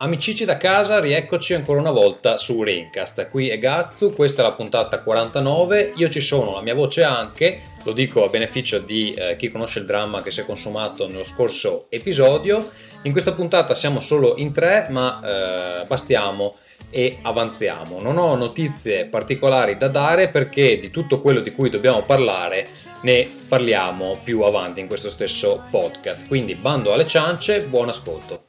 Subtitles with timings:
[0.00, 3.28] Amicici da casa, rieccoci ancora una volta su Rincast.
[3.30, 5.94] Qui è Gazzu, questa è la puntata 49.
[5.96, 9.80] Io ci sono, la mia voce anche, lo dico a beneficio di eh, chi conosce
[9.80, 12.70] il dramma che si è consumato nello scorso episodio.
[13.02, 16.54] In questa puntata siamo solo in tre, ma eh, bastiamo
[16.90, 18.00] e avanziamo.
[18.00, 22.68] Non ho notizie particolari da dare perché di tutto quello di cui dobbiamo parlare
[23.02, 26.28] ne parliamo più avanti in questo stesso podcast.
[26.28, 28.47] Quindi bando alle ciance, buon ascolto.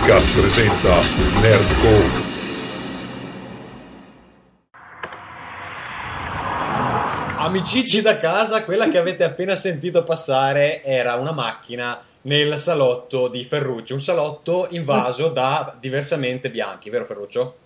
[0.00, 0.94] Rincast presenta
[1.42, 2.28] Nerdcore.
[7.36, 13.44] Amicici da casa, quella che avete appena sentito passare era una macchina nel salotto di
[13.44, 17.56] Ferruccio, un salotto invaso da diversamente bianchi, vero Ferruccio?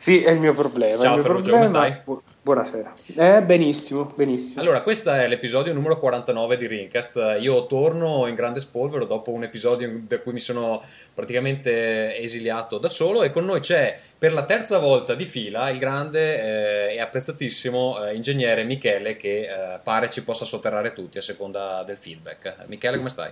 [0.00, 1.02] Sì, è il mio problema.
[1.02, 1.66] Ciao mio Ferruccio, problema...
[1.66, 2.02] come stai?
[2.04, 2.94] Bu- buonasera.
[3.16, 4.62] Eh, benissimo, benissimo.
[4.62, 7.36] Allora, questo è l'episodio numero 49 di Rincast.
[7.38, 12.88] Io torno in grande spolvero dopo un episodio da cui mi sono praticamente esiliato da
[12.88, 17.00] solo e con noi c'è per la terza volta di fila il grande eh, e
[17.00, 22.66] apprezzatissimo eh, ingegnere Michele che eh, pare ci possa sotterrare tutti a seconda del feedback.
[22.68, 23.30] Michele, come stai?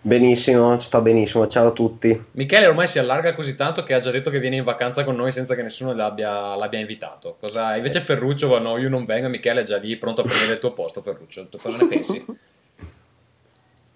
[0.00, 2.24] Benissimo, sto benissimo, ciao a tutti.
[2.32, 5.16] Michele ormai si allarga così tanto che ha già detto che viene in vacanza con
[5.16, 7.36] noi senza che nessuno l'abbia, l'abbia invitato.
[7.40, 7.76] Cosa...
[7.76, 10.58] Invece Ferruccio va, no, io non vengo, Michele è già lì pronto a prendere il
[10.60, 11.48] tuo posto, Ferruccio.
[11.48, 12.24] Tu cosa ne pensi?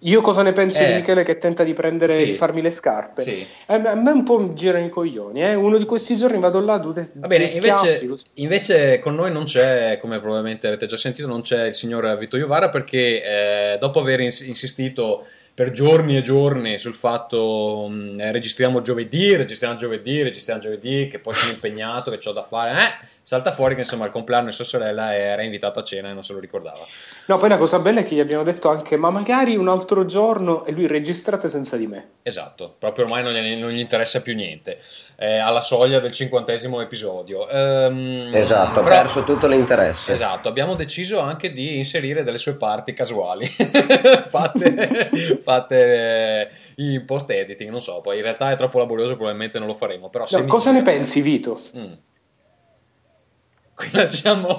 [0.05, 0.87] Io cosa ne penso Eh.
[0.87, 2.25] di Michele che tenta di prendere Sì.
[2.25, 3.23] di farmi le scarpe?
[3.23, 3.47] Sì.
[3.67, 5.41] Eh, a me un po' mi girano i coglioni.
[5.41, 5.55] Eh.
[5.55, 9.97] Uno di questi giorni vado là, due, Va bene, invece, invece con noi non c'è,
[10.01, 13.23] come probabilmente avete già sentito, non c'è il signor Vittorio Vara perché
[13.73, 19.35] eh, dopo aver ins- insistito per giorni e giorni sul fatto mh, eh, registriamo giovedì,
[19.35, 23.73] registriamo giovedì, registriamo giovedì, che poi sono impegnato, che ho da fare, eh, salta fuori
[23.73, 26.39] che insomma al compleanno di sua sorella era invitato a cena e non se lo
[26.39, 26.85] ricordava.
[27.27, 30.05] No, poi una cosa bella è che gli abbiamo detto anche, ma magari un altro
[30.05, 32.09] giorno e lui registrate senza di me.
[32.23, 34.77] Esatto, proprio ormai non gli, non gli interessa più niente,
[35.15, 37.47] è alla soglia del cinquantesimo episodio.
[37.49, 40.11] Ehm, Esatto, ha però- perso tutto l'interesse.
[40.11, 43.45] Esatto, abbiamo deciso anche di inserire delle sue parti casuali
[44.27, 45.09] fatte,
[45.43, 46.47] fatte eh,
[46.77, 50.09] in post editing, non so, poi in realtà è troppo laborioso, probabilmente non lo faremo,
[50.09, 51.59] però se No, mi- cosa ne pensi, Vito?
[51.77, 51.87] Mm.
[53.75, 54.55] Qui lasciamo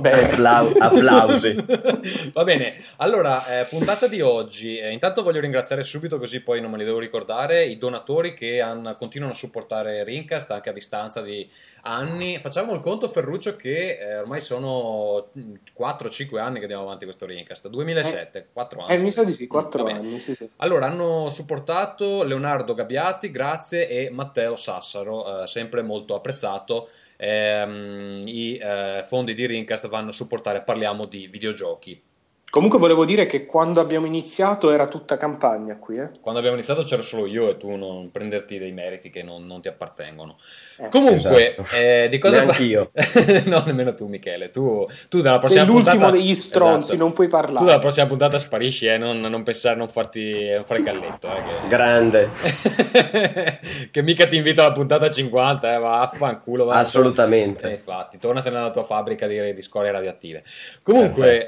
[0.00, 0.30] Bene.
[0.32, 1.56] Applau- applausi.
[2.34, 4.76] Va bene, allora, eh, puntata di oggi.
[4.76, 8.60] Eh, intanto voglio ringraziare subito, così poi non me li devo ricordare, i donatori che
[8.60, 11.48] han- continuano a supportare Rincast anche a distanza di
[11.84, 12.38] anni.
[12.42, 15.28] Facciamo il conto, Ferruccio, che eh, ormai sono
[15.74, 17.68] 4-5 anni che andiamo avanti questo Rincast.
[17.68, 18.94] 2007, 4 anni.
[18.94, 20.06] Eh, mi sa di sì, quattro Va bene.
[20.06, 20.46] anni, sì, sì.
[20.56, 26.90] Allora, hanno supportato Leonardo Gabbiati, grazie, e Matteo Sassaro, eh, sempre molto apprezzato.
[27.20, 32.00] Ehm, I eh, fondi di Rincast vanno a supportare, parliamo di videogiochi.
[32.50, 36.08] Comunque volevo dire che quando abbiamo iniziato era tutta campagna qui, eh.
[36.20, 39.60] Quando abbiamo iniziato c'ero solo io e tu non prenderti dei meriti che non, non
[39.60, 40.38] ti appartengono.
[40.78, 41.76] Eh, Comunque, esatto.
[41.76, 42.90] eh, di cosa Neanch'io.
[43.46, 44.50] no, nemmeno tu, Michele.
[44.50, 46.10] Tu, tu dalla Sei prossima l'ultimo puntata...
[46.16, 46.98] degli stronzi, Esatto.
[46.98, 47.78] non puoi Tu dalla parlare.
[47.80, 51.28] prossima puntata sparisci, eh, non, non pensare, non farti non fare il galletto.
[51.28, 51.68] Eh, che...
[51.68, 52.30] Grande,
[53.90, 56.64] che mica ti invito alla puntata 50, eh, va, fanculo.
[56.64, 57.68] Va, assolutamente.
[57.68, 60.42] Eh, infatti, tornatene nella tua fabbrica di, di scorie radioattive.
[60.82, 61.46] Comunque,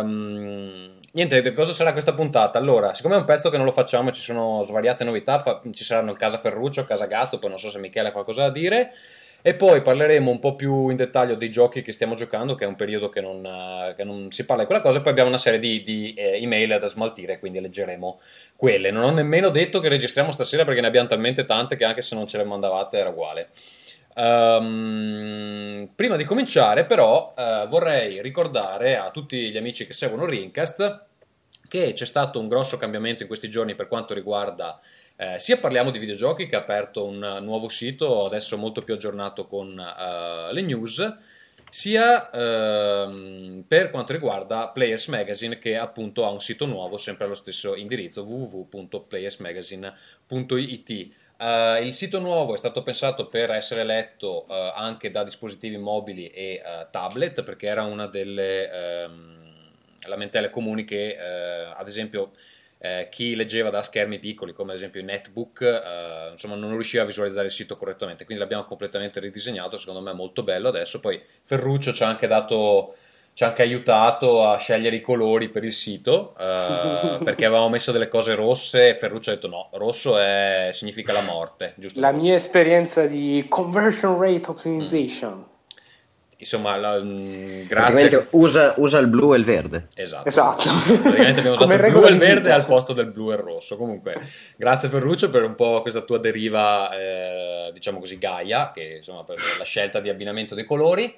[0.00, 2.58] ehm, niente, cosa sarà questa puntata?
[2.58, 6.10] Allora, siccome è un pezzo che non lo facciamo, ci sono svariate novità, ci saranno
[6.10, 8.92] il Casa Ferruccio, Casa Gazzo, poi non so se Michele ha qualcosa da dire.
[9.46, 12.66] E poi parleremo un po' più in dettaglio dei giochi che stiamo giocando, che è
[12.66, 14.98] un periodo che non, eh, che non si parla di quella cosa.
[14.98, 18.20] E poi abbiamo una serie di, di, eh, email da smaltire, quindi leggeremo
[18.56, 18.90] quelle.
[18.90, 22.14] Non ho nemmeno detto che registriamo stasera perché ne abbiamo talmente tante che anche se
[22.14, 23.50] non ce le mandavate era uguale.
[24.14, 31.06] Ehm, prima di cominciare, però, eh, vorrei ricordare a tutti gli amici che seguono Rincast
[31.68, 34.78] che c'è stato un grosso cambiamento in questi giorni per quanto riguarda
[35.16, 39.46] eh, sia parliamo di videogiochi che ha aperto un nuovo sito adesso molto più aggiornato
[39.46, 41.16] con eh, le news
[41.70, 47.34] sia ehm, per quanto riguarda Players Magazine che appunto ha un sito nuovo sempre allo
[47.34, 55.10] stesso indirizzo www.playersmagazine.it Eh, il sito nuovo è stato pensato per essere letto eh, anche
[55.10, 59.42] da dispositivi mobili e eh, tablet perché era una delle ehm,
[60.06, 62.32] lamentele comuni che ad esempio
[63.08, 67.46] chi leggeva da schermi piccoli come ad esempio i netbook insomma non riusciva a visualizzare
[67.46, 68.26] il sito correttamente.
[68.26, 71.00] Quindi l'abbiamo completamente ridisegnato secondo me è molto bello adesso.
[71.00, 72.96] Poi Ferruccio ci ha anche dato
[73.34, 77.90] ci ha anche aiutato a scegliere i colori per il sito eh, perché avevamo messo
[77.92, 82.12] delle cose rosse e Ferruccio ha detto no rosso è- significa la morte giusto La
[82.12, 85.44] mia esperienza di conversion rate optimization.
[86.36, 88.28] insomma, la, mh, Praticamente grazie.
[88.32, 89.88] usa, usa il blu e il verde.
[89.94, 90.28] Esatto.
[90.28, 90.68] Esatto.
[91.02, 93.34] Praticamente abbiamo usato Come il blu regola e il verde al posto del blu e
[93.34, 93.76] il rosso.
[93.76, 94.14] Comunque,
[94.56, 99.38] grazie Ferruccio per un po' questa tua deriva, eh, diciamo così, Gaia, che insomma per
[99.58, 101.16] la scelta di abbinamento dei colori.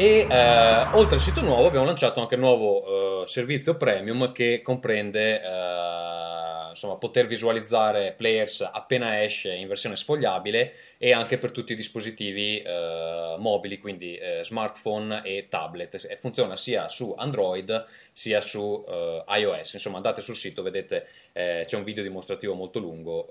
[0.00, 4.62] E eh, oltre al sito nuovo abbiamo lanciato anche il nuovo eh, servizio premium che
[4.62, 11.72] comprende eh, insomma, poter visualizzare players appena esce in versione sfogliabile e anche per tutti
[11.72, 16.06] i dispositivi eh, mobili, quindi eh, smartphone e tablet.
[16.08, 19.72] E funziona sia su Android sia su eh, iOS.
[19.72, 23.28] Insomma, andate sul sito, vedete c'è un video dimostrativo molto lungo,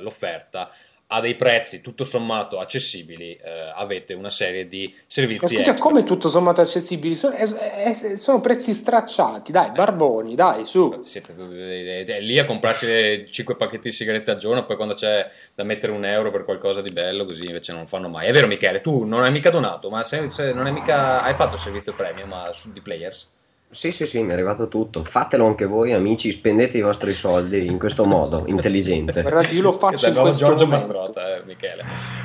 [0.00, 0.70] l'offerta
[1.10, 5.88] a dei prezzi tutto sommato accessibili, eh, avete una serie di servizi Ma scusa, extra.
[5.88, 7.14] come tutto sommato accessibili?
[7.14, 11.02] Sono, è- è- sono prezzi stracciati, dai, barboni, dai, su.
[11.04, 14.92] Siete eh, eh, lì a comprarsi le 5 pacchetti di sigarette al giorno, poi quando
[14.94, 18.26] c'è da mettere un euro per qualcosa di bello, così invece non fanno mai.
[18.26, 21.34] È vero, Michele, tu non hai mica donato, ma se- se non hai mica hai
[21.34, 23.28] fatto il servizio premium ma su- di players?
[23.70, 25.04] Sì, sì, sì, mi è arrivato tutto.
[25.04, 29.20] Fatelo anche voi, amici, spendete i vostri soldi in questo modo intelligente.
[29.20, 30.86] Guardate, io lo faccio in questo Giorgio momento.
[30.86, 31.84] Mastrota, eh, Michele.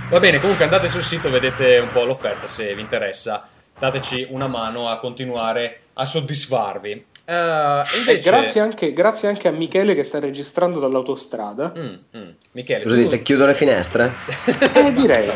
[0.10, 3.46] Va bene, comunque andate sul sito, vedete un po' l'offerta se vi interessa.
[3.78, 7.06] Dateci una mano a continuare a soddisfarvi.
[7.26, 8.20] E invece...
[8.20, 11.72] grazie, anche, grazie anche a Michele che sta registrando dall'autostrada.
[11.78, 12.30] Mm, mm.
[12.52, 13.22] Michele, Cosa tu- dite?
[13.22, 14.14] Chiudo le finestre?
[14.74, 15.30] Eh, direi.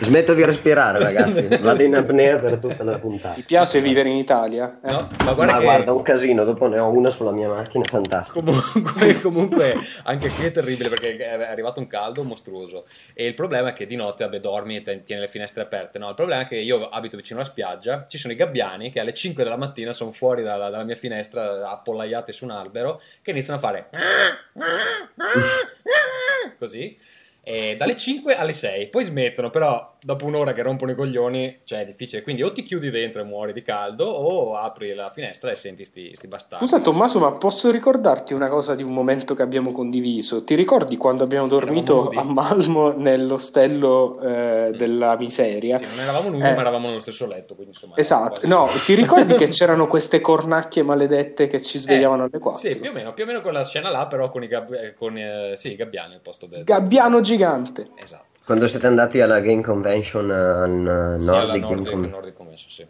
[0.00, 1.56] Smetto di respirare, ragazzi.
[1.60, 3.34] Vado in apnea per tutta la puntata.
[3.34, 4.78] Ti piace vivere in Italia?
[4.84, 4.90] Eh?
[4.90, 7.82] No, ma guarda Ma che guarda, un casino, dopo ne ho una sulla mia macchina,
[7.84, 8.42] fantastico.
[8.42, 13.70] comunque, comunque anche qui è terribile perché è arrivato un caldo mostruoso e il problema
[13.70, 15.98] è che di notte vabbè, dormi e tieni le finestre aperte.
[15.98, 19.00] No, il problema è che io abito vicino alla spiaggia, ci sono i gabbiani che
[19.00, 23.30] alle 5 della mattina sono fuori dalla, dalla mia finestra appollaiati su un albero che
[23.30, 23.88] iniziano a fare
[26.58, 26.98] così.
[27.46, 31.80] E dalle 5 alle 6, poi smettono, però dopo un'ora che rompono i coglioni, cioè
[31.80, 32.22] è difficile.
[32.22, 35.86] Quindi o ti chiudi dentro e muori di caldo, o apri la finestra e senti
[35.86, 36.66] sti, sti bastardi.
[36.66, 40.44] Scusa Tommaso, ma posso ricordarti una cosa di un momento che abbiamo condiviso?
[40.44, 45.78] Ti ricordi quando abbiamo dormito a Malmo nell'ostello eh, della miseria?
[45.78, 46.52] Sì, non eravamo nudi, Eh.
[46.54, 47.54] ma eravamo nello stesso letto.
[47.54, 52.26] Quindi, insomma, Esatto, no, ti ricordi che c'erano queste cornacchie maledette che ci svegliavano Eh,
[52.26, 52.60] alle 4?
[52.72, 54.92] Sì, più o meno, più o meno quella scena là, però con i, gab- eh,
[54.92, 56.62] con, eh, sì, i gabbiani al posto del...
[56.62, 57.88] Gabbiano gigante.
[57.96, 58.32] Esatto.
[58.44, 62.10] Quando siete andati alla Game Convention eh, al Sì, alla Nordic Game Nordic, Convention?
[62.10, 62.86] Nordic Convention, sì.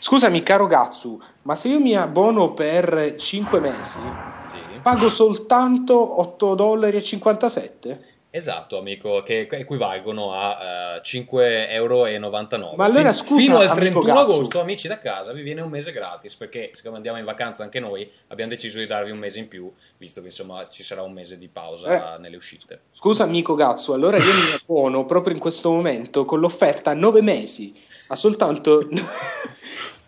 [0.00, 4.00] Scusami, caro Gatsu, ma se io mi abbono per 5 mesi,
[4.50, 4.80] Sì.
[4.82, 5.94] pago soltanto
[6.38, 6.98] 8,57 dollari?
[8.32, 12.74] Esatto, amico, che equivalgono a eh, 5,99 euro.
[12.76, 14.18] Ma allora, scusa, Fino al amico 31 Gazzu.
[14.32, 17.80] agosto, amici da casa, vi viene un mese gratis, perché siccome andiamo in vacanza anche
[17.80, 21.12] noi, abbiamo deciso di darvi un mese in più, visto che insomma ci sarà un
[21.12, 22.82] mese di pausa nelle uscite.
[22.92, 27.22] Scusa amico Gatsu, allora io mi abbono proprio in questo momento con l'offerta a 9
[27.22, 27.74] mesi
[28.08, 28.88] a soltanto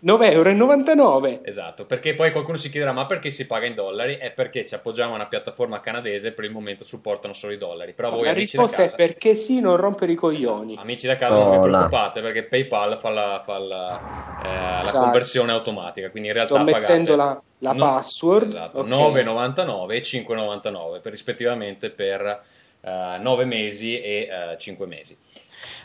[0.03, 1.39] 9,99 euro.
[1.43, 4.15] Esatto, perché poi qualcuno si chiederà ma perché si paga in dollari?
[4.15, 7.57] È perché ci appoggiamo a una piattaforma canadese e per il momento supportano solo i
[7.57, 7.93] dollari.
[7.93, 10.75] Però voi La risposta è casa, perché sì, non rompere i coglioni.
[10.77, 11.77] amici da casa non vi Oh, là.
[11.77, 14.99] preoccupate perché PayPal fa la, fa la, eh, la Esatto.
[14.99, 18.47] conversione automatica, quindi in realtà Sto mettendo la, la no- password.
[18.49, 18.87] esatto, ok.
[18.87, 22.43] 9,99 e 5,99 per rispettivamente per
[22.85, 25.17] 9 mesi e 5 mesi.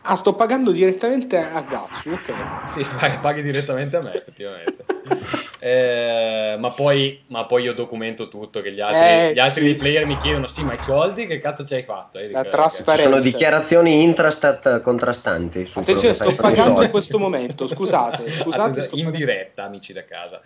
[0.03, 2.33] Ah, sto pagando direttamente a Gatsu, ok.
[2.67, 2.87] Sì,
[3.21, 4.85] paghi, direttamente a me, effettivamente.
[5.61, 9.75] Eh, ma, poi, ma poi io documento tutto, che gli altri, Eh, gli altri sì.
[9.75, 12.19] player mi chiedono, sì, ma i soldi che cazzo ci hai fatto?
[12.19, 12.95] Io La dico, trasparenza.
[12.95, 15.67] Ci sono dichiarazioni intrastat contrastanti.
[15.67, 18.61] Su Attenzione, sto pagando in questo momento, scusate, scusate.
[18.61, 20.41] Attenzione, sto in diretta, amici da casa.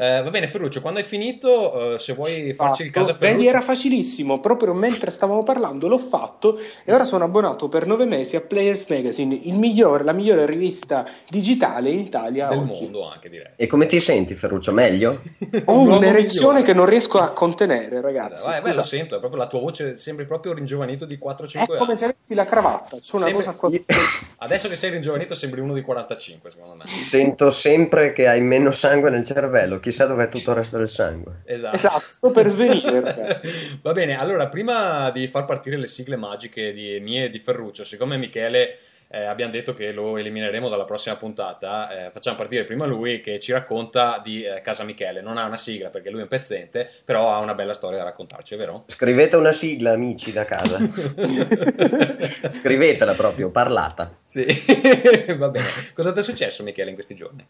[0.00, 3.36] Eh, va bene, Ferruccio, quando hai finito, eh, se vuoi farci il caso a Ferruccio...
[3.36, 8.06] Vedi, era facilissimo, proprio mentre stavamo parlando l'ho fatto e ora sono abbonato per nove
[8.06, 12.84] mesi a Players Magazine, il migliore, la migliore rivista digitale in Italia del oggi.
[12.84, 13.52] mondo anche, direi.
[13.56, 14.72] E come ti senti, Ferruccio?
[14.72, 15.10] Meglio?
[15.66, 16.62] Ho L'uomo un'erezione migliore.
[16.62, 18.44] che non riesco a contenere, ragazzi.
[18.46, 21.66] Vai, vai, lo sento, è proprio la tua voce, sembri proprio ringiovanito di 4-5 È
[21.66, 21.96] come anni.
[21.98, 23.68] se avessi la cravatta, c'è una Sembra- cosa qua.
[24.38, 26.86] Adesso che sei ringiovanito sembri uno di 45, secondo me.
[26.86, 29.78] Sento sempre che hai meno sangue nel cervello.
[29.90, 31.42] Chissà dov'è tutto il resto del sangue.
[31.44, 31.74] Esatto.
[31.74, 33.36] Esatto, sto per svenire.
[33.82, 37.82] Va bene, allora prima di far partire le sigle magiche di mie e di Ferruccio,
[37.82, 38.78] siccome Michele
[39.12, 43.40] eh, abbiamo detto che lo elimineremo dalla prossima puntata, eh, facciamo partire prima lui che
[43.40, 45.20] ci racconta di eh, Casa Michele.
[45.20, 48.04] Non ha una sigla perché lui è un pezzente, però ha una bella storia da
[48.04, 48.84] raccontarci, è vero?
[48.86, 50.78] Scrivete una sigla, amici da casa.
[52.48, 54.18] Scrivetela proprio, parlata.
[54.22, 54.46] sì,
[55.36, 55.66] va bene.
[55.92, 57.44] Cosa ti è successo Michele in questi giorni?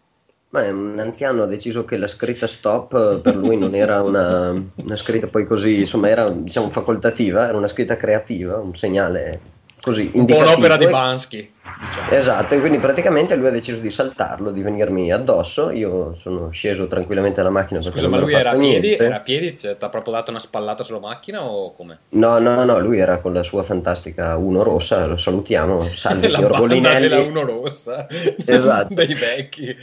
[0.50, 4.50] Ma un anziano ha deciso che la scritta stop eh, per lui non era una,
[4.50, 9.40] una scritta poi così, insomma, era diciamo facoltativa, era una scritta creativa, un segnale
[9.80, 11.52] così Un po' un'opera di Bansky,
[11.86, 12.10] diciamo.
[12.10, 15.70] Esatto, e quindi praticamente lui ha deciso di saltarlo, di venirmi addosso.
[15.70, 18.94] Io sono sceso tranquillamente dalla macchina Scusa, ma lui era a piedi?
[18.94, 19.56] Era a piedi?
[19.56, 21.98] Cioè, ti ha proprio dato una spallata sulla macchina o come?
[22.10, 25.84] No, no, no, lui era con la sua fantastica Uno rossa, lo salutiamo.
[25.88, 27.08] Salve, la signor banda Bollinelli.
[27.08, 28.06] della Uno Rossa
[28.44, 28.92] Esatto.
[28.94, 29.76] dei vecchi.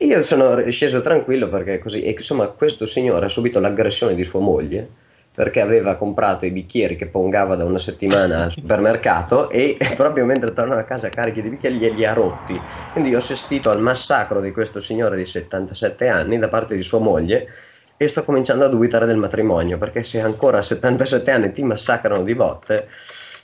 [0.00, 4.38] Io sono sceso tranquillo perché così, e insomma, questo signore ha subito l'aggressione di sua
[4.38, 4.88] moglie
[5.34, 10.52] perché aveva comprato i bicchieri che pongava da una settimana al supermercato e proprio mentre
[10.52, 12.60] tornava a casa carichi di bicchieri glieli ha rotti.
[12.92, 16.98] Quindi ho assistito al massacro di questo signore di 77 anni da parte di sua
[17.00, 17.48] moglie
[17.96, 22.22] e sto cominciando a dubitare del matrimonio perché se ancora a 77 anni ti massacrano
[22.22, 22.88] di botte,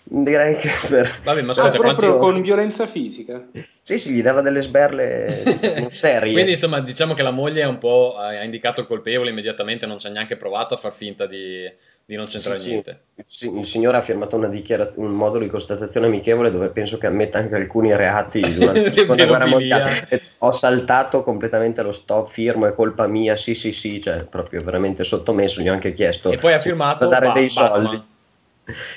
[0.05, 1.21] direi che per...
[1.25, 3.49] Vabbè, ma Ah, ascolta, proprio quanti- con violenza fisica.
[3.83, 6.33] Sì, sì, gli dava delle sberle serie.
[6.33, 9.99] Quindi insomma diciamo che la moglie è un po' ha indicato il colpevole immediatamente, non
[9.99, 11.71] ci ha neanche provato a far finta di,
[12.05, 13.01] di non c'entrare Sì, niente.
[13.27, 17.07] Sì, il signore ha firmato una dichiara- un modulo di constatazione amichevole dove penso che
[17.07, 20.09] ammetta anche alcuni reati durante la seconda guerra mondiale.
[20.39, 25.05] Ho saltato completamente lo stop, firmo, è colpa mia, sì sì sì, cioè proprio veramente
[25.05, 28.05] sottomesso, gli ho anche chiesto E poi ha firmato da dare Ba- dei Batman.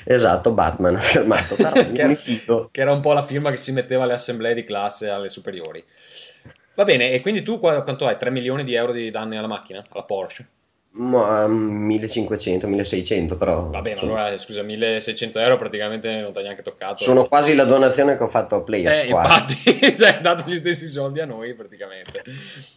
[0.03, 2.15] Esatto, Batman ha firmato, però che, era,
[2.71, 5.83] che era un po' la firma che si metteva alle assemblee di classe alle superiori.
[6.75, 8.17] Va bene, e quindi tu qua- quanto hai?
[8.17, 9.83] 3 milioni di euro di danni alla macchina?
[9.89, 10.47] Alla Porsche?
[10.98, 13.70] Ma, 1500, 1600 però.
[13.70, 17.04] Va bene, allora scusa, 1600 euro praticamente non ti ha neanche toccato.
[17.04, 19.06] Sono quasi la donazione che ho fatto a Player.
[19.06, 19.54] Eh, quasi.
[19.56, 22.24] infatti, cioè, dato gli stessi soldi a noi praticamente.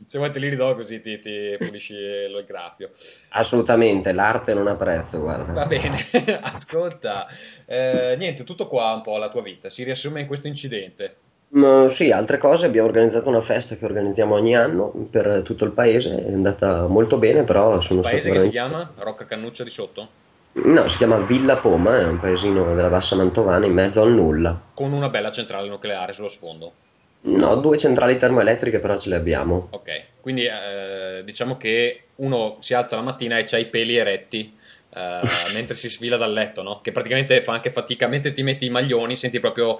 [0.06, 1.94] Se vuoi te li ridò così ti, ti pulisci
[2.28, 2.90] lo- il graffio.
[3.30, 5.52] Assolutamente, l'arte non ha prezzo, guarda.
[5.52, 5.98] Va bene,
[6.42, 7.26] ascolta,
[7.64, 11.16] eh, niente, tutto qua un po' la tua vita, si riassume in questo incidente.
[11.52, 15.72] Ma sì, altre cose, abbiamo organizzato una festa che organizziamo ogni anno per tutto il
[15.72, 19.70] paese, è andata molto bene, però sono Paese stato che si chiama Rocca Cannuccia di
[19.70, 20.08] Sotto,
[20.52, 24.60] No, si chiama Villa Poma, è un paesino della Bassa Mantovana in mezzo al nulla.
[24.74, 26.72] con una bella centrale nucleare sullo sfondo.
[27.22, 29.68] No, due centrali termoelettriche però ce le abbiamo.
[29.70, 34.56] Ok, quindi eh, diciamo che uno si alza la mattina e c'ha i peli eretti
[34.94, 35.20] eh,
[35.54, 36.80] mentre si sfila dal letto, no?
[36.80, 39.78] Che praticamente fa anche fatica, mentre ti metti i maglioni senti proprio...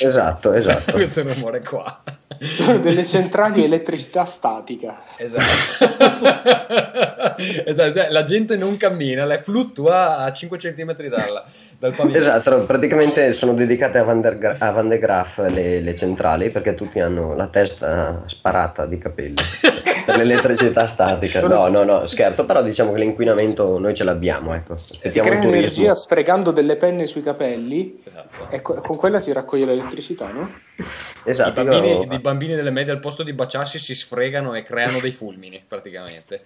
[0.00, 0.92] Esatto, esatto.
[0.98, 2.02] Questo rumore qua.
[2.40, 5.02] Sono delle centrali elettricità statica.
[5.16, 5.86] Esatto.
[7.38, 11.44] Esatto, cioè, la gente non cammina, lei fluttua a 5 cm dal,
[11.78, 12.18] dal pavimento.
[12.18, 16.50] Esatto, praticamente sono dedicate a Van, der Gra- a Van de Graaff le, le centrali
[16.50, 19.34] perché tutti hanno la testa sparata di capelli
[20.08, 21.46] per l'elettricità statica.
[21.46, 24.76] No, no, no, scherzo, però diciamo che l'inquinamento noi ce l'abbiamo, ecco.
[24.78, 28.46] Si crea energia sfregando delle penne sui capelli Esatto.
[28.48, 30.50] e co- con quella si raccoglie l'elettricità, no?
[30.76, 30.84] I
[31.24, 34.98] Esatto, bambini, io- i bambini delle medie al posto di baciarsi si sfregano e creano
[34.98, 36.44] dei fulmini praticamente.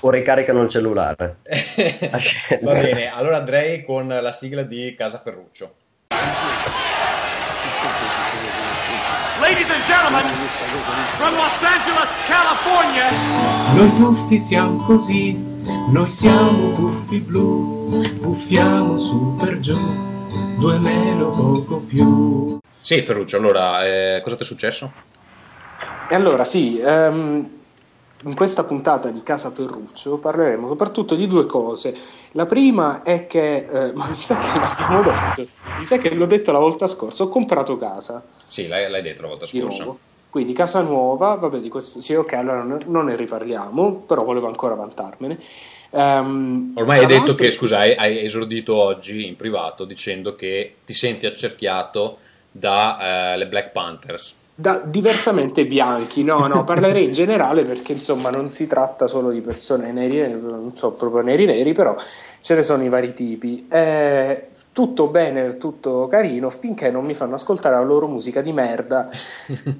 [0.00, 1.36] o ricaricano il cellulare.
[2.60, 5.72] Va bene, allora andrei con la sigla di Casa Ferruccio.
[9.48, 10.26] Ladies and gentlemen,
[11.16, 13.08] from Los Angeles, California,
[13.74, 15.32] Noi tuffi siamo così,
[15.88, 19.78] noi siamo tuffi blu, puffiamo su per giù,
[20.58, 22.58] due meno poco più.
[22.78, 24.92] Sì, Ferruccio, allora, eh, cosa ti è successo?
[26.10, 27.57] E allora sì, ehm,
[28.24, 31.94] in questa puntata di Casa Ferruccio parleremo soprattutto di due cose.
[32.32, 35.48] La prima è che, eh, ma mi sa che l'abbiamo detto,
[35.78, 39.22] mi sa che l'ho detto la volta scorsa, ho comprato casa Sì, l'hai, l'hai detto
[39.22, 39.84] la volta di scorsa.
[39.84, 39.98] nuovo.
[40.30, 44.46] Quindi casa nuova, vabbè di questo, sì ok, allora non, non ne riparliamo, però volevo
[44.46, 45.38] ancora vantarmene.
[45.90, 50.92] Ehm, Ormai hai detto che, scusa, hai, hai esordito oggi in privato dicendo che ti
[50.92, 52.18] senti accerchiato
[52.50, 54.36] dalle Black Panthers.
[54.60, 59.40] Da- diversamente bianchi, no, no, parlerei in generale perché insomma non si tratta solo di
[59.40, 61.94] persone neri, non so proprio neri neri, però
[62.40, 63.68] ce ne sono i vari tipi.
[63.70, 69.10] Eh, tutto bene, tutto carino, finché non mi fanno ascoltare la loro musica di merda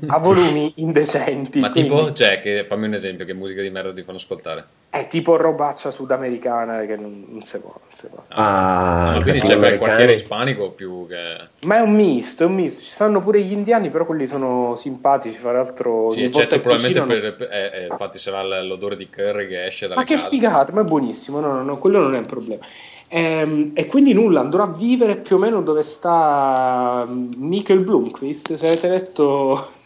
[0.09, 1.61] a volumi indecenti.
[1.61, 4.67] Ma quindi- tipo, cioè, che, fammi un esempio, che musica di merda ti fanno ascoltare?
[4.91, 8.25] È tipo robaccia sudamericana che non, non si può, non si può.
[8.29, 9.79] Ah, Ma quindi c'è per il americani.
[9.79, 11.37] quartiere ispanico più che...
[11.67, 12.81] Ma è un misto, è un misto.
[12.81, 17.07] Ci stanno pure gli indiani, però quelli sono simpatici, fra l'altro Sì, che probabilmente cucinano-
[17.07, 20.27] per, per- eh, eh, infatti sarà l'odore di curry che esce dalle Ma che case.
[20.29, 22.65] figata, ma è buonissimo, no, no, no, quello non è un problema.
[23.09, 28.55] Ehm, e quindi nulla, andrò a vivere più o meno dove sta mm, Mikkel Blomqvist.
[28.55, 29.71] Se avete letto,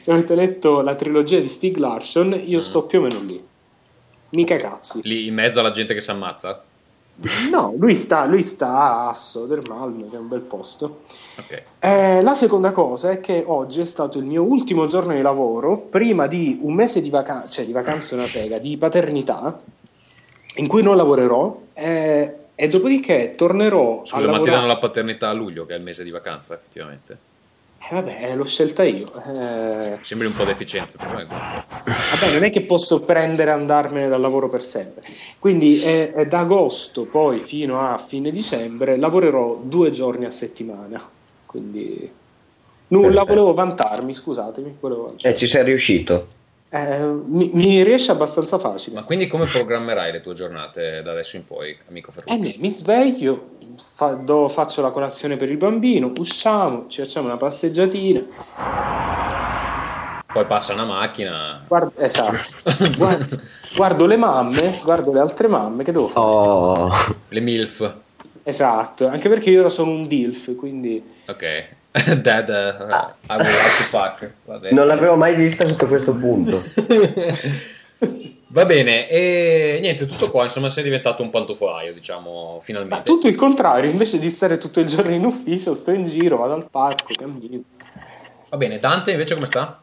[0.00, 3.42] se avete letto la trilogia di Stig Larsson, io sto più o meno lì.
[4.30, 5.00] Mica cazzi.
[5.04, 6.62] Lì in mezzo alla gente che si ammazza?
[7.50, 11.02] No, lui sta, lui sta a Sodermalm, che è un bel posto.
[11.38, 11.62] Ok.
[11.80, 15.78] Eh, la seconda cosa è che oggi è stato il mio ultimo giorno di lavoro,
[15.78, 19.60] prima di un mese di vacanza, cioè di vacanza una sega, di paternità,
[20.56, 21.60] in cui non lavorerò.
[21.74, 24.50] eh, E dopodiché tornerò a Scusa, ma ti lavorare.
[24.50, 27.16] danno la paternità a luglio, che è il mese di vacanza, effettivamente.
[27.78, 29.06] Eh, vabbè, l'ho scelta io.
[29.36, 30.94] Eh, Sembri un po' deficiente.
[30.96, 31.26] però vabbè.
[31.84, 35.04] Vabbè, non è che posso prendere e andarmene dal lavoro per sempre.
[35.38, 41.00] Quindi è, è da agosto poi fino a fine dicembre lavorerò due giorni a settimana.
[41.46, 42.10] Quindi
[42.88, 43.26] nulla, Perfetto.
[43.26, 44.76] volevo vantarmi, scusatemi.
[44.80, 45.32] Volevo vantarmi.
[45.32, 46.26] Eh, ci sei riuscito.
[46.70, 48.96] Eh, mi, mi riesce abbastanza facile.
[48.96, 52.36] Ma quindi come programmerai le tue giornate da adesso in poi, amico Eh, Ferruccio?
[52.42, 57.38] ne- mi sveglio, fa- do- faccio la colazione per il bambino, usciamo, ci facciamo una
[57.38, 58.22] passeggiatina.
[60.30, 61.64] Poi passa una macchina.
[61.66, 62.38] Guardo, esatto.
[62.96, 63.40] Guardo,
[63.74, 66.26] guardo le mamme, guardo le altre mamme che devo fare.
[66.26, 66.90] Oh,
[67.28, 67.94] Le MILF.
[68.42, 71.68] Esatto, anche perché io ora sono un DILF, quindi Ok.
[72.22, 74.30] Dad, uh, I would like to fuck.
[74.44, 74.74] Va bene.
[74.74, 76.60] non l'avevo mai vista sotto questo punto.
[78.50, 83.04] Va bene, e niente, tutto qua, insomma, sei diventato un pantofolaio, diciamo, Ma finalmente.
[83.04, 86.54] tutto il contrario, invece di stare tutto il giorno in ufficio, sto in giro, vado
[86.54, 87.62] al parco, cammino.
[88.48, 89.78] Va bene, Dante invece come sta?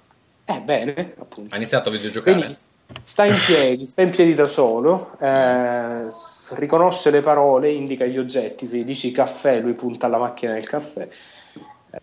[0.45, 1.53] Eh, bene, appunto.
[1.53, 2.37] Ha iniziato a videogiocare?
[2.37, 2.57] Quindi
[3.01, 6.07] sta in piedi, sta in piedi da solo, eh,
[6.55, 10.67] riconosce le parole, indica gli oggetti, se gli dici caffè, lui punta alla macchina del
[10.67, 11.07] caffè.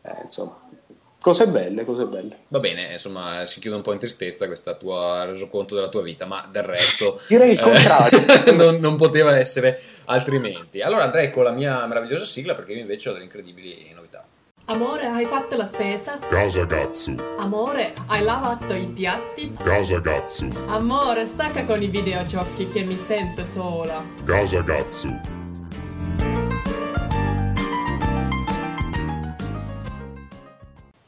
[0.01, 0.59] Eh, insomma,
[1.21, 2.39] cose belle, cose belle.
[2.49, 6.27] Va bene, insomma, si chiude un po' in tristezza questa tua resoconto della tua vita,
[6.27, 7.21] ma del resto...
[7.29, 8.21] Direi il eh, contrario.
[8.55, 10.81] non, non poteva essere altrimenti.
[10.81, 14.25] Allora andrei con la mia meravigliosa sigla perché io invece ho delle incredibili novità.
[14.67, 16.19] Amore, hai fatto la spesa?
[16.19, 19.53] Casa Gatsu, Amore, hai lavato i piatti?
[19.61, 24.01] Casa Gatsu, Amore, stacca con i videogiochi che mi sento sola.
[24.25, 25.09] Casa Gatsu,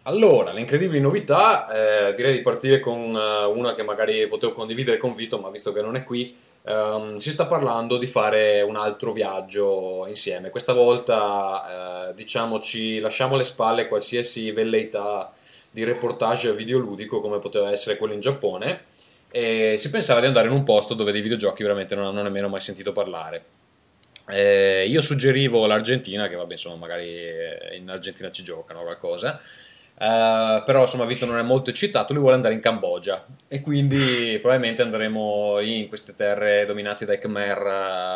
[0.07, 4.99] Allora, le incredibili novità, eh, direi di partire con eh, una che magari potevo condividere
[4.99, 8.77] con Vito, ma visto che non è qui, ehm, si sta parlando di fare un
[8.77, 10.51] altro viaggio insieme.
[10.51, 15.33] Questa volta, eh, diciamo, ci lasciamo alle spalle qualsiasi velleità
[15.71, 18.85] di reportage videoludico come poteva essere quello in Giappone
[19.31, 22.49] e si pensava di andare in un posto dove dei videogiochi veramente non hanno nemmeno
[22.49, 23.45] mai sentito parlare.
[24.29, 29.41] Eh, io suggerivo l'Argentina, che vabbè, insomma, magari eh, in Argentina ci giocano qualcosa.
[29.97, 34.39] Eh, però insomma Vito non è molto eccitato, lui vuole andare in Cambogia e quindi
[34.41, 37.59] probabilmente andremo in queste terre dominate dai Khmer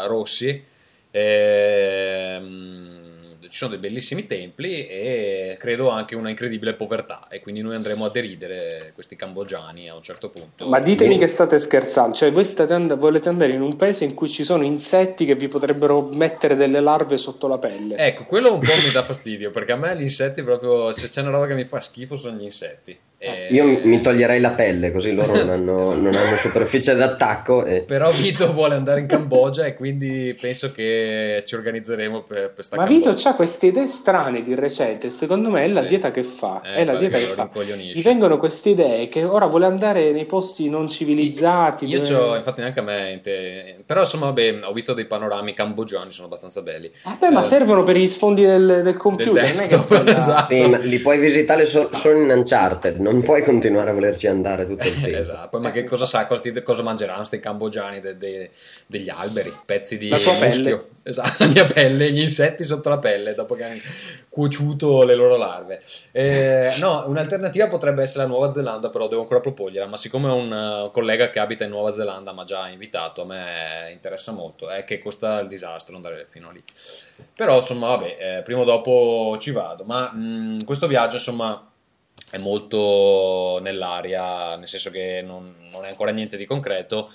[0.05, 0.65] eh, rossi.
[1.11, 2.88] Ehm,
[3.49, 8.05] ci sono dei bellissimi templi e credo anche una incredibile povertà e quindi noi andremo
[8.05, 10.69] a deridere questi cambogiani a un certo punto.
[10.69, 14.15] Ma ditemi che state scherzando, cioè voi state and- volete andare in un paese in
[14.15, 17.97] cui ci sono insetti che vi potrebbero mettere delle larve sotto la pelle.
[17.97, 21.21] Ecco, quello un po' mi dà fastidio perché a me gli insetti proprio, se c'è
[21.23, 22.99] una roba che mi fa schifo sono gli insetti.
[23.21, 27.65] E- Io mi toglierei la pelle così loro non hanno, non hanno superficie d'attacco.
[27.65, 27.81] E...
[27.81, 32.77] Però Vito vuole andare in Cambogia e quindi penso che ci organizzeremo per, per sta
[32.77, 35.89] Ma Vito ha queste idee strane di recente, secondo me è la Sì.
[35.89, 37.49] dieta che fa, Eh, è la dieta lo che fa.
[37.75, 41.87] Gli vengono queste idee che ora vuole andare nei posti non civilizzati.
[41.87, 45.55] Io dove- c'ho, infatti neanche a me, inte- però insomma vabbè, ho visto dei panorami
[45.55, 46.89] cambogiani, sono abbastanza belli.
[47.03, 50.55] Vabbè, ma Eh, servono per gli sfondi del, del computer, non è che desktop, esatto.
[50.55, 54.67] Sì, ma li puoi visitare so- solo in Uncharted, non puoi continuare a volerci andare
[54.67, 55.17] tutto il tempo.
[55.17, 58.51] Esatto, poi ma che cosa sa, cosa, ti- cosa mangeranno questi cambogiani de- de-
[58.87, 60.49] degli alberi, pezzi di La tua muschio.
[60.63, 60.87] pelle.
[61.09, 63.79] Esatto, la mia pelle, gli insetti sotto la pelle dopo che hanno
[64.29, 65.83] cuociuto le loro larve.
[66.13, 70.35] Eh, no, un'alternativa potrebbe essere la Nuova Zelanda, però devo ancora proporgliela, ma siccome ho
[70.35, 74.33] un eh, collega che abita in Nuova Zelanda mi ha già invitato, a me interessa
[74.33, 76.63] molto, è che costa il disastro andare fino lì.
[77.35, 81.63] Però insomma, vabbè, eh, prima o dopo ci vado, ma mh, questo viaggio insomma
[82.31, 87.11] è molto nell'aria, nel senso che non, non è ancora niente di concreto,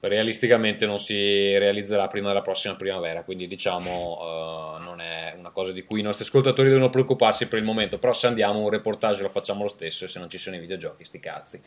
[0.00, 5.72] realisticamente non si realizzerà prima della prossima primavera, quindi diciamo eh, non è una cosa
[5.72, 9.22] di cui i nostri ascoltatori devono preoccuparsi per il momento, però se andiamo un reportage
[9.22, 11.62] lo facciamo lo stesso e se non ci sono i videogiochi sti cazzi.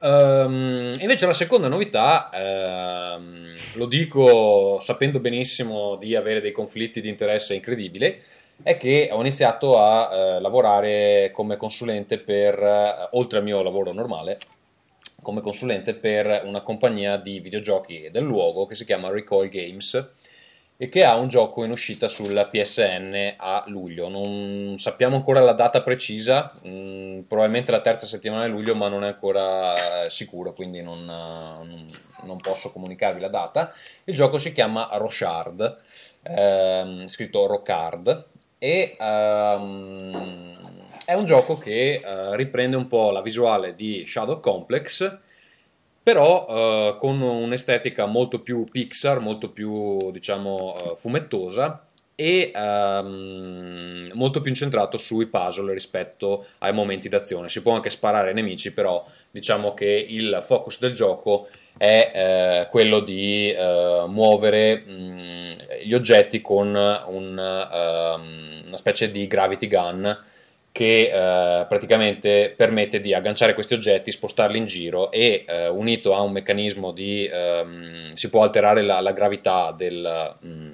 [0.00, 7.08] Ehm, invece la seconda novità, ehm, lo dico sapendo benissimo di avere dei conflitti di
[7.08, 8.22] interesse incredibili,
[8.62, 13.92] è che ho iniziato a eh, lavorare come consulente per, eh, oltre al mio lavoro
[13.92, 14.38] normale,
[15.22, 20.10] come consulente per una compagnia di videogiochi del luogo che si chiama Recoil Games
[20.80, 24.08] e che ha un gioco in uscita sul PSN a luglio.
[24.08, 29.02] Non sappiamo ancora la data precisa, mh, probabilmente la terza settimana di luglio, ma non
[29.02, 31.04] è ancora eh, sicuro, quindi non, eh,
[31.64, 31.84] non-
[32.22, 33.72] non posso comunicarvi la data.
[34.04, 35.78] Il gioco si chiama Rochard,
[36.22, 38.26] ehm, scritto Rockard,
[38.58, 40.52] e ehm,
[41.04, 45.18] è un gioco che eh, riprende un po' la visuale di Shadow Complex
[46.02, 51.84] però eh, con un'estetica molto più Pixar, molto più diciamo eh, fumettosa
[52.20, 57.48] e ehm, molto più incentrato sui puzzle rispetto ai momenti d'azione.
[57.48, 62.68] Si può anche sparare ai nemici, però diciamo che il focus del gioco è eh,
[62.70, 70.24] quello di eh, muovere mh, gli oggetti con un, ehm, una specie di gravity gun
[70.72, 76.20] che eh, praticamente permette di agganciare questi oggetti, spostarli in giro e eh, unito a
[76.22, 80.70] un meccanismo di ehm, si può alterare la, la gravità del, mh,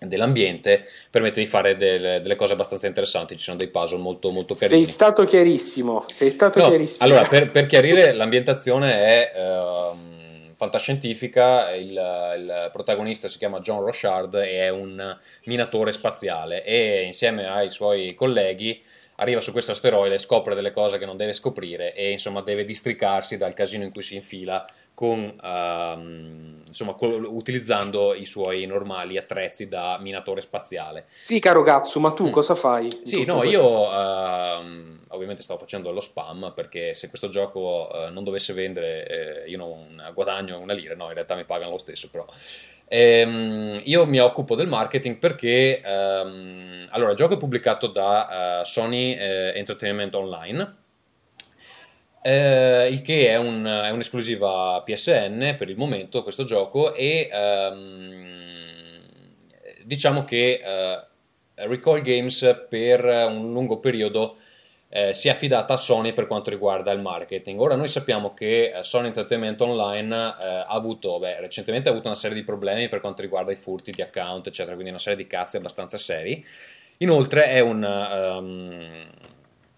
[0.00, 3.36] dell'ambiente permette di fare delle, delle, cose abbastanza interessanti.
[3.36, 4.84] Ci sono dei puzzle molto molto carini.
[4.84, 7.08] sei stato chiarissimo sei stato no, chiarissimo.
[7.08, 11.74] allora per, per, chiarire l'ambientazione è ehm, fantascientifica.
[11.74, 17.70] Il, il, protagonista si chiama John Rochard e è un minatore spaziale e insieme ai
[17.70, 18.82] suoi colleghi
[19.16, 23.36] arriva su questo asteroide, scopre delle cose che non deve scoprire e insomma deve districarsi
[23.36, 29.68] dal casino in cui si infila con, uh, insomma, con, utilizzando i suoi normali attrezzi
[29.68, 31.04] da minatore spaziale.
[31.20, 32.30] Sì, caro Gatsu, ma tu mm.
[32.30, 32.88] cosa fai?
[33.04, 33.60] Sì, no, questo?
[33.60, 39.44] io uh, ovviamente stavo facendo lo spam perché se questo gioco uh, non dovesse vendere
[39.44, 42.24] eh, io non guadagno una lira, no, in realtà mi pagano lo stesso, però.
[42.88, 48.64] Ehm, io mi occupo del marketing perché um, allora, il gioco è pubblicato da eh,
[48.64, 50.84] Sony eh, Entertainment Online
[52.26, 59.00] eh, il che è, un, è, un'esclusiva PSN per il momento questo gioco e ehm,
[59.84, 61.04] diciamo che eh,
[61.66, 64.38] Recall Games per un lungo periodo
[64.88, 67.60] eh, si è affidata a Sony per quanto riguarda il marketing.
[67.60, 72.08] Ora noi sappiamo che eh, Sony Entertainment Online eh, ha avuto, beh, recentemente ha avuto
[72.08, 75.16] una serie di problemi per quanto riguarda i furti di account, eccetera, quindi una serie
[75.16, 76.44] di cazzi abbastanza seri.
[76.98, 79.06] Inoltre è un, um,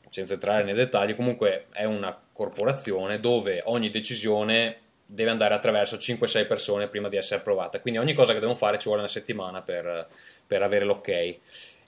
[0.09, 6.47] senza entrare nei dettagli, comunque è una corporazione dove ogni decisione deve andare attraverso 5-6
[6.47, 7.81] persone prima di essere approvata.
[7.81, 10.07] Quindi ogni cosa che devono fare ci vuole una settimana per,
[10.47, 11.37] per avere l'ok.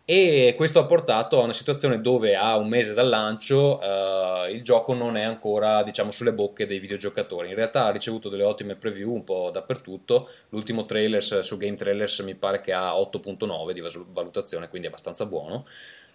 [0.05, 4.65] E questo ha portato a una situazione dove a un mese dal lancio eh, il
[4.65, 7.51] gioco non è ancora diciamo, sulle bocche dei videogiocatori.
[7.51, 10.29] In realtà ha ricevuto delle ottime preview un po' dappertutto.
[10.49, 15.27] L'ultimo trailer su Game Trailers mi pare che ha 8.9 di valutazione, quindi è abbastanza
[15.27, 15.65] buono.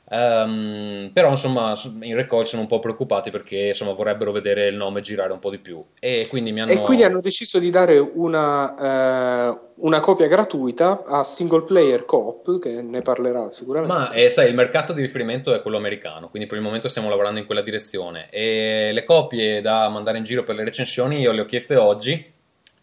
[0.08, 5.02] Um, però insomma in Recoil sono un po' preoccupati perché insomma vorrebbero vedere il nome
[5.02, 5.84] girare un po' di più.
[6.00, 6.72] E quindi, mi hanno...
[6.72, 12.60] e quindi hanno deciso di dare una, eh, una copia gratuita a single player coop
[12.60, 13.94] che ne parlerà sicuramente.
[13.94, 17.10] Ma eh, sai il mercato di riferimento è quello americano quindi per il momento stiamo
[17.10, 18.28] lavorando in quella direzione.
[18.30, 22.34] E le copie da mandare in giro per le recensioni io le ho chieste oggi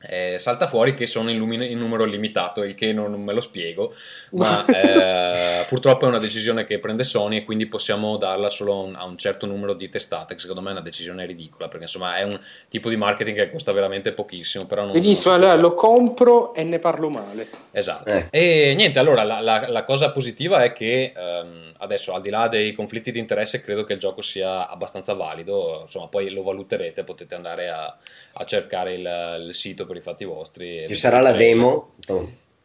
[0.09, 3.33] eh, salta fuori che sono in, lumin- in, numero limitato, il che non, non me
[3.33, 3.95] lo spiego,
[4.33, 8.77] ma eh, purtroppo è una decisione che prende Sony e quindi possiamo darla solo a
[8.83, 11.85] un, a un, certo numero di testate, che secondo me è una decisione ridicola, perché
[11.85, 12.38] insomma è un
[12.69, 14.67] tipo di marketing che costa veramente pochissimo.
[14.67, 17.49] Però non, Benissimo, non allora lo compro e ne parlo male.
[17.71, 18.09] Esatto.
[18.09, 18.27] Eh.
[18.31, 22.49] E niente, allora la, la, la, cosa positiva è che ehm, adesso al di là
[22.49, 27.05] dei conflitti di interesse credo che il gioco sia abbastanza valido, insomma poi lo valuterete,
[27.05, 27.97] potete andare a,
[28.33, 30.87] a cercare il, il sito per i fatti vostri.
[30.87, 31.95] Ci sarà la demo?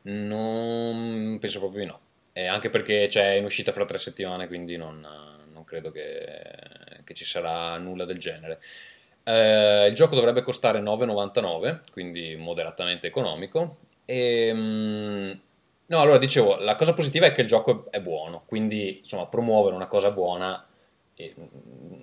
[0.04, 2.00] Non penso proprio di no.
[2.32, 5.06] Eh, anche perché c'è in uscita fra tre settimane, quindi non,
[5.52, 6.30] non credo che,
[7.04, 8.60] che, ci sarà nulla del genere.
[9.24, 13.78] Eh, il gioco dovrebbe costare 9,99, quindi moderatamente economico.
[14.06, 15.42] E, ehm,
[15.88, 19.76] no, allora dicevo, la cosa positiva è che il gioco è buono, quindi insomma promuovere
[19.76, 20.66] una cosa buona
[21.16, 21.34] eh,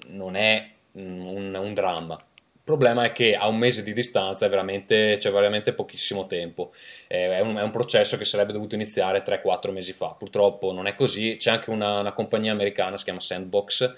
[0.09, 2.23] non è un, un dramma
[2.67, 6.73] il problema è che a un mese di distanza veramente, c'è veramente pochissimo tempo.
[7.07, 10.17] È un, è un, processo che sarebbe dovuto iniziare 3-4 mesi fa.
[10.19, 11.37] Purtroppo non è così.
[11.39, 13.95] C'è anche una, una compagnia americana, si chiama Sandbox,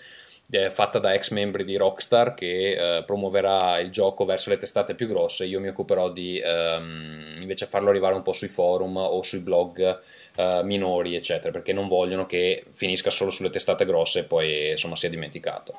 [0.51, 4.95] eh, fatta da ex membri di Rockstar, che eh, promuoverà il gioco verso le testate
[4.95, 5.45] più grosse.
[5.45, 10.01] Io mi occuperò di ehm, invece farlo arrivare un po' sui forum o sui blog.
[10.37, 14.95] Uh, minori, eccetera, perché non vogliono che finisca solo sulle testate grosse e poi insomma
[14.95, 15.77] sia dimenticato.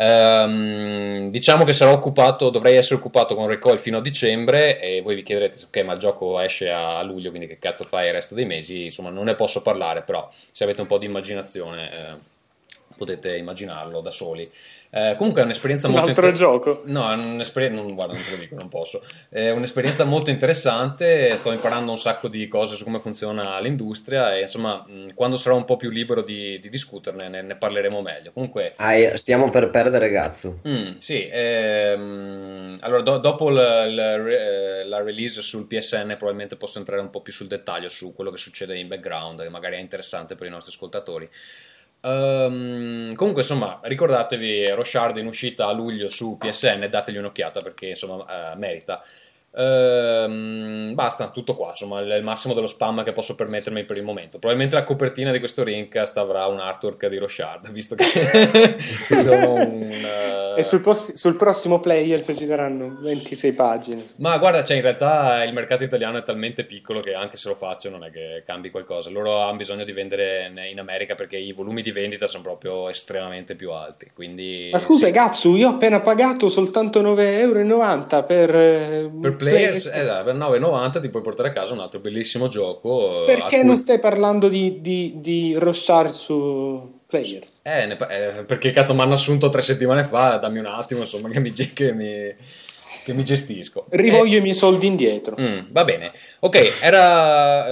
[0.00, 5.16] Um, diciamo che sarò occupato, dovrei essere occupato con Recoil fino a dicembre e voi
[5.16, 8.36] vi chiederete ok ma il gioco esce a luglio quindi che cazzo fai il resto
[8.36, 12.37] dei mesi insomma non ne posso parlare però se avete un po' di immaginazione eh,
[12.98, 14.50] potete immaginarlo da soli
[14.90, 16.82] eh, comunque è un'esperienza molto Un altro inter- gioco?
[16.86, 17.80] No, è un'esperienza.
[17.80, 19.02] Non, guarda, non te lo dico, non posso.
[19.28, 21.36] È un'esperienza molto interessante.
[21.36, 24.34] Sto imparando un sacco di cose su come funziona l'industria.
[24.34, 24.84] E insomma,
[25.14, 28.32] quando sarò un po' più libero di, di discuterne, ne, ne, parleremo meglio.
[28.32, 30.60] Comunque, ah, stiamo per perdere Gazzo.
[30.66, 36.78] Mm, sì, ehm, allora do, dopo la, la, eh, la, release sul PSN, probabilmente posso
[36.78, 39.80] entrare un po' più sul dettaglio su quello che succede in background, che magari è
[39.80, 41.28] interessante per i nostri ascoltatori.
[42.00, 48.52] Ehm, comunque, insomma, ricordatevi Roshard in uscita a luglio su PSN, dategli un'occhiata perché insomma
[48.52, 49.02] eh, merita.
[49.56, 51.70] Ehm, basta, tutto qua.
[51.70, 54.38] Insomma, è il massimo dello spam che posso permettermi per il momento.
[54.38, 58.04] Probabilmente la copertina di questo Rincast avrà un artwork di Roshard, visto che,
[59.08, 59.90] che sono un.
[59.92, 64.06] eh, E sul, possi- sul prossimo Players ci saranno 26 pagine.
[64.18, 67.54] Ma guarda, cioè in realtà il mercato italiano è talmente piccolo che anche se lo
[67.54, 69.10] faccio non è che cambi qualcosa.
[69.10, 73.56] Loro hanno bisogno di vendere in- America perché i volumi di vendita sono proprio estremamente
[73.56, 74.10] più alti.
[74.14, 75.12] Quindi, Ma scusa, sì.
[75.12, 81.00] Gatsu, io ho appena pagato soltanto 9,90 euro per, eh, per players, eh, per 9,90
[81.00, 83.22] ti puoi portare a casa un altro bellissimo gioco.
[83.22, 87.60] eh, Perché cui- non stai parlando di, di, di Roshard su Players?
[87.62, 91.28] Eh, ne eh, perché cazzo mi hanno assunto tre settimane fa, dammi un attimo, insomma,
[91.30, 92.34] che mi, che mi,
[93.04, 93.86] che mi gestisco.
[93.88, 95.34] Rivoglio i miei soldi indietro.
[95.40, 97.66] Mm, va bene, ok, era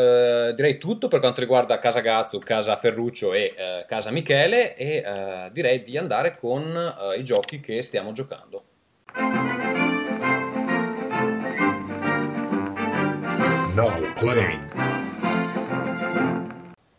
[0.49, 5.03] eh, direi tutto per quanto riguarda Casa Gazzu, Casa Ferruccio e eh, Casa Michele e
[5.05, 6.63] eh, direi di andare con
[7.15, 8.63] eh, i giochi che stiamo giocando.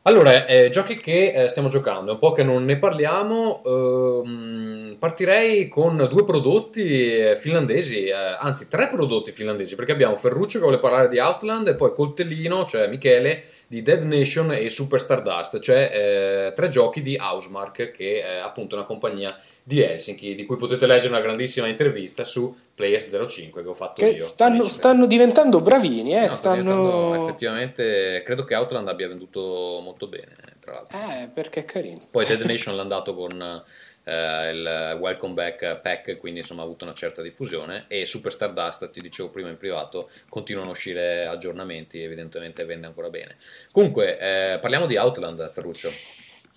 [0.03, 5.67] Allora, eh, giochi che eh, stiamo giocando, un po' che non ne parliamo, ehm, partirei
[5.69, 10.77] con due prodotti eh, finlandesi, eh, anzi tre prodotti finlandesi, perché abbiamo Ferruccio che vuole
[10.77, 15.89] parlare di Outland e poi Coltellino, cioè Michele, di Dead Nation e Super Stardust, cioè
[15.91, 19.35] eh, tre giochi di Housemark, che è appunto una compagnia
[19.67, 24.11] di Helsinki, di cui potete leggere una grandissima intervista su Players05 che ho fatto Che
[24.11, 24.23] io.
[24.23, 26.21] stanno, stanno diventando bravini, eh?
[26.21, 27.23] No, stanno...
[27.23, 31.97] effettivamente credo che Outland abbia venduto molto bene tra l'altro Eh, perché è carino.
[32.09, 33.63] poi Dead Nation l'ha andato con
[34.05, 38.89] eh, il Welcome Back Pack quindi insomma ha avuto una certa diffusione e Super Stardust
[38.91, 43.35] ti dicevo prima in privato continuano a uscire aggiornamenti evidentemente vende ancora bene
[43.73, 45.89] comunque eh, parliamo di Outland Ferruccio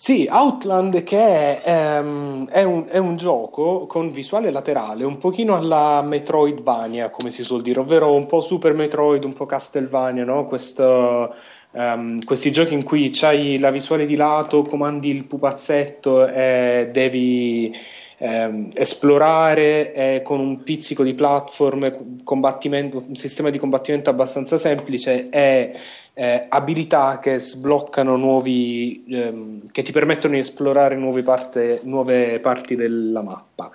[0.02, 1.62] Sì, Outland che è,
[1.98, 7.42] ehm, è un, è un gioco con visuale laterale, un pochino alla Metroidvania, come si
[7.42, 10.46] suol dire, ovvero un po' Super Metroid, un po' Castlevania, no?
[10.46, 11.34] Questo,
[11.72, 17.70] ehm, questi giochi in cui c'hai la visuale di lato, comandi il pupazzetto e devi
[18.20, 21.90] ehm, esplorare e con un pizzico di platform,
[22.24, 25.72] un sistema di combattimento abbastanza semplice e
[26.12, 32.74] eh, abilità che sbloccano nuovi, ehm, che ti permettono di esplorare nuove, parte- nuove parti
[32.74, 33.70] della mappa.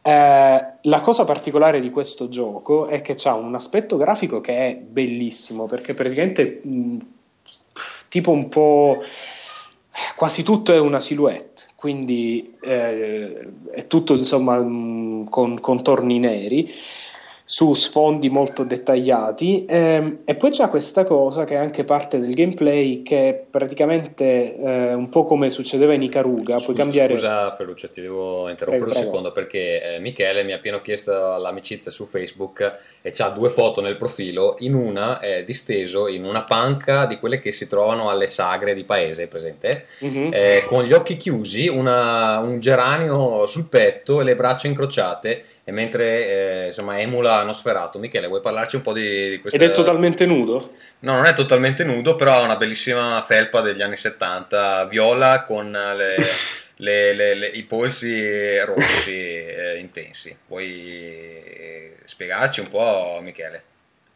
[0.00, 4.76] Eh, la cosa particolare di questo gioco è che ha un aspetto grafico che è
[4.76, 6.98] bellissimo perché praticamente mh,
[8.08, 9.02] tipo un po'
[10.14, 16.66] quasi tutto è una silhouette, quindi eh, è tutto insomma mh, con contorni neri
[17.46, 22.32] su sfondi molto dettagliati ehm, e poi c'è questa cosa che è anche parte del
[22.32, 27.90] gameplay che praticamente eh, un po' come succedeva in Ikaruga puoi Scusa, cambiare scusa Ferruccio,
[27.90, 29.04] ti devo interrompere Prego, un prego.
[29.06, 33.82] secondo perché eh, Michele mi ha appena chiesto l'amicizia su Facebook e c'ha due foto
[33.82, 38.28] nel profilo, in una è disteso in una panca di quelle che si trovano alle
[38.28, 39.84] sagre di paese, presente?
[40.00, 40.30] Mhm.
[40.32, 45.72] Eh, con gli occhi chiusi, una- un geranio sul petto e le braccia incrociate e
[45.72, 47.98] mentre eh, insomma emula Nosferato.
[47.98, 49.58] Michele, vuoi parlarci un po' di, di questo?
[49.62, 50.72] ed è totalmente nudo
[51.04, 55.70] No, non è totalmente nudo, però ha una bellissima felpa degli anni 70, viola con
[55.70, 56.16] le-
[56.76, 60.34] le- le- le- i polsi rossi eh, intensi.
[60.48, 63.62] Vuoi spiegarci un po', Michele?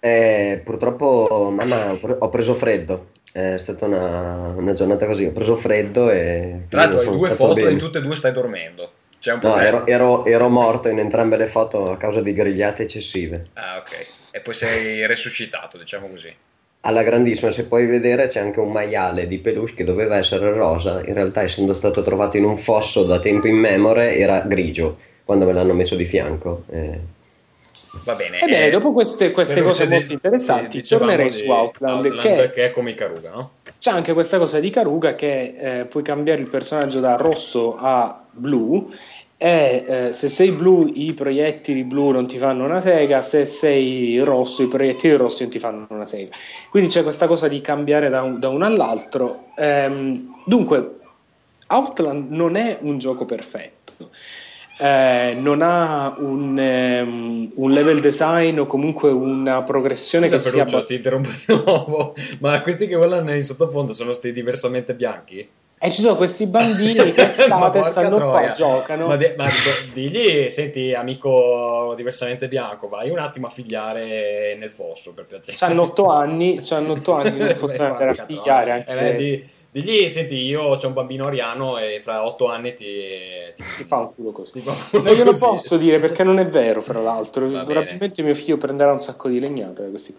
[0.01, 3.09] Eh, purtroppo, mamma, ho pre- ho preso freddo.
[3.33, 5.27] È stata una, una giornata così.
[5.27, 6.63] Ho preso freddo e.
[6.71, 7.71] Tra l'altro hai due foto bene.
[7.71, 8.93] e tutte e due stai dormendo.
[9.21, 12.85] C'è un No, ero, ero- ero morto in entrambe le foto a causa di grigliate
[12.85, 13.43] eccessive.
[13.55, 14.07] Ah, ok.
[14.33, 16.33] E poi sei resuscitato, diciamo così.
[16.83, 21.01] Alla grandissima, se puoi vedere, c'è anche un maiale di peluche che doveva essere rosa.
[21.05, 25.53] In realtà, essendo stato trovato in un fosso da tempo immemore, era grigio quando me
[25.53, 26.63] l'hanno messo di fianco.
[26.71, 26.99] Eh,
[28.05, 28.39] Va bene.
[28.39, 32.71] Ebbene, eh, dopo queste, queste cose di- molto interessanti, tornerei su Outland, Outland, che è
[32.71, 33.51] come Ikaruga, no?
[33.79, 38.25] C'è anche questa cosa di Karuga che eh, puoi cambiare il personaggio da rosso a
[38.31, 38.91] blu
[39.37, 44.19] e eh, se sei blu i proiettili blu non ti fanno una sega, se sei
[44.19, 46.35] rosso i proiettili rossi non ti fanno una sega.
[46.71, 49.51] Quindi c'è questa cosa di cambiare da, un- da uno all'altro.
[49.57, 50.97] Ehm, dunque,
[51.69, 54.11] Outland non è un gioco perfetto.
[54.81, 60.65] Eh, non ha un, ehm, un level design o comunque una progressione Scusa, che sia
[60.65, 65.49] Ferruccio, ti interrompo di nuovo, ma questi che volano in sottofondo sono sti diversamente bianchi?
[65.81, 68.47] E ci sono questi bambini che estate stanno troia.
[68.47, 69.07] qua, giocano.
[69.07, 74.71] Ma, de- ma d- digli, senti, amico diversamente bianco, vai un attimo a figliare nel
[74.71, 75.57] fosso per piacere.
[75.57, 79.15] C'hanno otto anni, c'hanno otto anni, non possono Beh, andare a figliare anche Eh, beh,
[79.15, 79.49] di-
[79.81, 82.85] Digli, senti, io ho un bambino ariano e fra otto anni ti,
[83.55, 84.63] ti, Ti fa un culo così.
[84.65, 85.45] un culo Non glielo così.
[85.45, 87.43] posso dire perché non è vero, fra l'altro.
[87.47, 87.65] Va bene.
[87.65, 90.17] Probabilmente mio figlio prenderà un sacco di legnate da questi.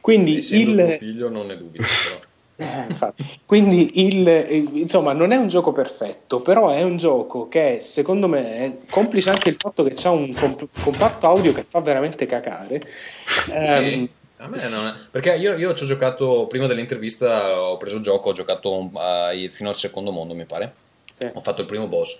[0.00, 2.30] Quindi Essendo tuo il, figlio non ne dubito, però.
[2.54, 3.12] Eh.
[3.44, 8.80] Quindi il, insomma, non è un gioco perfetto, però è un gioco che secondo me
[8.88, 12.82] complice anche il fatto che c'ha un comp- comparto audio che fa veramente cacare.
[13.26, 14.08] Sì,
[14.42, 18.02] a me non è- perché io, io ci ho giocato prima dell'intervista, ho preso il
[18.02, 20.72] gioco, ho giocato ai- fino al secondo mondo, mi pare.
[21.18, 21.28] sì.
[21.34, 22.16] Ho fatto il primo boss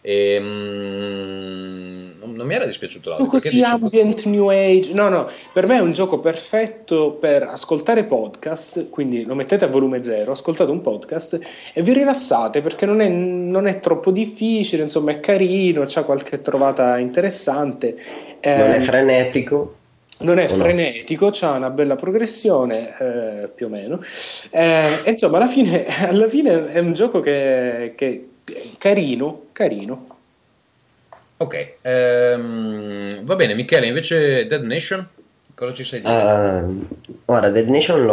[0.00, 3.26] e mm, non- mi era dispiaciuto l'audio.
[3.26, 8.04] Tu così ambient new age no no per me è un gioco perfetto per ascoltare
[8.04, 11.40] podcast quindi lo mettete a volume zero ascoltate un podcast
[11.74, 16.40] e vi rilassate perché non è, non è troppo difficile insomma è carino c'ha qualche
[16.40, 17.96] trovata interessante
[18.42, 19.74] Non è Eh, frenetico.
[20.18, 24.02] Non è frenetico, c'ha una bella progressione, eh, più o meno.
[24.50, 30.06] Eh, insomma, alla fine, alla fine è un gioco che, che è carino, carino.
[31.38, 35.06] Ok, ehm, va bene, Michele, invece Dead Nation,
[35.56, 36.12] cosa ci sai dire?
[36.12, 36.64] Ah,
[37.24, 38.06] guarda, Dead Nation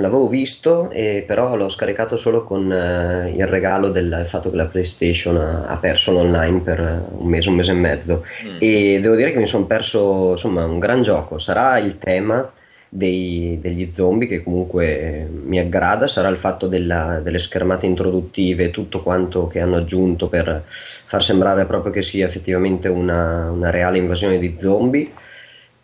[0.00, 4.64] l'avevo visto, e però l'ho scaricato solo con eh, il regalo del fatto che la
[4.64, 8.24] PlayStation ha, ha perso l'online per un mese, un mese e mezzo.
[8.44, 8.56] Mm.
[8.58, 11.38] E devo dire che mi sono perso insomma un gran gioco.
[11.38, 12.50] Sarà il tema
[12.88, 18.70] dei- degli zombie che comunque eh, mi aggrada, sarà il fatto della- delle schermate introduttive,
[18.70, 23.98] tutto quanto che hanno aggiunto per far sembrare proprio che sia effettivamente una, una reale
[23.98, 25.10] invasione di zombie.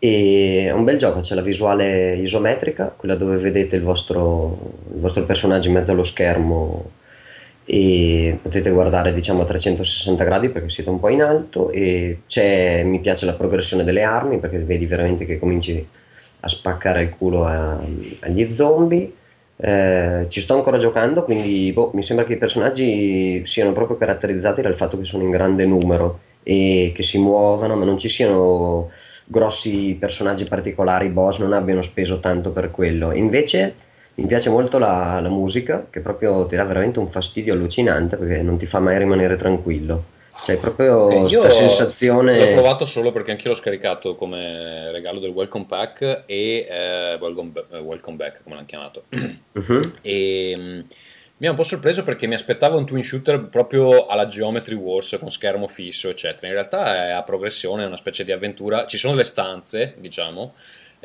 [0.05, 4.57] E è un bel gioco, c'è la visuale isometrica, quella dove vedete il vostro,
[4.93, 6.91] il vostro personaggio in mezzo allo schermo
[7.63, 12.19] e potete guardare diciamo a 360 gradi perché siete un po' in alto e
[12.83, 15.87] mi piace la progressione delle armi perché vedi veramente che cominci
[16.41, 17.79] a spaccare il culo a-
[18.19, 19.09] agli zombie.
[19.55, 24.61] Eh, ci sto ancora giocando, quindi boh, mi sembra che i personaggi siano proprio caratterizzati
[24.61, 28.89] dal fatto che sono in grande numero e che si muovano, ma non ci siano
[29.25, 33.11] grossi personaggi particolari, boss, non abbiano speso tanto per quello.
[33.11, 33.75] Invece
[34.15, 38.41] mi piace molto la, la musica, che proprio ti dà veramente un fastidio allucinante perché
[38.41, 40.11] non ti fa mai rimanere tranquillo.
[40.35, 42.39] Cioè, proprio Eh, questa sensazione.
[42.39, 47.51] l'ho provato solo perché anch'io l'ho scaricato come regalo del Welcome Pack e eh, welcome,
[47.71, 49.03] eh, welcome Back, come l'hanno chiamato.
[49.53, 49.93] Mhm.
[50.01, 50.79] e mm,
[51.43, 55.17] mi ha un po' sorpreso perché mi aspettavo un twin shooter proprio alla Geometry Wars
[55.19, 56.47] con schermo fisso, eccetera.
[56.47, 58.85] In realtà è a progressione, è una specie di avventura.
[58.85, 60.53] Ci sono le stanze, diciamo.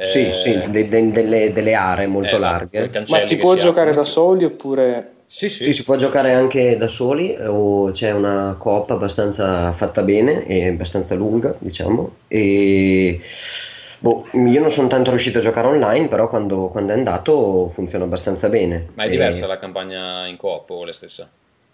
[0.01, 3.05] Sì, eh, sì, de- de- delle, delle aree molto esatto, larghe.
[3.09, 3.96] Ma si può giocare aprono.
[3.96, 5.11] da soli oppure...
[5.27, 5.64] Sì, sì.
[5.64, 10.68] Sì, si può giocare anche da soli o c'è una coop abbastanza fatta bene e
[10.68, 12.12] abbastanza lunga, diciamo.
[12.29, 13.20] E
[13.98, 18.04] boh, io non sono tanto riuscito a giocare online, però quando, quando è andato funziona
[18.04, 18.88] abbastanza bene.
[18.94, 21.28] Ma è E- diversa la campagna in coop o la stessa?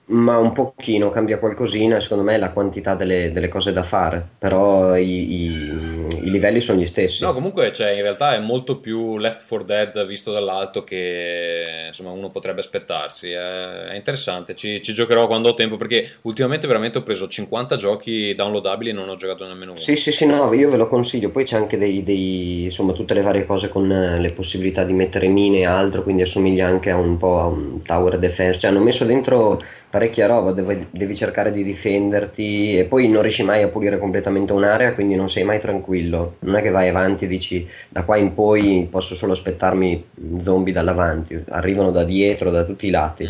[0.07, 4.95] Ma un pochino, cambia qualcosina, secondo me la quantità delle, delle cose da fare, però
[4.99, 7.23] i, i- i livelli sono gli stessi.
[7.25, 12.11] No, comunque cioè, in realtà è molto più Left 4 Dead visto dall'alto che insomma,
[12.11, 13.31] uno potrebbe aspettarsi.
[13.31, 17.77] È, è interessante, ci, ci giocherò quando ho tempo perché ultimamente veramente ho preso 50
[17.77, 19.81] giochi downloadabili e non ho giocato nemmeno uno.
[19.81, 21.31] Sì, sì, sì, no, io ve lo consiglio.
[21.31, 24.93] Poi c'è anche dei, dei- insomma, tutte le varie cose con eh, le possibilità di
[24.93, 28.59] mettere mine e altro, quindi assomiglia anche a un po' a un tower defense.
[28.61, 29.62] Cioè, hanno messo dentro
[29.94, 34.52] parecchia roba, devi, devi cercare di difenderti e poi non riesci mai a pulire completamente
[34.52, 36.35] un'area, quindi non sei mai tranquillo.
[36.40, 40.04] Non è che vai avanti e dici da qua in poi posso solo aspettarmi
[40.42, 43.28] zombie dall'avanti, arrivano da dietro, da tutti i lati.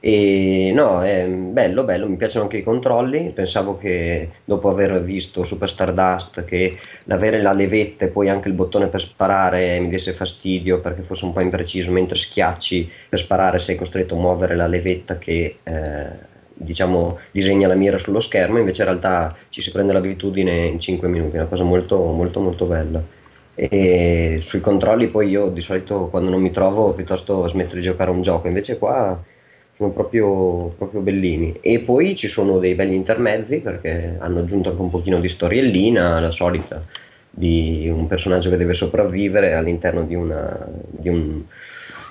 [0.00, 3.30] E no, è bello, bello, mi piacciono anche i controlli.
[3.34, 8.54] Pensavo che dopo aver visto Super Stardust che l'avere la levetta e poi anche il
[8.54, 13.58] bottone per sparare mi desse fastidio perché fosse un po' impreciso, mentre schiacci per sparare
[13.58, 18.82] sei costretto a muovere la levetta che eh, diciamo disegna la mira sullo schermo, invece
[18.82, 22.66] in realtà ci si prende l'abitudine in 5 minuti, è una cosa molto molto molto
[22.66, 23.02] bella.
[23.54, 28.10] E sui controlli poi io di solito quando non mi trovo piuttosto smetto di giocare
[28.10, 29.20] a un gioco, invece qua
[29.78, 31.56] sono proprio, proprio bellini.
[31.60, 36.18] E poi ci sono dei belli intermezzi perché hanno aggiunto anche un pochino di storiellina,
[36.18, 36.82] la solita,
[37.30, 41.42] di un personaggio che deve sopravvivere all'interno di, una, di un-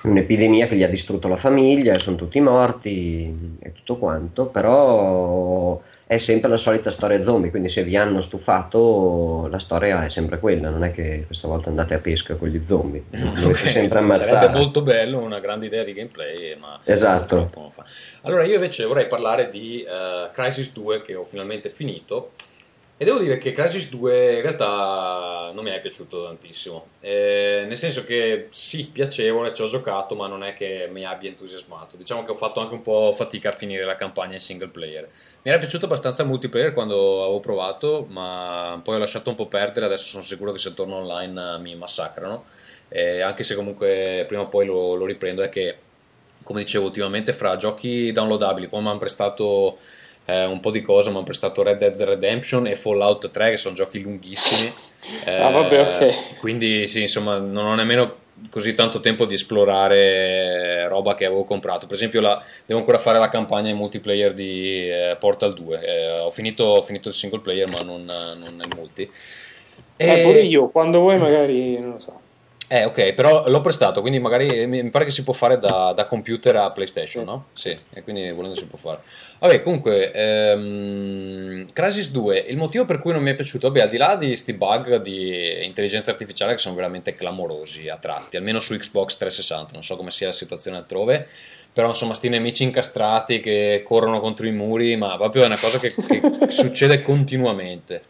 [0.04, 5.78] un'epidemia che gli ha distrutto la famiglia sono tutti morti e tutto quanto, però
[6.10, 10.38] è sempre la solita storia zombie, quindi se vi hanno stufato la storia è sempre
[10.38, 13.88] quella, non è che questa volta andate a pesca con gli zombie, dovete Ok, sempre
[13.90, 14.48] Sarebbe ammazzare.
[14.48, 17.50] molto bello, una grande idea di gameplay, ma Esatto.
[17.54, 17.84] non fa.
[18.22, 22.32] Allora io invece vorrei parlare di eh, Crisis 2 che ho finalmente finito
[23.00, 26.86] E devo dire che Crysis 2 in realtà non mi è piaciuto tantissimo.
[27.00, 31.28] Eh, nel senso che sì, piacevole, ci ho giocato, ma non è che mi abbia
[31.28, 31.96] entusiasmato.
[31.96, 35.08] Diciamo che ho fatto anche un po' fatica a finire la campagna in single player.
[35.42, 39.46] Mi era piaciuto abbastanza il multiplayer quando avevo provato, ma poi ho lasciato un po'
[39.46, 39.86] perdere.
[39.86, 42.44] Adesso sono sicuro che se torno online eh, mi massacrano.
[42.88, 45.42] Eh, anche se comunque prima o poi lo, lo riprendo.
[45.42, 45.76] È che,
[46.42, 49.78] come dicevo, ultimamente fra giochi downloadabili, poi mi hanno prestato
[50.24, 53.56] eh, un po' di cose, mi hanno prestato Red Dead Redemption e Fallout 3, che
[53.56, 54.72] sono giochi lunghissimi.
[55.26, 56.00] Ah, vabbè, ok.
[56.00, 58.16] Eh, Quindi, sì, insomma, non ho nemmeno
[58.50, 61.86] così tanto tempo di esplorare roba che avevo comprato.
[61.86, 65.80] Per esempio, la- devo ancora fare la campagna in multiplayer di eh, Portal 2.
[65.80, 69.10] Eh, ho, finito, ho finito il single player, ma non, non il multi.
[69.96, 72.20] Eh, E- pure io, quando vuoi magari, non lo so.
[72.70, 76.04] Eh, ok, però l'ho prestato, quindi magari mi pare che si può fare da, da
[76.04, 77.46] computer a PlayStation, no?
[77.54, 79.00] Sì, e quindi volendo si può fare.
[79.38, 83.88] Vabbè, comunque, ehm, Crysis 2, il motivo per cui non mi è piaciuto, vabbè, al
[83.88, 88.60] di là di sti bug di intelligenza artificiale che sono veramente clamorosi a tratti, almeno
[88.60, 91.26] su Xbox 360, non so come sia la situazione altrove,
[91.72, 95.78] però insomma, sti nemici incastrati che corrono contro i muri, ma proprio è una cosa
[95.78, 98.02] che, che succede continuamente.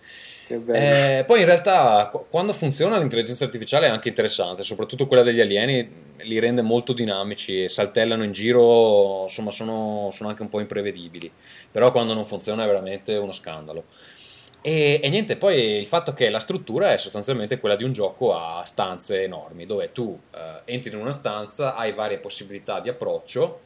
[0.49, 5.41] Eh, poi in realtà qu- quando funziona l'intelligenza artificiale è anche interessante, soprattutto quella degli
[5.41, 10.61] alieni li rende molto dinamici e saltellano in giro, insomma sono, sono anche un po'
[10.61, 11.31] imprevedibili,
[11.71, 13.85] però quando non funziona è veramente uno scandalo.
[14.61, 18.35] E, e niente, poi il fatto che la struttura è sostanzialmente quella di un gioco
[18.35, 23.61] a stanze enormi, dove tu eh, entri in una stanza, hai varie possibilità di approccio,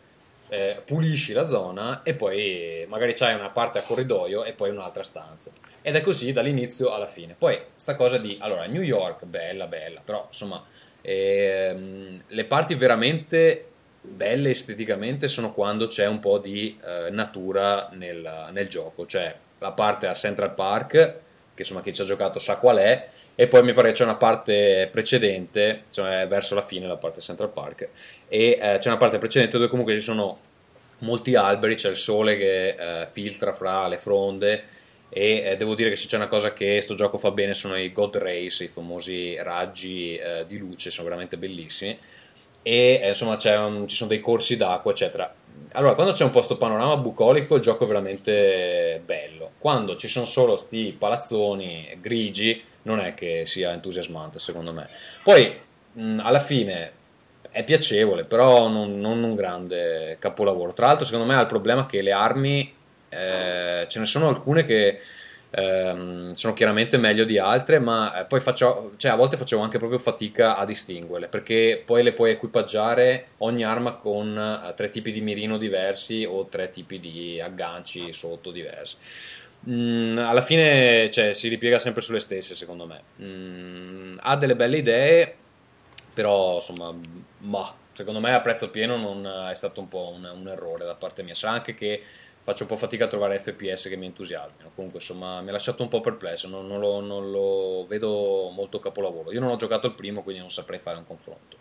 [0.55, 5.03] eh, pulisci la zona e poi magari c'hai una parte a corridoio e poi un'altra
[5.03, 5.51] stanza.
[5.81, 7.35] Ed è così dall'inizio alla fine.
[7.37, 10.63] Poi sta cosa di, allora, New York, bella, bella, però insomma,
[11.01, 13.69] ehm, le parti veramente
[14.03, 19.73] belle esteticamente sono quando c'è un po' di eh, natura nel, nel gioco, cioè la
[19.73, 20.91] parte a Central Park,
[21.55, 24.17] che insomma chi ci ha giocato sa qual è, e poi mi pare c'è una
[24.17, 27.89] parte precedente, cioè verso la fine la parte Central Park,
[28.33, 30.39] e eh, c'è una parte precedente dove comunque ci sono
[31.01, 34.65] molti alberi, c'è il sole che eh, filtra fra le fronde
[35.11, 37.77] e eh, devo dire che se c'è una cosa che sto gioco fa bene sono
[37.77, 41.99] i God Rays, i famosi raggi eh, di luce, sono veramente bellissimi
[42.63, 45.35] e eh, insomma un- ci sono dei corsi d'acqua eccetera.
[45.73, 50.09] Allora quando c'è un po' sto panorama bucolico il gioco è veramente bello, quando ci
[50.09, 54.89] sono solo sti palazzoni grigi non è che sia entusiasmante secondo me.
[55.23, 55.55] Poi
[55.93, 57.01] mh, alla fine
[57.53, 60.73] è piacevole, però non, non un grande capolavoro.
[60.73, 62.75] Tra l'altro, secondo me ha il problema che le armi
[63.09, 64.99] eh, ce ne sono alcune che
[65.51, 69.79] ehm, sono chiaramente meglio di altre, ma eh, poi faccio, cioè, a volte facevo anche
[69.79, 75.13] proprio fatica a distinguerle perché poi le puoi equipaggiare ogni arma con eh, tre tipi
[75.13, 78.97] di mirino diversi o tre tipi di agganci sotto diversi.
[79.69, 83.03] Mm, alla fine cioè, si ripiega sempre sulle stesse, secondo me.
[83.23, 85.35] Mm, ha delle belle idee,
[86.15, 86.93] però insomma,
[87.43, 90.95] ma secondo me a prezzo pieno non è stato un po' un, un errore da
[90.95, 91.35] parte mia.
[91.35, 92.03] Sarà anche che
[92.43, 94.71] faccio un po' fatica a trovare FPS che mi entusiasmino.
[94.75, 96.49] Comunque, insomma, mi ha lasciato un po' perplesso.
[96.49, 99.33] Non, non lo, non lo vedo molto capolavoro.
[99.33, 101.59] Io non ho giocato il primo, quindi non saprei fare un confronto.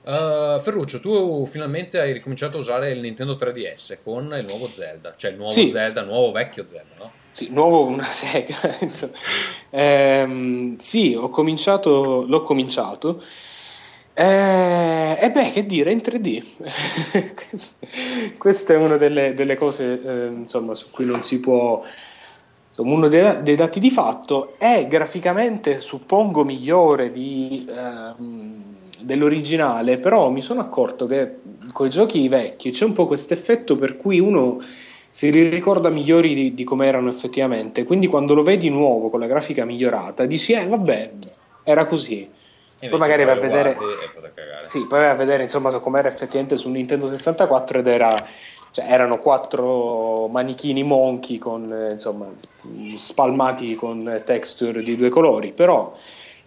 [0.00, 5.14] Uh, Ferruccio, tu finalmente hai ricominciato a usare il Nintendo 3DS con il nuovo Zelda,
[5.16, 5.70] cioè il nuovo Sì.
[5.70, 7.12] Zelda, nuovo vecchio Zelda, no?
[7.30, 8.56] Sì, nuovo una sega.
[9.70, 13.22] Ehm, sì, ho cominciato, l'ho cominciato.
[14.20, 16.42] Eh, e beh, che dire, in 3D.
[17.34, 17.76] Questo-
[18.36, 21.82] Questa è una delle, delle cose eh, insomma, su cui non si può.
[22.68, 28.62] Insomma, uno dei, dei dati di fatto è graficamente, suppongo, migliore di, ehm,
[29.00, 31.36] dell'originale, però mi sono accorto che
[31.72, 34.58] con i giochi vecchi c'è un po' questo effetto per cui uno
[35.10, 37.84] si ricorda migliori di, di come erano effettivamente.
[37.84, 41.12] Quindi quando lo vedi nuovo con la grafica migliorata, dici, eh vabbè,
[41.62, 42.28] era così.
[42.80, 43.76] E Poi invece magari vai a vedere-.
[44.66, 48.24] Sì, poi vai a vedere insomma so com'era effettivamente su Nintendo 64 ed era,
[48.70, 52.30] cioè, erano quattro manichini monkey con, eh, insomma,
[52.96, 55.92] spalmati con texture di due colori, però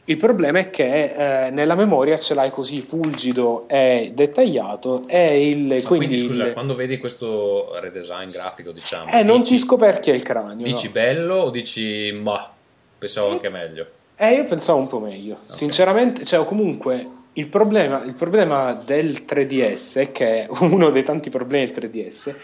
[0.06, 5.84] il problema è che eh, nella memoria ce l'hai così fulgido e dettagliato e il,
[5.84, 10.14] quindi, quindi, scusa, il- quando vedi questo redesign grafico, diciamo, eh, non dici, ti scoperchia
[10.14, 10.66] il cranio.
[10.66, 10.92] dici no?
[10.94, 12.50] bello o dici ma
[12.98, 13.88] pensavo anche meglio?
[14.24, 15.40] Eh, io pensavo un po' meglio.
[15.48, 21.66] Sinceramente, cioè, comunque il problema, il problema del 3DS è che uno dei tanti problemi
[21.66, 22.36] del 3DS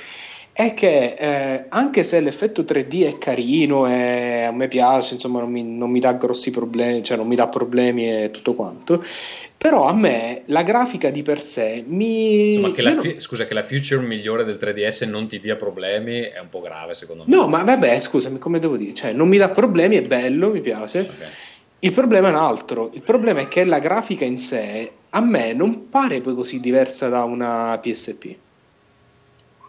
[0.53, 5.51] è che eh, anche se l'effetto 3D è carino e a me piace, insomma non
[5.51, 9.03] mi, non mi dà grossi problemi, cioè non mi dà problemi e tutto quanto,
[9.55, 12.47] però a me la grafica di per sé mi...
[12.47, 16.21] Insomma, che la non- scusa, che la feature migliore del 3DS non ti dia problemi
[16.21, 17.36] è un po' grave secondo me.
[17.36, 18.95] No, ma vabbè, scusami, come devo dire?
[18.95, 21.01] Cioè, non mi dà problemi, è bello, mi piace.
[21.01, 21.47] Ok.
[21.80, 22.89] Il problema è un altro.
[22.93, 27.07] Il problema è che la grafica in sé a me non pare poi così diversa
[27.09, 28.36] da una PSP.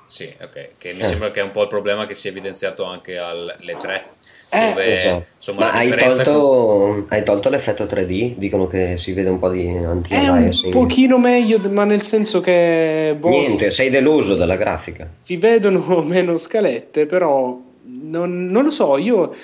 [0.07, 1.05] Sì, ok, che mi Eh.
[1.05, 4.03] sembra che è un po' il problema che si è evidenziato anche alle 3,
[4.51, 5.25] Eh, dove so.
[5.37, 8.37] insomma hai tolto, hai tolto l'effetto 3D?
[8.37, 10.73] Dicono che si vede un po' di È un anti-aliasing.
[10.73, 15.07] pochino meglio, ma nel senso che boh, Niente, sei deluso dalla grafica.
[15.11, 19.35] si vedono meno scalette, però non, non lo so, io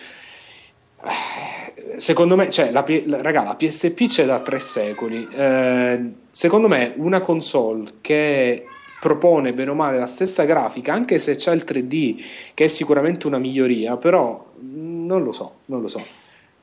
[1.96, 2.84] secondo me, cioè la,
[3.20, 5.26] raga, la PSP c'è da tre secoli.
[5.30, 8.66] Eh, secondo me una console che
[9.00, 12.24] propone bene o male la stessa grafica, anche se c'è il 3D,
[12.54, 16.02] che è sicuramente una miglioria, però mh, non lo so, non lo so.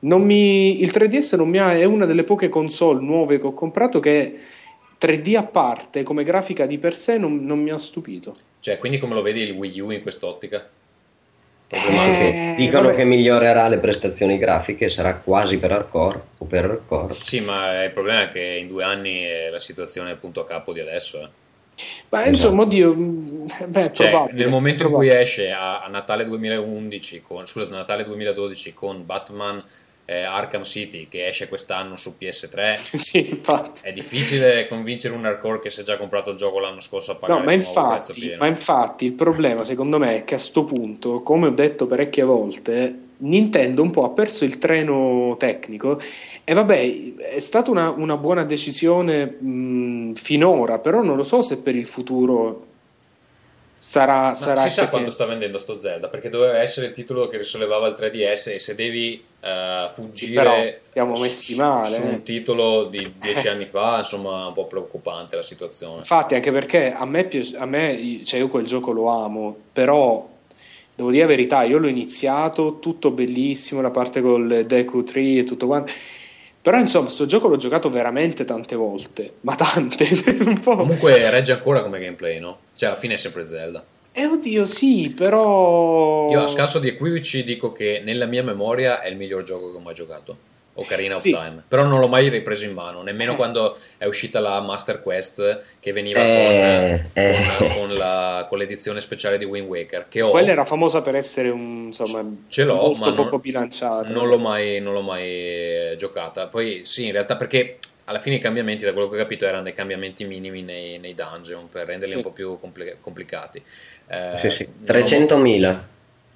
[0.00, 3.52] Non mi, il 3DS non mi ha, è una delle poche console nuove che ho
[3.52, 4.36] comprato che
[5.00, 8.34] 3D a parte, come grafica di per sé, non, non mi ha stupito.
[8.58, 10.68] Cioè, quindi come lo vedi il Wii U in quest'ottica?
[11.74, 12.96] Eh, dicono vabbè.
[12.96, 17.14] che migliorerà le prestazioni grafiche, sarà quasi per hardcore o per hardcore.
[17.14, 20.46] Sì, ma il problema è che in due anni eh, la situazione è punto a
[20.46, 21.22] capo di adesso.
[21.22, 21.28] eh.
[22.10, 25.82] Ma insomma, oddio, mh, beh, è Cioè, probabile, nel momento è in cui esce a,
[25.82, 29.64] a Natale 2011, con, scusate, Natale 2012 con Batman
[30.04, 33.80] eh, Arkham City che esce quest'anno su PS3, sì, infatti.
[33.84, 37.14] è difficile convincere un hardcore che si è già comprato il gioco l'anno scorso a
[37.16, 41.22] pagare No, ma infatti, ma infatti il problema secondo me è che a sto punto,
[41.22, 46.00] come ho detto parecchie volte, Nintendo un po' ha perso il treno tecnico.
[46.44, 51.62] E vabbè, è stata una, una buona decisione mh, finora, però non lo so se
[51.62, 52.66] per il futuro
[53.82, 54.28] sarà...
[54.28, 57.36] Ma sarà si sa quanto sta vendendo sto Zelda, perché doveva essere il titolo che
[57.36, 62.08] risollevava il 3DS e se devi però fuggire stiamo messi male, su eh.
[62.08, 65.98] un titolo di dieci anni fa, insomma, un po' preoccupante la situazione.
[65.98, 70.28] Infatti, anche perché a me, piace- a me, cioè io quel gioco lo amo, però
[70.94, 75.44] devo dire la verità, io l'ho iniziato, tutto bellissimo, la parte col Deku 3 e
[75.44, 75.92] tutto quanto.
[76.62, 80.06] Però insomma, sto gioco l'ho giocato veramente tante volte, ma tante,
[80.46, 80.76] un po'.
[80.76, 82.61] Comunque regge ancora come gameplay, no?
[82.76, 83.84] Cioè, alla fine è sempre Zelda.
[84.14, 86.28] Eh oddio, sì, però...
[86.30, 89.76] Io a scasso di equivoci dico che nella mia memoria è il miglior gioco che
[89.76, 90.50] ho mai giocato.
[90.74, 91.32] Ocarina Sì.
[91.32, 91.62] of Time.
[91.68, 93.36] Però non l'ho mai ripreso in mano, nemmeno Eh.
[93.36, 97.54] quando è uscita la Master Quest che veniva Eh, con, eh.
[97.58, 100.06] con- con la- con l'edizione speciale di Wind Waker.
[100.08, 103.38] Che ho, Quella era famosa per essere un, insomma, ce l'ho, molto ma non- poco
[103.38, 104.10] bilanciata.
[104.14, 106.46] non l'ho mai, non l'ho mai giocata.
[106.46, 107.76] Poi sì, in realtà perché
[108.12, 111.14] alla fine i cambiamenti, da quello che ho capito, erano dei cambiamenti minimi nei, nei
[111.14, 112.16] dungeon per renderli Sì.
[112.18, 113.62] un po' più compli- complicati.
[114.06, 114.64] Eh, Sì, sì.
[114.64, 115.88] non ho- 300.000.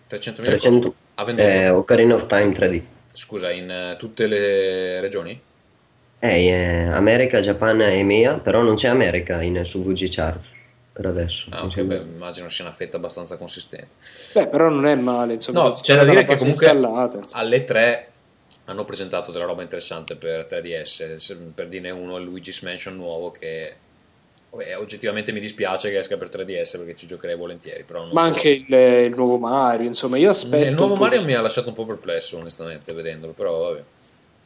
[0.08, 2.82] 300.000 300 ha venduto eh, Ocarina of Time 3D.
[3.12, 5.38] scusa in eh, tutte le regioni
[6.18, 10.40] Eh, eh, America, Japan e EMEA, però non c'è America in, su VG Chart
[10.92, 11.46] per adesso.
[11.50, 11.98] ah, mi ok, sembra.
[11.98, 13.88] beh, immagino sia una fetta abbastanza consistente
[14.32, 15.62] Beh, però non è male, insomma.
[15.64, 18.08] no c'è da dire che comunque installata, alle 3
[18.66, 23.30] hanno presentato della roba interessante per 3DS se- per dirne uno il Luigi's Mansion nuovo
[23.30, 23.74] che
[24.58, 28.18] eh, oggettivamente mi dispiace che esca per 3DS perché ci giocherei volentieri Ma so.
[28.18, 30.66] anche il, il nuovo Mario, insomma, io aspetto.
[30.68, 33.82] il nuovo Mario mi ha lasciato un po' perplesso onestamente vedendolo però vabbè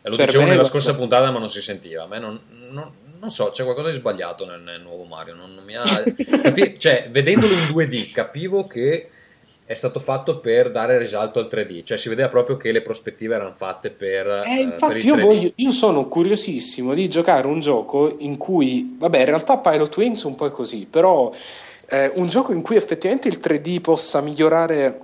[0.02, 2.40] lo Per dicevo nella scorsa puntata ma non si sentiva a me non,
[2.70, 5.82] non- non so c'è qualcosa di sbagliato nel, nel nuovo Mario non, non mi ha
[6.42, 9.10] capi- cioè vedendolo in 2D capivo che
[9.70, 13.36] è stato fatto per dare risalto al 3D cioè si vedeva proprio che le prospettive
[13.36, 15.20] erano fatte per, Eh, eh, per infatti il io, 3D.
[15.20, 20.22] voglio, io sono curiosissimo di giocare un gioco in cui, vabbè, in realtà Pilot Wings
[20.24, 21.30] un po' è così, però
[21.86, 25.00] eh, un gioco in cui effettivamente il 3D possa migliorare,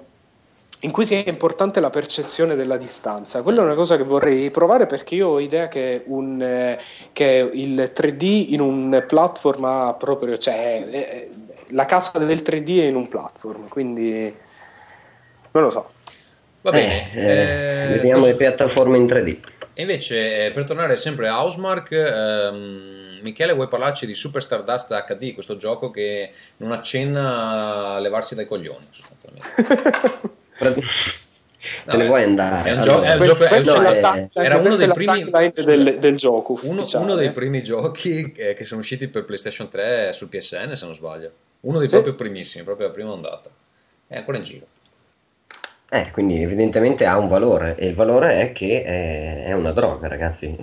[0.81, 3.43] in cui sia importante la percezione della distanza.
[3.43, 6.77] Quella è una cosa che vorrei provare perché io ho idea che, un, eh,
[7.13, 11.31] che il 3D in un platform ha proprio, cioè eh,
[11.69, 14.45] la casa del 3D è in un platform, quindi
[15.61, 15.91] non lo so.
[16.63, 19.39] va bene Eh, eh, eh, vediamo cos- le piattaforme in 3D.
[19.75, 24.93] E invece, eh, per tornare sempre a Housemark, ehm, Michele, vuoi parlarci di Super Stardust
[25.07, 29.49] HD, questo gioco che non accenna a levarsi dai coglioni, sostanzialmente.
[31.85, 32.63] Te ne vuoi andare?
[32.71, 33.01] È un gioco-
[33.49, 38.33] Questo- un era uno dei primi- scusa, del, del gioco Uno, uno dei primi giochi
[38.37, 41.33] eh, che sono usciti per PlayStation 3 sul PSN, se non sbaglio.
[41.61, 41.95] Uno dei Sì.
[41.95, 43.51] proprio primissimi, proprio la prima ondata.
[44.07, 44.67] È ancora in giro.
[45.89, 50.09] Eh, quindi evidentemente ha un valore e il valore è che è, è una droga,
[50.09, 50.55] ragazzi.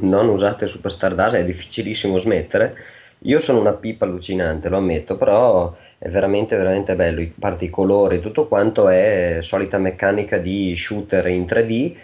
[0.00, 2.76] Non usate Super Stardust, è difficilissimo smettere.
[3.24, 7.70] Io sono una pipa allucinante, lo ammetto, però è veramente veramente bello, a parte i
[7.70, 11.94] colori tutto quanto è solita meccanica di shooter in 3D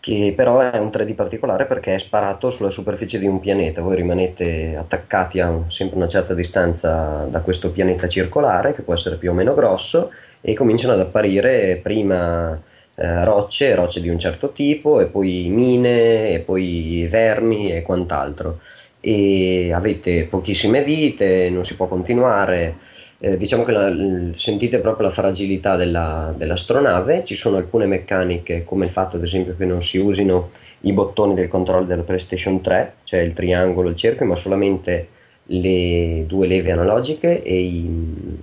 [0.00, 3.96] che però è un 3D particolare perché è sparato sulla superficie di un pianeta, voi
[3.96, 9.32] rimanete attaccati a sempre una certa distanza da questo pianeta circolare che può essere più
[9.32, 10.12] o meno grosso
[10.48, 12.54] e cominciano ad apparire prima
[12.94, 18.60] eh, rocce, rocce di un certo tipo e poi mine e poi vermi e quant'altro.
[19.00, 22.76] E avete pochissime vite, non si può continuare.
[23.18, 23.92] Eh, diciamo che la-
[24.36, 29.56] sentite proprio la fragilità della- dell'astronave, ci sono alcune meccaniche come il fatto ad esempio
[29.56, 30.50] che non si usino
[30.82, 35.08] i bottoni del controllo della PlayStation 3, cioè il triangolo, il cerchio, ma solamente
[35.46, 38.36] le due leve analogiche e i,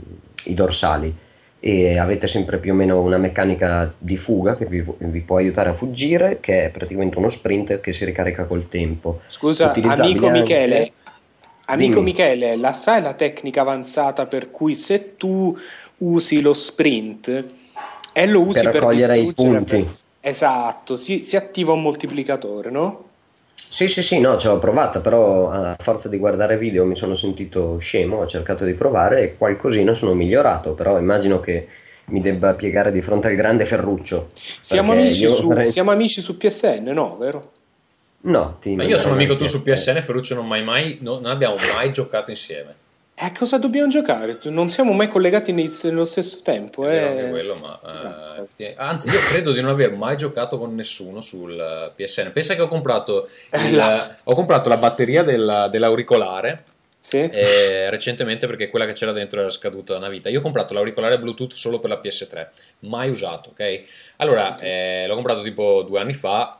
[0.46, 1.14] i dorsali.
[1.66, 5.70] E avete sempre più o meno una meccanica di fuga che vi, vi può aiutare
[5.70, 9.22] a fuggire, che è praticamente uno sprint che si ricarica col tempo.
[9.28, 10.92] Scusa, amico anche- Michele,
[11.68, 12.04] amico Dimmi.
[12.12, 15.58] Michele, la sai la tecnica avanzata per cui se tu
[16.00, 17.46] usi lo sprint
[18.12, 19.76] e lo usi Per per, raccogliere i punti.
[19.78, 23.06] pers- Esatto, si, si attiva un moltiplicatore, no?
[23.74, 27.16] Sì, sì, sì, no, ce l'ho provata, però a forza di guardare video mi sono
[27.16, 31.68] sentito scemo, ho cercato di provare e qualcosina sono migliorato, però immagino che
[32.10, 34.30] mi debba piegare di fronte al grande Ferruccio.
[34.36, 37.18] Siamo amici, su, vorrei- siamo amici su PSN, no?
[37.18, 37.52] Vero?
[38.22, 41.32] No, ti Ma io sono amico tu su PSN, Ferruccio non, mai mai, no- non
[41.32, 42.76] abbiamo mai giocato insieme.
[43.16, 44.40] E a cosa dobbiamo giocare?
[44.46, 46.90] Non siamo mai collegati nei- nello stesso tempo.
[46.90, 46.98] Eh.
[46.98, 47.80] anche quello, ma
[48.58, 52.32] eh, anzi, io credo di non aver mai giocato con nessuno sul eh, PSN.
[52.32, 54.12] Pensa che ho comprato, Eh, il- là.
[54.26, 56.64] ho comprato la batteria del- dell'auricolare
[56.98, 57.18] Sì?
[57.20, 60.30] eh, recentemente perché quella che c'era dentro era scaduta da una vita.
[60.30, 62.48] Io ho comprato l'auricolare Bluetooth solo per la PS3,
[62.80, 63.84] mai usato, ok?
[64.18, 66.58] Allora, eh, l'ho comprato tipo due anni fa,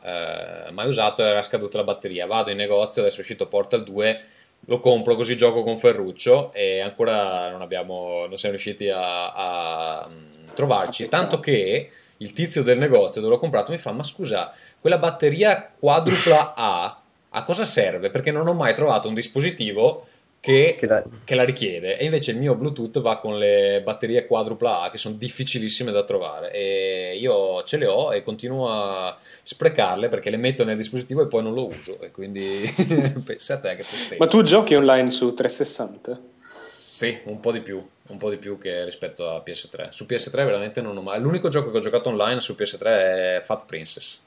[0.68, 2.26] eh, mai usato, era scaduta la batteria.
[2.26, 4.20] Vado in negozio, adesso è uscito Portal 2,
[4.66, 10.08] lo compro così gioco con Ferruccio e ancora non, abbiamo, non siamo riusciti a, a,
[10.08, 11.06] mm, trovarci.
[11.06, 15.72] Tanto che il tizio del negozio dove l'ho comprato mi fa: Ma scusa, quella batteria
[15.78, 16.98] quadrupla A
[17.36, 18.10] a cosa serve?
[18.10, 20.06] Perché non ho mai trovato un dispositivo
[20.44, 21.96] che, Che la- che la richiede.
[21.96, 26.04] E invece il mio Bluetooth va con le batterie quadrupla A che sono difficilissime da
[26.04, 26.52] trovare.
[26.52, 31.26] E io ce le ho e continuo a sprecarle perché le metto nel dispositivo e
[31.28, 31.98] poi non lo uso.
[32.00, 32.44] E quindi
[33.24, 34.16] pensa a te che tristezza.
[34.18, 36.20] Ma tu giochi online su 360?
[36.94, 39.88] Sì, un po' di più, un po' di più che rispetto a PS3.
[39.90, 41.18] Su PS3 veramente non ho mai...
[41.20, 44.18] L'unico gioco che ho giocato online su PS3 è Fat Princess,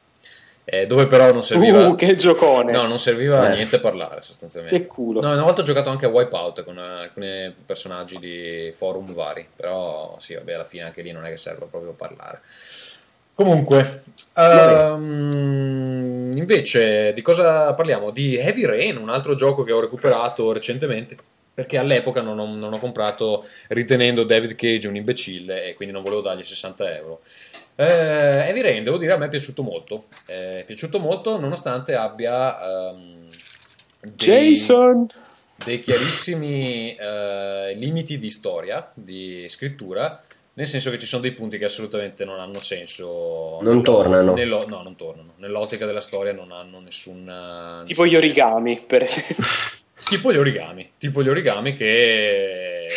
[0.70, 1.88] eh, dove però non serviva...
[1.88, 2.74] Uh, che giocone!
[2.74, 3.56] No, non serviva a Eh.
[3.56, 4.78] niente parlare sostanzialmente.
[4.78, 5.22] Che culo.
[5.22, 9.48] No, una volta ho giocato anche a Wipeout con eh, alcuni personaggi di forum vari,
[9.56, 12.42] però sì, vabbè, alla fine anche lì non è che serve proprio parlare.
[13.34, 14.04] Comunque,
[14.36, 18.12] ehm, invece di cosa parliamo?
[18.12, 21.16] Di Heavy Rain, un altro gioco che ho recuperato recentemente
[21.58, 26.04] perché all'epoca non ho, non ho comprato ritenendo David Cage un imbecille e quindi non
[26.04, 27.22] volevo dargli 60 euro.
[27.80, 30.06] Eh, Rain, devo dire, a me è piaciuto molto.
[30.28, 32.60] Eh, è piaciuto molto nonostante abbia
[32.90, 33.20] ehm,
[34.02, 35.06] dei- Jason!
[35.64, 40.22] dei chiarissimi eh, limiti di storia, di scrittura,
[40.54, 43.60] nel senso che ci sono dei punti che assolutamente non hanno senso.
[43.62, 44.34] Non tornano.
[44.34, 45.34] nello- no, non tornano.
[45.38, 47.84] Nell'ottica della storia non hanno nessun...
[47.86, 49.44] Tipo gli origami, per esempio.
[50.10, 50.94] Tipo gli origami.
[50.98, 52.88] Tipo gli origami che...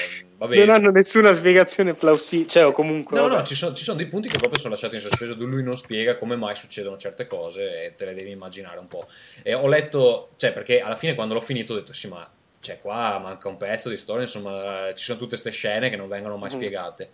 [0.41, 0.65] Va bene.
[0.65, 2.49] Non hanno nessuna spiegazione plausibile.
[2.49, 3.15] Cioè, o comunque.
[3.19, 3.41] No, vabbè.
[3.41, 5.35] no, ci sono, ci sono dei punti che proprio sono lasciati in sospeso.
[5.35, 8.89] dove Lui non spiega come mai succedono certe cose e te le devi immaginare un
[8.89, 9.07] po'.
[9.43, 12.27] E ho letto, cioè, perché alla fine quando l'ho finito ho detto: sì, ma
[12.61, 14.23] cioè, qua manca un pezzo di storia.
[14.23, 16.57] Insomma, ci sono tutte queste scene che non vengono mai Mhm.
[16.57, 17.11] spiegate.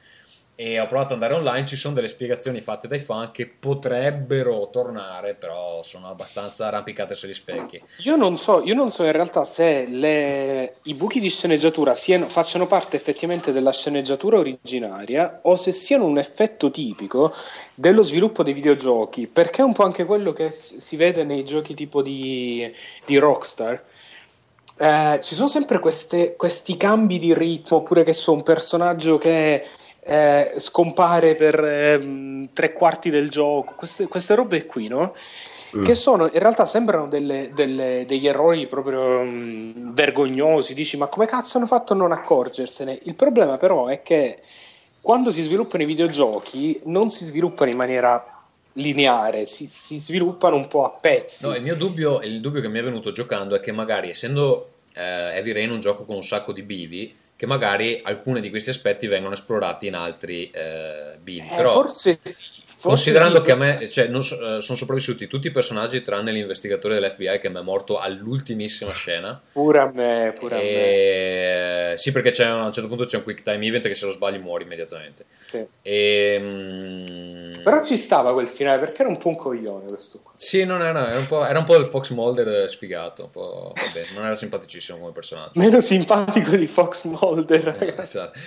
[0.59, 1.67] E ho provato ad andare online.
[1.67, 7.35] Ci sono delle spiegazioni fatte dai fan che potrebbero tornare, però sono abbastanza arrampicate sugli
[7.35, 7.83] specchi.
[7.99, 12.27] Io non so, io non so in realtà se le- i buchi di sceneggiatura siano-
[12.31, 17.35] facciano parte effettivamente della sceneggiatura originaria o se siano un effetto tipico
[17.75, 21.75] dello sviluppo dei videogiochi, perché è un po' anche quello che si vede nei giochi
[21.75, 22.73] tipo di,
[23.05, 23.85] di Rockstar.
[24.79, 29.65] Eh, ci sono sempre queste- questi cambi di ritmo, oppure che so, un personaggio che
[30.07, 35.15] eh, scompare per ehm, tre quarti del gioco, queste, queste robe qui, no?
[35.77, 35.83] Mm.
[35.83, 40.75] che sono in realtà sembrano delle- delle- degli errori proprio mm, vergognosi.
[40.75, 43.01] Dici, ma come cazzo hanno fatto a non accorgersene?
[43.03, 44.39] Il problema, però, è che
[45.01, 48.25] quando si sviluppano i videogiochi, non si sviluppano in maniera
[48.75, 51.47] lineare, si, si sviluppano un po' a pezzi.
[51.47, 54.71] No, il mio dubbio, il dubbio che mi è venuto giocando è che magari essendo
[54.95, 58.71] eh, Heavy Rain un gioco con un sacco di bivi, che magari alcuni di questi
[58.71, 61.47] aspetti vengono esplorati in altri eh, bivi.
[61.47, 62.65] Eh, Però forse sì.
[62.77, 66.31] Forse considerando sì, che a me cioè, non eh, sono sopravvissuti tutti i personaggi tranne
[66.31, 69.41] l'investigatore dell'FBI che mi è morto all'ultimissima scena.
[69.53, 70.65] Pure a me, pure a me.
[70.65, 74.13] E sì, perché a un certo punto c'è un quick time event che se lo
[74.13, 75.25] sbagli muori immediatamente.
[75.47, 75.67] Sì.
[75.81, 80.33] E, mm, Però ci stava quel finale perché era un po' un coglione questo qua.
[80.37, 84.27] Sì, non era, era, un po', era un po' il Fox Mulder sfigato, vabbè, non
[84.27, 85.53] era simpaticissimo come personaggio.
[85.55, 88.01] Meno simpatico di Fox Mulder, Eh, ragazzi.
[88.03, 88.39] esatto.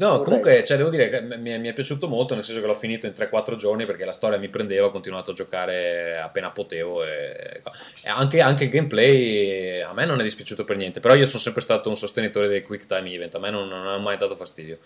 [0.00, 0.22] No, Vorrei.
[0.22, 2.74] comunque, cioè, devo dire che mi è, mi è piaciuto molto, nel senso che l'ho
[2.74, 7.04] finito in 3-4 giorni perché la storia mi prendeva, ho continuato a giocare appena potevo
[7.04, 7.62] e,
[8.04, 11.40] e anche, anche il gameplay a me non è dispiaciuto per niente, però io sono
[11.40, 14.36] sempre stato un sostenitore dei quick time event, a me non, non ha mai dato
[14.36, 14.78] fastidio.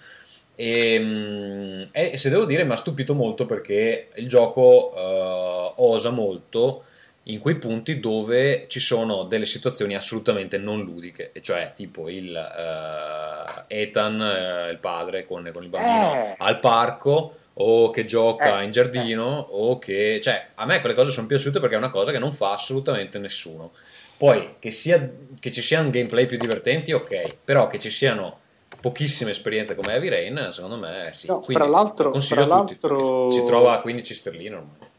[0.54, 6.08] E, mm, e se devo dire mi ha stupito molto perché il gioco eh, osa
[6.08, 6.84] molto
[7.27, 13.81] in quei punti dove ci sono delle situazioni assolutamente non ludiche, cioè tipo il eh,
[13.83, 16.35] Ethan, eh, il padre con, con il bambino Eh.
[16.39, 20.20] al parco o che gioca Eh, in giardino o che...
[20.23, 23.18] cioè a me quelle cose sono piaciute perché è una cosa che non fa assolutamente
[23.18, 23.73] nessuno.
[24.16, 25.09] Poi che, sia,
[25.39, 28.39] che ci siano gameplay più divertenti, ok, però che ci siano
[28.81, 31.27] pochissime esperienze come Heavy Rain, secondo me sì.
[31.29, 34.55] No, Quindi fra l'altro- lo consiglio fra a tutti, l'altro- si trova a 15 sterline
[34.57, 34.91] ormai.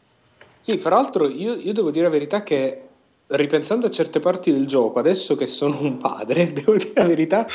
[0.64, 2.80] Sì, fra l'altro io, io devo dire la verità che
[3.26, 7.46] ripensando a certe parti del gioco, adesso che sono un padre, devo dire la verità,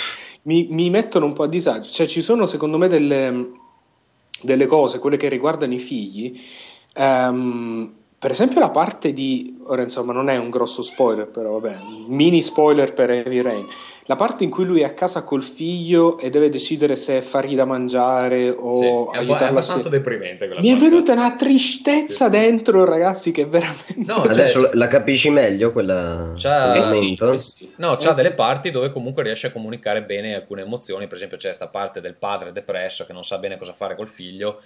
[0.43, 1.89] mi, mi mettono un po' a disagio.
[1.89, 3.49] Cioè ci sono secondo me delle,
[4.43, 6.39] delle cose, quelle che riguardano i figli.
[6.93, 11.79] ehm, per esempio la parte di, ora insomma non è un grosso spoiler, però vabbè,
[12.09, 13.65] mini spoiler per Heavy Rain,
[14.09, 17.53] la parte in cui lui è a casa col figlio e deve decidere se fargli
[17.53, 20.71] da mangiare Sì, o è, po'- è aiutarlo a abbastanza scu- deprimente quella Mi è
[20.71, 20.89] parte.
[20.89, 22.39] venuta una tristezza Sì, sì.
[22.43, 23.93] dentro, ragazzi, che veramente...
[24.07, 27.71] No, Adesso cioè- la capisci meglio quella C'ha- Eh sì, eh sì.
[27.75, 28.33] No, c'ha Eh delle sì.
[28.35, 32.15] parti dove comunque riesce a comunicare bene alcune emozioni, per esempio c'è questa parte del
[32.15, 34.61] padre depresso che non sa bene cosa fare col figlio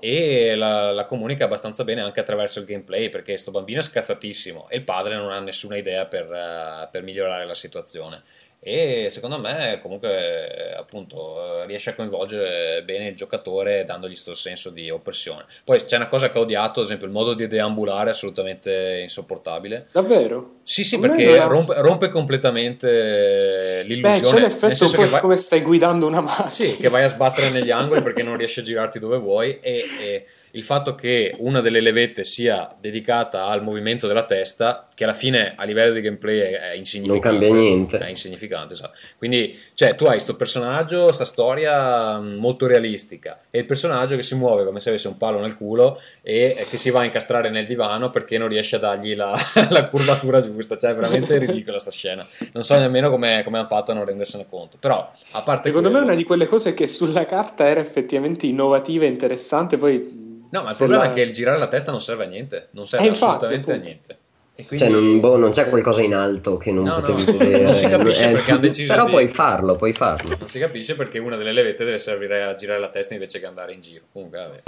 [0.00, 4.68] e la, la comunica abbastanza bene anche attraverso il gameplay perché sto bambino è scazzatissimo
[4.68, 8.22] e il padre non ha nessuna idea per, eh, per migliorare la situazione
[8.58, 14.90] e secondo me comunque appunto riesce a coinvolgere bene il giocatore dandogli questo senso di
[14.90, 15.44] oppressione.
[15.64, 19.00] Poi c'è una cosa che ho odiato, ad esempio il modo di deambulare è assolutamente
[19.02, 19.86] insopportabile.
[19.92, 20.54] Davvero?
[20.64, 24.20] Sì, sì, perché ha- rompe, rompe completamente Beh, l'illusione.
[24.20, 26.48] c'è nel l'effetto un vai- come stai guidando una macchina.
[26.50, 29.82] sì, che vai a sbattere negli angoli perché non riesci a girarti dove vuoi e,
[30.00, 30.26] e
[30.56, 35.52] il fatto che una delle levette sia dedicata al movimento della testa, che alla fine
[35.54, 37.28] a livello di gameplay è, insignificante.
[37.28, 37.98] Non cambia niente.
[37.98, 38.96] È insignificante, esatto.
[39.18, 44.22] Quindi, cioè, tu hai questo personaggio, sta storia mh, molto realistica e il personaggio che
[44.22, 47.50] si muove come se avesse un palo nel culo e che si va a incastrare
[47.50, 49.36] nel divano perché non riesce a dargli la,
[49.68, 50.78] la curvatura giusta.
[50.78, 52.26] Cioè, è veramente ridicola sta scena.
[52.52, 54.78] Non so nemmeno come, come hanno fatto a non rendersene conto.
[54.80, 57.80] Però, a parte Secondo me è quello- una di quelle cose che sulla carta era
[57.80, 60.24] effettivamente innovativa e interessante, poi...
[60.50, 62.68] No, ma il problema la- è che il girare la testa non serve a niente,
[62.72, 63.90] non serve Eh, infatti, assolutamente a appunto.
[63.90, 64.18] niente.
[64.58, 67.24] E quindi- Cioè, non, boh, non c'è qualcosa in alto che non No, no, potevi
[67.38, 67.62] vedere.
[67.64, 70.36] non si capisce Eh, perché hanno deciso Però di- puoi farlo, puoi farlo.
[70.38, 73.46] Non si capisce perché una delle levette deve servire a girare la testa invece che
[73.46, 74.04] andare in giro.
[74.12, 74.62] Comunque, vabbè.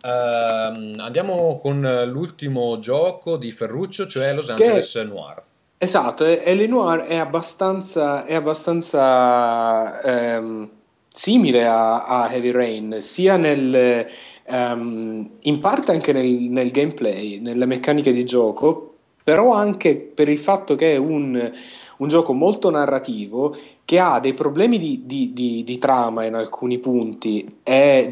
[0.00, 5.42] Ehm, andiamo con l'ultimo gioco di Ferruccio, cioè Los Angeles Noir.
[5.76, 10.68] Esatto, e e Lenoir è abbastanza, è abbastanza ehm,
[11.08, 14.06] simile a, a Heavy Rain, sia nel,
[14.48, 20.38] ehm, in parte anche nel, nel gameplay, nelle meccaniche di gioco, però anche per il
[20.38, 21.52] fatto che è un,
[21.98, 26.78] un gioco molto narrativo che ha dei problemi di, di- di- di trama in alcuni
[26.78, 28.10] punti e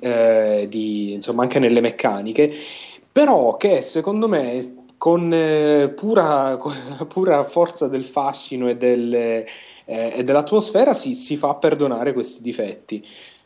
[0.00, 2.52] eh, insomma anche nelle meccaniche,
[3.12, 6.74] però che secondo me con, eh, pura, con
[7.08, 9.46] pura forza del fascino e, del, eh,
[9.84, 13.02] e dell'atmosfera si, si fa perdonare questi difetti.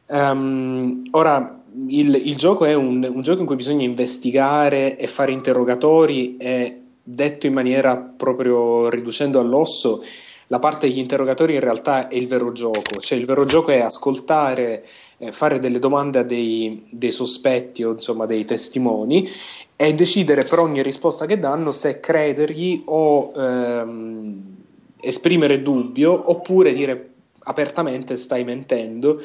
[0.07, 5.33] Ehm, ora, il, il gioco è un, un gioco in cui bisogna investigare e fare
[5.33, 10.03] interrogatori e detto in maniera proprio riducendo all'osso,
[10.49, 13.81] la parte degli interrogatori in realtà è il vero gioco, cioè il vero gioco è
[13.81, 14.85] ascoltare,
[15.17, 19.29] eh, fare delle domande a dei, dei sospetti o insomma dei testimoni
[19.75, 24.57] e decidere per ogni risposta che danno se credergli o ehm,
[25.01, 27.09] esprimere dubbio oppure dire
[27.45, 29.21] apertamente stai mentendo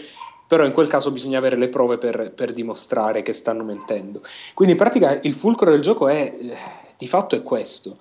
[0.47, 4.21] però in quel caso bisogna avere le prove per, per dimostrare che stanno mentendo.
[4.53, 6.55] Quindi in pratica il fulcro del gioco è eh,
[6.97, 7.97] di fatto è questo.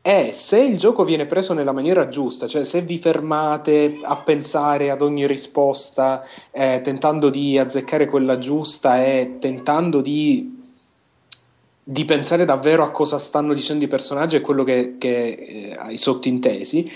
[0.00, 4.90] È se il gioco viene preso nella maniera giusta, cioè se vi fermate a pensare
[4.90, 10.64] ad ogni risposta, eh, tentando di azzeccare quella giusta e tentando di,
[11.82, 15.90] di pensare davvero a cosa stanno dicendo i personaggi e quello che, che eh, ha
[15.90, 16.90] i sottintesi,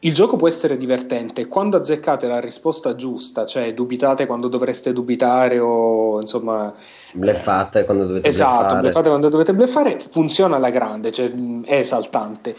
[0.00, 1.46] il gioco può essere divertente.
[1.48, 6.72] Quando azzeccate la risposta giusta, cioè dubitate quando dovreste dubitare o insomma
[7.14, 8.80] Bleffate quando dovete Esatto, bleffare.
[8.80, 11.32] bleffate quando dovete bleffare, funziona alla grande, cioè,
[11.64, 12.54] è esaltante.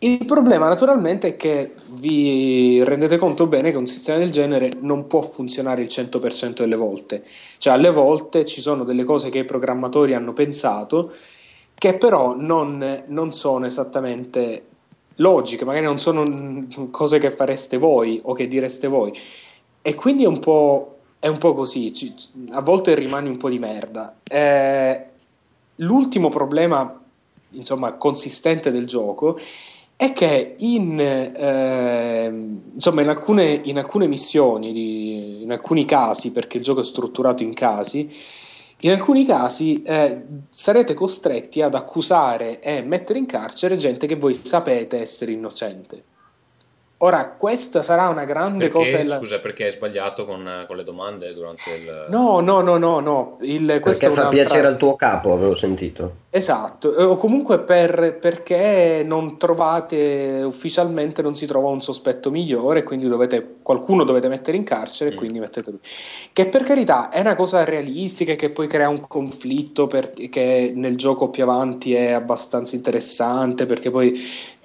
[0.00, 5.08] Il problema naturalmente è che vi rendete conto bene che un sistema del genere non
[5.08, 7.24] può funzionare il 100% delle volte,
[7.58, 11.12] cioè alle volte ci sono delle cose che i programmatori hanno pensato
[11.74, 14.66] che però non, non sono esattamente
[15.18, 16.24] logiche, magari non sono
[16.90, 19.12] cose che fareste voi o che direste voi
[19.80, 22.12] e quindi è un po', è un po così, ci,
[22.50, 24.16] a volte rimani un po' di merda.
[24.24, 25.06] Eh,
[25.76, 27.02] l'ultimo problema
[27.52, 29.38] insomma consistente del gioco
[29.96, 32.26] è che in, eh,
[32.72, 37.52] insomma, in, alcune, in alcune missioni, in alcuni casi, perché il gioco è strutturato in
[37.52, 38.08] casi,
[38.80, 44.34] in alcuni casi eh, sarete costretti ad accusare e mettere in carcere gente che voi
[44.34, 46.04] sapete essere innocente.
[47.00, 48.96] Ora, questa sarà una grande Perché, cosa.
[48.96, 52.06] della- Scusa, perché hai sbagliato con, con le domande durante il...
[52.08, 53.36] No, no, no, no, no.
[53.42, 56.26] Il, questa Perché fa un'altra- piacere al tuo capo, avevo sentito.
[56.30, 62.82] Esatto, eh, o comunque per- perché non trovate ufficialmente non si trova un sospetto migliore,
[62.82, 65.16] quindi dovete, qualcuno dovete mettere in carcere Mm.
[65.16, 65.80] quindi mettete lui.
[66.32, 70.96] Che per carità è una cosa realistica e che poi crea un conflitto perché nel
[70.96, 74.20] gioco più avanti è abbastanza interessante perché poi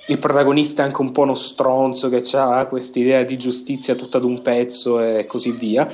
[0.06, 4.18] il protagonista è anche un po' uno stronzo che ha questa idea di giustizia tutta
[4.18, 5.91] ad un pezzo e così via.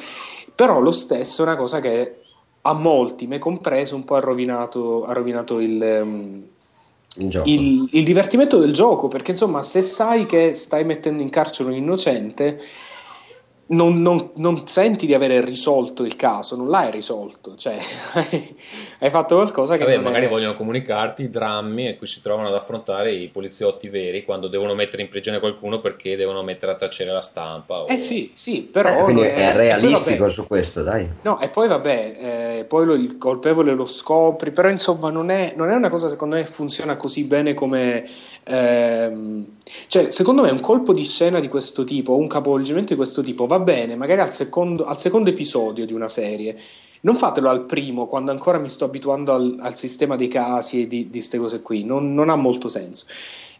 [0.56, 2.16] Però lo stesso è una cosa che
[2.62, 6.44] a molti, me compreso, un po' ha rovinato, ha rovinato il, ehm,
[7.16, 9.08] Il il- il divertimento del gioco.
[9.08, 12.62] Perché insomma, se sai che stai mettendo in carcere un innocente,
[13.72, 17.56] non, non- non senti di avere risolto il caso, non l'hai risolto.
[17.56, 17.78] Cioè,
[19.00, 20.30] hai fatto qualcosa che Vabbè, magari è...
[20.30, 24.74] vogliono comunicarti i drammi a cui si trovano ad affrontare i poliziotti veri quando devono
[24.74, 27.82] mettere in prigione qualcuno perché devono mettere a tacere la stampa.
[27.82, 29.00] o- Eh sì, sì, però...
[29.00, 31.08] Eh, quindi è e poi, realistico vabbè, su questo, dai.
[31.22, 35.54] No, e poi vabbè, eh, poi lo- il colpevole lo scopri, però insomma non è,
[35.56, 38.08] non è una cosa secondo me funziona così bene come...
[38.46, 39.58] ehm,
[39.88, 43.46] cioè, secondo me un colpo di scena di questo tipo, un capovolgimento di questo tipo
[43.46, 46.58] va bene magari al secondo, al secondo episodio di una serie.
[47.02, 50.88] Non fatelo al primo, quando ancora mi sto abituando al, al sistema dei casi e
[50.88, 53.06] di queste cose qui, non, non ha molto senso.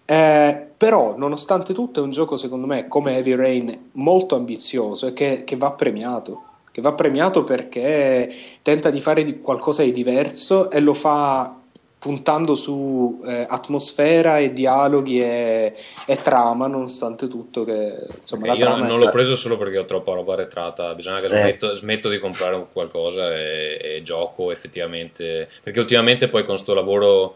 [0.04, 5.14] Eh, però, nonostante tutto, è un gioco, secondo me, come Heavy Rain, molto ambizioso e
[5.14, 6.42] che, che va premiato.
[6.72, 8.28] Che va premiato perché
[8.62, 11.59] tenta di fare di- qualcosa di diverso e lo fa
[12.00, 15.76] puntando su eh, atmosfera e dialoghi e,
[16.06, 17.66] e trama, nonostante tutto.
[17.66, 21.20] Che insomma, io trama non è- l'ho preso solo perché ho troppa roba arretrata, bisogna
[21.20, 21.30] che Eh.
[21.30, 27.36] smetto, smetto di comprare qualcosa e, e gioco effettivamente, perché ultimamente poi con sto lavoro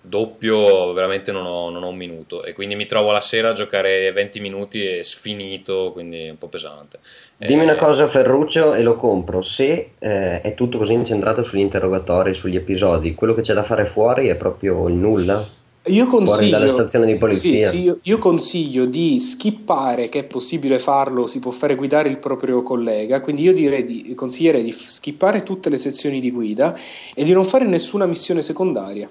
[0.00, 3.52] doppio veramente non ho, non ho un minuto e quindi mi trovo la sera a
[3.52, 6.98] giocare 20 minuti e sfinito, quindi è un po' pesante.
[7.36, 9.42] Dimmi Eh, una cosa Ferruccio e lo compro.
[9.42, 13.86] Se eh, è tutto così incentrato sugli interrogatori, sugli episodi, quello che c'è da fare
[13.86, 15.58] fuori è proprio il nulla?
[15.86, 17.66] Io consiglio, dalla stazione di polizia.
[17.66, 22.10] Sì, sì, io, io consiglio di skippare, che è possibile farlo, si può fare guidare
[22.10, 26.78] il proprio collega, quindi io direi di, consiglierei di skippare tutte le sezioni di guida
[27.14, 29.08] e di non fare nessuna missione secondaria.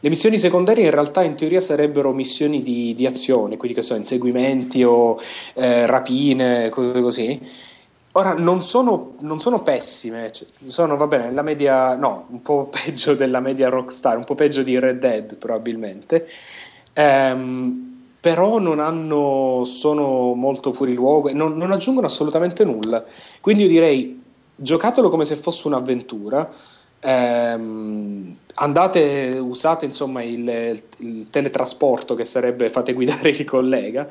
[0.00, 3.94] Le missioni secondarie in realtà in teoria sarebbero missioni di, di azione, quindi che so,
[3.94, 5.18] inseguimenti o
[5.54, 7.50] eh, rapine, cose così.
[8.12, 12.68] Ora, non sono, non sono pessime, cioè, sono, va bene, la media, no, un po'
[12.84, 16.26] peggio della media Rockstar, un po' peggio di Red Dead probabilmente,
[16.94, 17.88] Ehm,
[18.20, 23.04] però non hanno, sono molto fuori luogo e non, non aggiungono assolutamente nulla.
[23.40, 24.22] Quindi io direi,
[24.54, 26.52] giocatelo come se fosse un'avventura,
[27.00, 34.08] ehm, andate, usate insomma il, il teletrasporto che sarebbe fate guidare il collega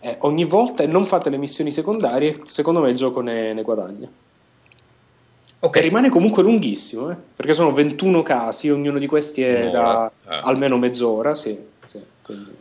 [0.00, 3.62] eh, ogni volta e non fate le missioni secondarie, secondo me il gioco ne, ne
[3.62, 4.10] guadagna.
[5.60, 5.76] ok.
[5.76, 10.12] E rimane comunque lunghissimo, eh, perché sono 21 casi, ognuno di questi è da Un'ora,
[10.28, 10.40] eh.
[10.42, 11.56] almeno mezz'ora, sì.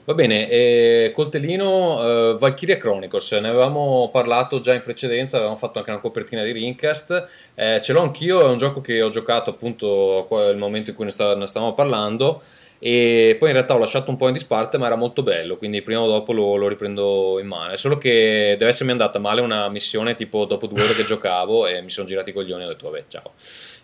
[0.05, 5.77] Va bene, eh, Coltellino, eh, Valkyria Chronicles, ne avevamo parlato già in precedenza, avevamo fatto
[5.77, 9.51] anche una copertina di Rincast, eh, ce l'ho anch'io, è un gioco che ho giocato
[9.51, 12.41] appunto al momento in cui ne stavamo parlando
[12.83, 15.83] e poi in realtà ho lasciato un po' in disparte ma era molto bello, quindi
[15.83, 19.41] prima o dopo lo, lo riprendo in mano, è solo che deve essermi andata male
[19.41, 22.65] una missione tipo dopo due ore che giocavo e mi sono girati i coglioni e
[22.65, 23.31] ho detto vabbè ciao.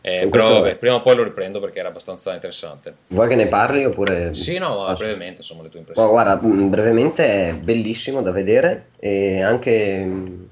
[0.02, 2.94] Eh, però vabbè, prima o poi lo riprendo perché era abbastanza interessante.
[3.08, 4.34] Vuoi che ne parli oppure...
[4.34, 6.10] Sì, no, Ah, brevemente insomma le tue impressioni.
[6.10, 10.48] guarda, mh, brevemente è bellissimo da vedere e anche, mh,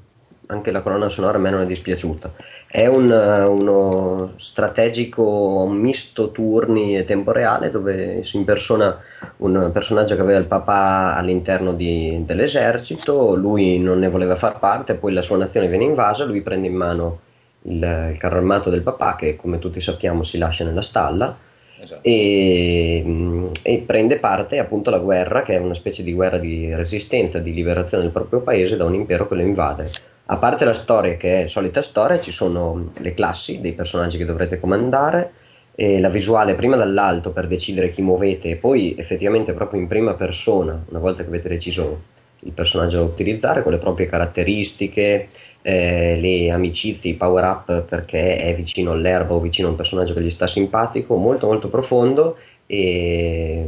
[0.48, 2.34] anche la colonna sonora a me non è dispiaciuta.
[2.76, 9.00] È un, uno strategico misto turni e tempo reale dove si impersona
[9.38, 14.96] un personaggio che aveva il papà all'interno di- dell'esercito, lui non ne voleva far parte,
[14.96, 17.20] poi la sua nazione viene invasa, lui prende in mano
[17.62, 21.34] il, il carro armato del papà che come tutti sappiamo si lascia nella stalla
[21.80, 22.02] Esatto.
[22.02, 27.40] e, e prende parte appunto alla guerra, che è una specie di guerra di resistenza,
[27.40, 29.90] di liberazione del proprio paese da un impero che lo invade.
[30.28, 34.26] A parte la storia, che è solita storia, ci sono le classi dei personaggi che
[34.26, 35.32] dovrete comandare,
[35.76, 40.14] e la visuale prima dall'alto per decidere chi muovete e poi effettivamente proprio in prima
[40.14, 45.28] persona, una volta che avete deciso il personaggio da utilizzare, con le proprie caratteristiche,
[45.62, 50.14] eh, le amicizie, i power up perché è vicino all'erba o vicino a un personaggio
[50.14, 53.68] che gli sta simpatico, molto molto profondo e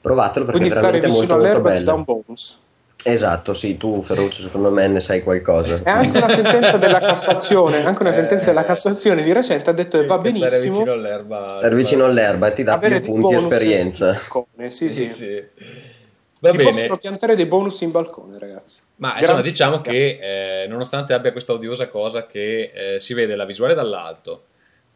[0.00, 1.96] provatelo perché Quindi è stare veramente vicino molto molto all'erba ti dà bello.
[1.96, 2.63] un bonus.
[3.06, 5.76] Esatto, sì, tu Ferruccio secondo me ne sai qualcosa.
[5.84, 9.98] E anche una sentenza della Cassazione, anche una sentenza della Cassazione di recente ha detto
[10.00, 11.48] che va Che stare benissimo vicino all'erba.
[11.58, 14.06] Stare vicino all'erba e ti dà più punti bonus esperienza.
[14.08, 14.70] in balcone.
[14.70, 15.08] Sì, sì.
[15.08, 15.44] Sì.
[16.40, 16.70] Va si bene.
[16.70, 18.80] possono piantare dei bonus in balcone, ragazzi.
[18.96, 20.18] Ma insomma, diciamo che
[20.62, 24.44] eh, nonostante abbia questa odiosa cosa che eh, si vede la visuale dall'alto,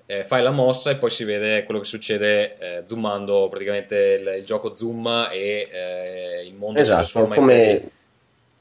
[0.06, 4.34] eh, fai la mossa e poi si vede quello che succede eh, zoomando praticamente il,
[4.38, 7.44] il gioco zoom e eh, il mondo si Esatto, trasforma in 3D.
[7.44, 7.90] come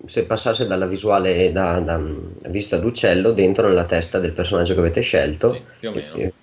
[0.06, 2.00] se passasse dalla visuale da, da
[2.50, 5.50] vista d'uccello dentro nella testa del personaggio che avete scelto.
[5.50, 6.16] Sì, più o meno.
[6.16, 6.34] E-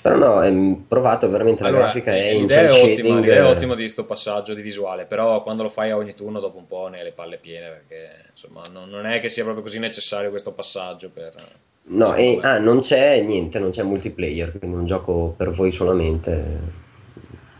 [0.00, 0.52] Però no, è
[0.86, 4.04] provato veramente la Allora, grafica è l'idea è ottima, l'idea è eh, ottima di sto
[4.04, 7.04] passaggio di visuale, però quando lo fai a ogni turno dopo un po' ne hai
[7.04, 11.10] le palle piene perché insomma non, non è che sia proprio così necessario questo passaggio
[11.10, 11.34] per...
[11.82, 16.58] No, e ah, non c'è niente, non c'è multiplayer, quindi un gioco per voi solamente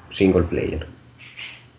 [0.09, 0.87] single player.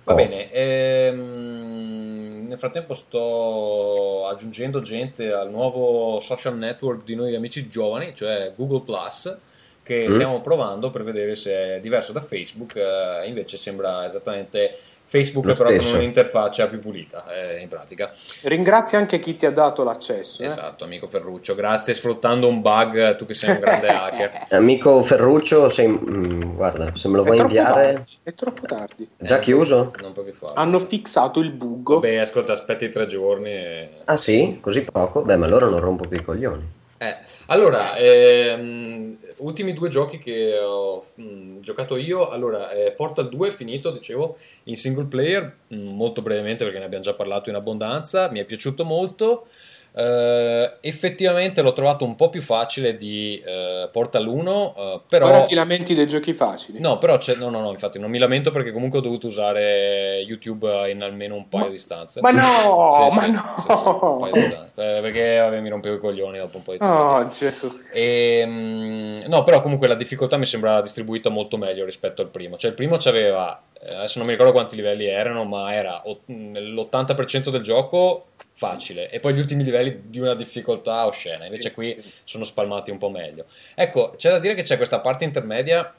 [0.03, 0.15] Va Oh.
[0.15, 8.13] bene, ehm, nel frattempo sto aggiungendo gente al nuovo social network di noi amici giovani,
[8.15, 9.37] cioè Google Plus,
[9.83, 10.09] che Mm.
[10.09, 14.75] stiamo provando per vedere se è diverso da Facebook, eh, invece sembra esattamente
[15.11, 15.95] Facebook Lo però con stesso.
[15.97, 18.13] un'interfaccia più pulita, eh, in pratica.
[18.43, 20.41] Ringrazia anche chi ti ha dato l'accesso.
[20.41, 20.45] eh.
[20.45, 24.31] Esatto, amico Ferruccio, grazie sfruttando un bug, tu che sei un grande hacker.
[24.51, 28.17] Amico Ferruccio, sei, mm, guarda, se me lo È vuoi troppo inviare, tardi.
[28.23, 29.09] È troppo tardi.
[29.17, 29.91] già Eh, chiuso?
[30.01, 30.55] Non puoi più farlo.
[30.55, 31.89] Hanno fissato il bug.
[31.95, 33.89] Vabbè, ascolta, aspetti tre giorni e...
[34.05, 34.59] Ah sì?
[34.61, 35.23] Così poco?
[35.23, 36.79] Beh, ma allora non rompo più i coglioni.
[36.99, 42.29] Eh, allora, ehm, ultimi due giochi che ho mm, giocato io.
[42.29, 46.85] Allora, eh, Portal 2 è finito, dicevo, in single player, mm, molto brevemente perché ne
[46.85, 48.29] abbiamo già parlato in abbondanza.
[48.31, 49.47] Mi è piaciuto molto.
[49.93, 55.27] Eh, effettivamente l'ho trovato un po' più facile di eh, Portal 1, eh, però...
[55.27, 56.79] Ora ti lamenti dei giochi facili.
[56.79, 60.23] No, però c'è, no, no, no, infatti non mi lamento perché comunque ho dovuto usare
[60.25, 62.21] YouTube in almeno un paio Ma- di stanze.
[62.21, 62.39] Ma no,
[62.91, 63.53] Sì, ma sì, no.
[63.57, 64.71] sì, un paio di stanze.
[64.75, 66.93] Eh, perché vabbè, mi rompevo i coglioni dopo un po' di tempo.
[66.93, 67.71] Oh, Gesù.
[67.91, 72.55] E, mm, no, però comunque la difficoltà mi sembra distribuita molto meglio rispetto al primo.
[72.55, 73.61] Cioè, il primo c'aveva,
[73.97, 78.27] adesso non mi ricordo quanti livelli erano, ma era ot- l'80% del gioco
[78.61, 81.45] facile e poi gli ultimi livelli di una difficoltà oscena.
[81.45, 82.03] Invece Sì, qui sì.
[82.23, 83.45] sono spalmati un po' meglio.
[83.73, 85.91] Ecco, c'è da dire che c'è questa parte intermedia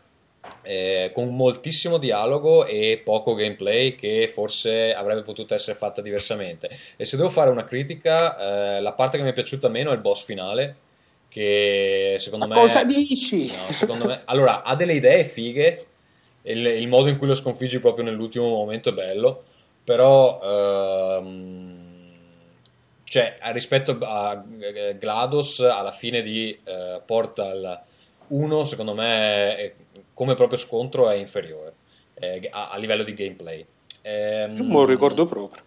[0.63, 6.71] eh, con moltissimo dialogo e poco gameplay che forse avrebbe potuto essere fatta diversamente.
[6.97, 9.95] E se devo fare una critica, eh, la parte che mi è piaciuta meno è
[9.95, 10.77] il boss finale,
[11.29, 12.61] che secondo Ma me...
[12.61, 13.47] cosa dici?
[13.49, 14.21] No, secondo me...
[14.27, 15.81] Allora, ha delle idee fighe,
[16.43, 19.43] il, il modo in cui lo sconfiggi proprio nell'ultimo momento è bello,
[19.83, 21.19] però...
[21.19, 21.62] ehm,
[23.13, 27.79] cioè, rispetto a eh, GLaDOS, alla fine di eh, Portal
[28.29, 29.75] 1, secondo me, è-
[30.15, 31.75] come proprio scontro è inferiore
[32.15, 33.67] eh, a, a livello di gameplay.
[34.01, 35.63] Ehm, Non lo ricordo proprio.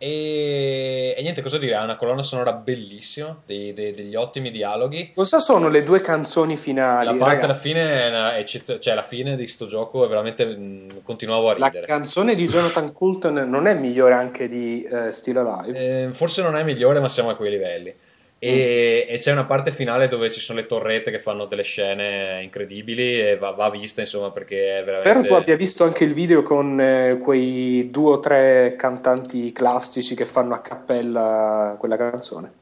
[0.00, 5.10] E, e niente, cosa dire, ha una colonna sonora bellissima, dei- dei- degli ottimi dialoghi.
[5.12, 7.06] Cosa sono le due canzoni finali?
[7.06, 7.68] La parte alla ragazzi?
[7.68, 11.58] fine è una eccezio- cioè la fine di sto gioco è veramente mh, continuavo a
[11.58, 11.86] La ridere.
[11.86, 15.78] canzone di Jonathan Coulton non è migliore anche di eh, Still Alive?
[16.06, 17.92] Eh, forse non è migliore, ma siamo a quei livelli.
[18.40, 22.40] E, e c'è una parte finale dove ci sono le torrette che fanno delle scene
[22.42, 25.08] incredibili e va, va vista, insomma, perché è veramente.
[25.08, 30.14] Spero tu abbia visto anche il video con eh, quei due o tre cantanti classici
[30.14, 32.52] che fanno a cappella quella canzone.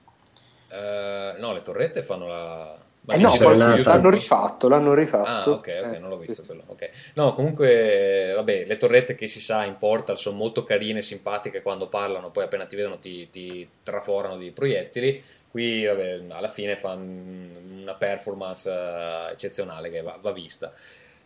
[0.68, 2.84] Eh, no, le torrette fanno la.
[3.02, 3.82] ma Eh no, l'hanno YouTube?
[3.82, 5.50] l'hanno rifatto, Ah, rifatto.
[5.52, 6.44] ok, ok, Eh, non l'ho visto sì.
[6.44, 6.64] quello.
[6.66, 6.90] ok.
[7.14, 11.88] No, comunque, vabbè, le torrette che si sa in Portal sono molto carine, simpatiche quando
[11.88, 15.22] parlano, poi appena ti vedono ti, ti traforano di proiettili.
[15.56, 20.70] Qui, vabbè, alla fine fanno una performance eh, eccezionale che va, va vista.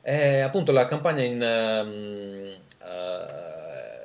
[0.03, 2.57] Eh, appunto, la campagna in, eh,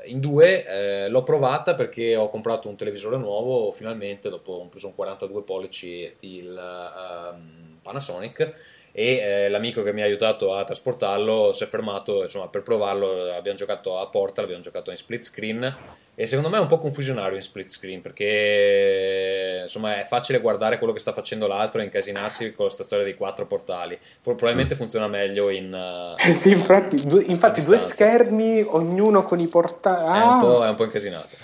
[0.05, 4.87] in due eh, l'ho provata perché ho comprato un televisore nuovo, finalmente, dopo ho preso
[4.87, 8.53] un 42 pollici il ehm, Panasonic
[8.97, 13.29] e eh, l'amico che mi ha aiutato a trasportarlo si è fermato insomma, per provarlo
[13.33, 15.75] abbiamo giocato a Portal abbiamo giocato in split screen
[16.17, 20.77] E secondo me è un po' confusionario in split screen perché insomma è facile guardare
[20.77, 23.99] quello che sta facendo l'altro e incasinarsi con questa storia dei quattro portali.
[24.21, 25.73] Probabilmente funziona meglio in.
[25.73, 30.19] uh, Sì, infatti, due, infatti due schermi, ognuno con i portali.
[30.19, 31.35] È, un po', è un po' incasinato.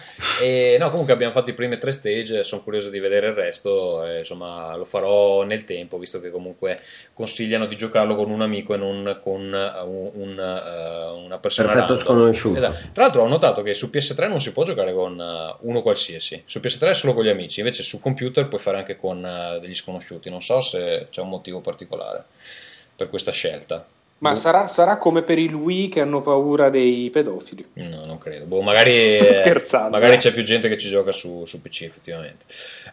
[0.41, 4.05] E no, comunque abbiamo fatto i primi tre stage, sono curioso di vedere il resto,
[4.05, 6.80] e, insomma lo farò nel tempo, visto che comunque
[7.13, 11.69] consigliano di giocarlo con un amico e non con eh, un- un, eh, una persona
[11.69, 11.97] Perfetto random.
[12.05, 12.57] sconosciuto.
[12.57, 12.76] Esatto.
[12.93, 16.43] Tra l'altro ho notato che su PS3 non si può giocare con eh, uno qualsiasi,
[16.45, 19.59] su PS3 è solo con gli amici, invece su computer puoi fare anche con eh,
[19.59, 22.24] degli sconosciuti, non so se c'è un motivo particolare
[22.95, 23.86] per questa scelta.
[24.20, 24.36] Ma Boh.
[24.36, 27.66] sarà, sarà come per il Wii che hanno paura dei pedofili.
[27.74, 28.45] No, non credo.
[28.45, 29.89] Boh, magari, Sto scherzando.
[29.89, 32.45] magari c'è più gente che ci gioca su, su PC, effettivamente.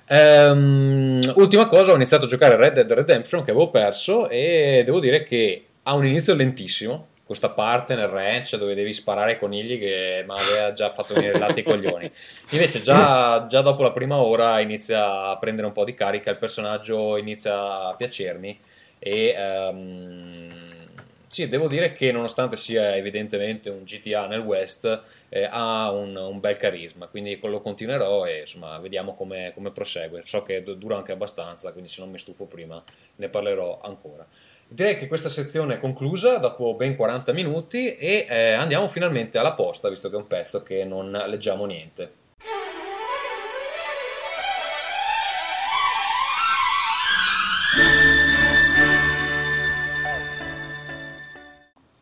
[0.07, 5.01] Ehm, ultima cosa, ho iniziato a giocare Red Dead Redemption che avevo perso e devo
[5.01, 7.08] dire che ha un inizio lentissimo.
[7.29, 11.37] Questa parte nel ranch dove devi sparare ai conigli che mi aveva già fatto venire
[11.37, 12.11] latte ai coglioni.
[12.51, 16.39] Invece, già, già dopo la prima ora inizia a prendere un po' di carica, il
[16.39, 18.59] personaggio inizia a piacermi
[18.99, 20.87] e ehm,
[21.29, 26.41] sì, devo dire che nonostante sia evidentemente un GTA nel West, eh, ha un, un
[26.41, 30.23] bel carisma, quindi lo continuerò e insomma vediamo come, come prosegue.
[30.25, 32.83] So che du- dura anche abbastanza, quindi se non mi stufo prima
[33.17, 34.27] ne parlerò ancora.
[34.71, 39.55] Direi che questa sezione è conclusa dopo ben 40 minuti e eh, andiamo finalmente alla
[39.55, 42.13] posta, visto che è un pezzo che non leggiamo niente.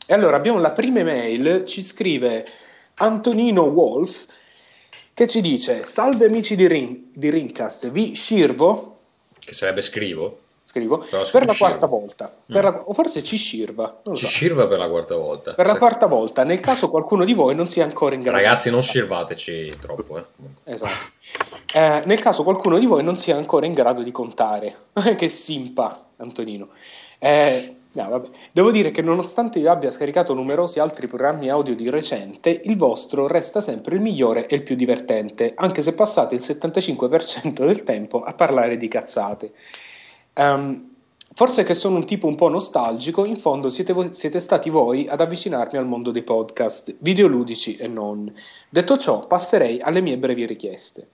[0.08, 2.44] E allora abbiamo la prima email, ci scrive
[2.94, 4.26] Antonino Wolf
[5.14, 8.98] che ci dice Salve amici di, Ring, di Ringcast, vi scirvo,
[9.38, 10.40] Che sarebbe scrivo.
[10.68, 10.98] Scrivo,
[11.30, 14.30] per la quarta volta, Per la- o forse ci scirva, non lo Ci so.
[14.30, 15.54] scirva per la quarta volta.
[15.54, 18.36] per la Se- quarta volta, nel caso qualcuno di voi non sia ancora in grado
[18.36, 20.18] Ragazzi, non scirvateci troppo.
[20.18, 20.24] Eh.
[20.64, 21.14] Esatto.
[21.72, 24.74] Eh, nel caso qualcuno di voi non sia ancora in grado di contare,
[25.16, 26.68] che simpa, Antonino.
[27.18, 28.28] Eh, no.
[28.52, 33.26] Devo dire che nonostante io abbia scaricato numerosi altri programmi audio di recente, il vostro
[33.28, 38.22] resta sempre il migliore e il più divertente, anche se passate il 75% del tempo
[38.22, 39.52] a parlare di cazzate.
[40.38, 40.90] Ehm,
[41.34, 45.08] forse che sono un tipo un po' nostalgico, in fondo siete, vo- siete stati voi
[45.08, 48.32] ad avvicinarmi al mondo dei podcast, videoludici e non.
[48.68, 51.08] Detto ciò, passerei alle mie brevi richieste.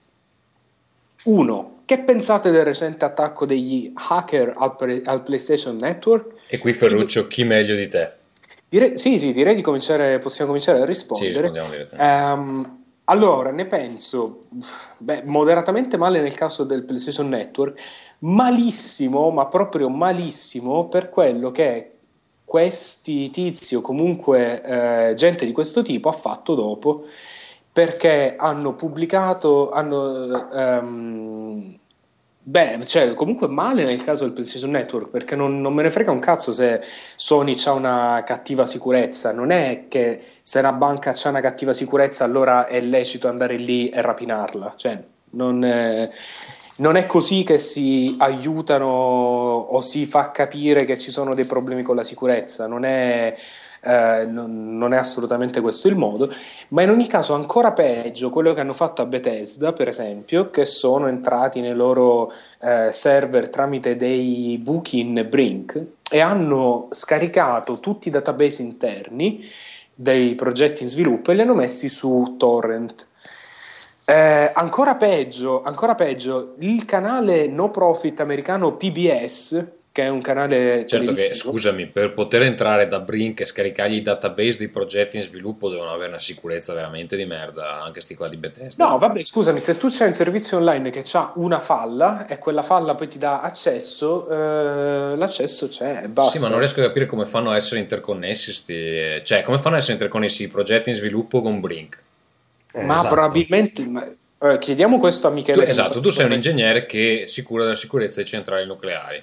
[1.23, 1.71] 1.
[1.85, 6.47] Che pensate del recente attacco degli hacker al, pre- al PlayStation Network?
[6.47, 8.11] E qui Ferruccio, chi meglio di te?
[8.67, 11.31] Direi, sì, sì, direi di cominciare, possiamo cominciare a Sì, rispondere.
[11.31, 12.03] rispondiamo direttamente.
[12.03, 14.39] Ehm, allora, ne penso
[14.97, 17.79] beh, moderatamente male nel caso del PlayStation Network,
[18.23, 21.91] malissimo, ma proprio malissimo per quello che
[22.45, 24.61] questi tizi o comunque
[25.09, 27.05] eh, gente di questo tipo ha fatto dopo,
[27.71, 30.51] perché hanno pubblicato, hanno...
[30.51, 31.77] ehm,
[32.45, 36.11] Beh, cioè, comunque male nel caso del PlayStation Network, perché non, non me ne frega
[36.11, 36.81] un cazzo se
[37.15, 39.31] Sony ha una cattiva sicurezza.
[39.31, 43.87] Non è che se una banca ha una cattiva sicurezza, allora è lecito andare lì
[43.87, 44.73] e rapinarla.
[44.75, 45.01] Cioè,
[45.31, 46.09] non è,
[46.77, 51.83] non è così che si aiutano o si fa capire che ci sono dei problemi
[51.83, 52.65] con la sicurezza.
[52.67, 53.35] Non è,
[53.83, 56.33] eh, non- non è assolutamente questo il modo.
[56.69, 60.65] Ma in ogni caso, ancora peggio quello che hanno fatto a Bethesda, per esempio, che
[60.65, 68.07] sono entrati nei loro eh, server tramite dei buchi in Brink e hanno scaricato tutti
[68.07, 69.45] i database interni
[69.93, 73.07] dei progetti in sviluppo e li hanno messi su torrent.
[74.05, 80.87] Eh, ancora peggio, ancora peggio, il canale no profit americano PBS, che è un canale
[80.87, 85.21] Certo che, scusami, per poter entrare da Brink e scaricargli i database dei progetti in
[85.21, 88.83] sviluppo devono avere una sicurezza veramente di merda, anche sti qua di Bethesda.
[88.83, 92.63] No, vabbè, scusami, se tu c'hai un servizio online che ha una falla e quella
[92.63, 96.37] falla poi ti dà accesso, eh, l'accesso c'è basta.
[96.37, 99.21] Sì, ma non riesco a capire come fanno a essere interconnessi sti...
[99.23, 102.01] Cioè, come fanno a essere interconnessi i progetti in sviluppo con Brink?
[102.73, 103.07] Eh, Ma esatto.
[103.13, 105.59] probabilmente, ma- eh, chiediamo questo a Tu- Michele.
[105.59, 109.21] che non esatto, tu sei un ingegnere che si cura della sicurezza dei centrali nucleari.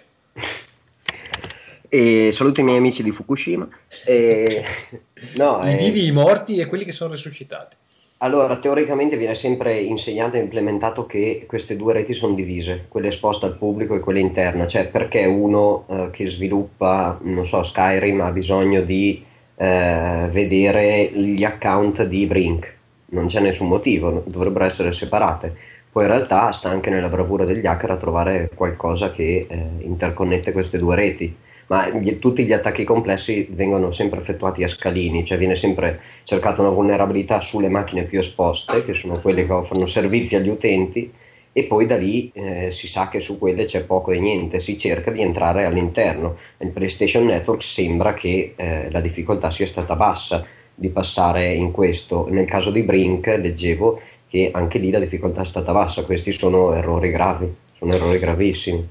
[1.93, 3.69] E saluto i miei amici di Fukushima.
[4.07, 4.65] E...
[5.35, 7.77] No, I eh, vivi, i morti e quelli che sono resuscitati.
[8.23, 13.45] Allora, teoricamente viene sempre insegnato e implementato che queste due reti sono divise, quella esposta
[13.47, 18.31] al pubblico e quella interna, cioè perché uno eh, che sviluppa, non so, Skyrim ha
[18.31, 19.23] bisogno di
[19.57, 22.75] eh, vedere gli account di Brink,
[23.11, 25.55] non c'è nessun motivo, dovrebbero essere separate.
[25.91, 30.53] Poi in realtà sta anche nella bravura degli hacker a trovare qualcosa che eh, interconnette
[30.53, 31.37] queste due reti.
[31.71, 36.61] ma gli- tutti gli attacchi complessi vengono sempre effettuati a scalini, cioè viene sempre cercata
[36.61, 41.13] una vulnerabilità sulle macchine più esposte, che sono quelle che offrono servizi agli utenti,
[41.53, 44.77] e poi da lì eh, si sa che su quelle c'è poco e niente, si
[44.79, 46.37] cerca di entrare all'interno.
[46.59, 50.45] Nel PlayStation Network sembra che eh, la difficoltà sia stata bassa
[50.81, 52.27] di passare in questo.
[52.31, 56.73] Nel caso di Brink leggevo che anche lì la difficoltà è stata bassa, questi sono
[56.73, 58.89] errori gravi, sono errori gravissimi.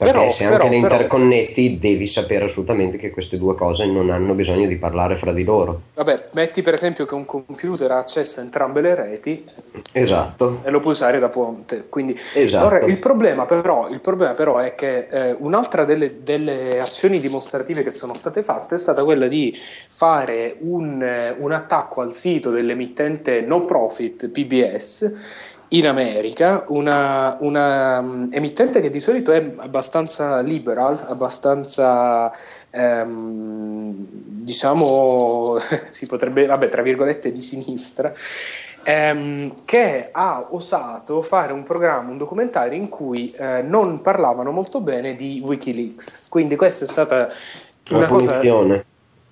[0.00, 3.84] Perché Però- se anche però- le però- interconnetti devi sapere assolutamente che queste due cose
[3.84, 5.82] non hanno bisogno di parlare fra di loro.
[5.92, 9.44] Vabbè, metti per esempio che un computer ha accesso a entrambe le reti
[9.92, 11.84] Esatto, e lo puoi usare da ponte.
[11.90, 12.64] Quindi, esatto.
[12.64, 17.82] ora, il, problema però, il problema però è che eh, un'altra delle, delle azioni dimostrative
[17.82, 19.54] che sono state fatte è stata quella di
[19.88, 28.00] fare un, eh, un attacco al sito dell'emittente no profit PBS in America, una, una,
[28.00, 32.32] mm, emittente che di solito è abbastanza liberal, abbastanza
[32.70, 33.94] ehm,
[34.42, 35.58] diciamo
[35.90, 38.12] si potrebbe, vabbè, tra virgolette di sinistra,
[38.82, 44.80] ehm, che ha osato fare un programma, un documentario in cui eh, non parlavano molto
[44.80, 46.28] bene di Wikileaks.
[46.28, 47.28] Quindi questa è stata
[47.84, 48.84] La una cosa punizione.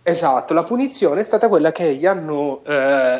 [0.09, 2.73] Esatto, la punizione è stata quella che gli hanno, eh,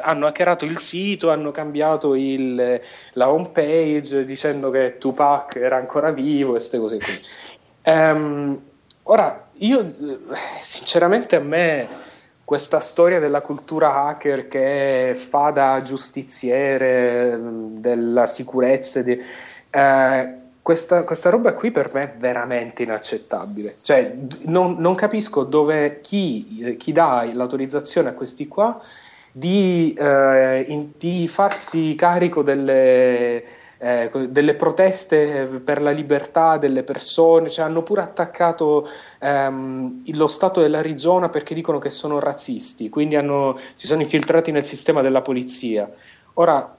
[0.03, 2.81] hanno hackerato il sito, hanno cambiato il-
[3.13, 7.21] la home page dicendo che Tupac era ancora vivo e queste cose qui.
[7.83, 8.63] Ehm,
[9.03, 9.85] ora, io
[10.63, 11.87] sinceramente a me
[12.43, 19.21] questa storia della cultura hacker che fa da giustiziere mh, della sicurezza, di-
[19.71, 20.35] eh,
[20.69, 23.77] questa, questa roba qui per me è veramente inaccettabile.
[23.81, 24.15] Cioè,
[24.49, 28.79] non, non capisco dove chi, eh, chi dà l'autorizzazione a questi qua
[29.33, 33.43] di, eh, in- di farsi carico delle,
[33.79, 38.87] eh, delle proteste per la libertà delle persone, cioè hanno pure attaccato
[39.21, 44.67] ehm, lo Stato dell'Arizona perché dicono che sono razzisti, quindi hanno- si sono infiltrati nel
[44.67, 45.91] sistema della polizia.
[46.35, 46.77] Ora,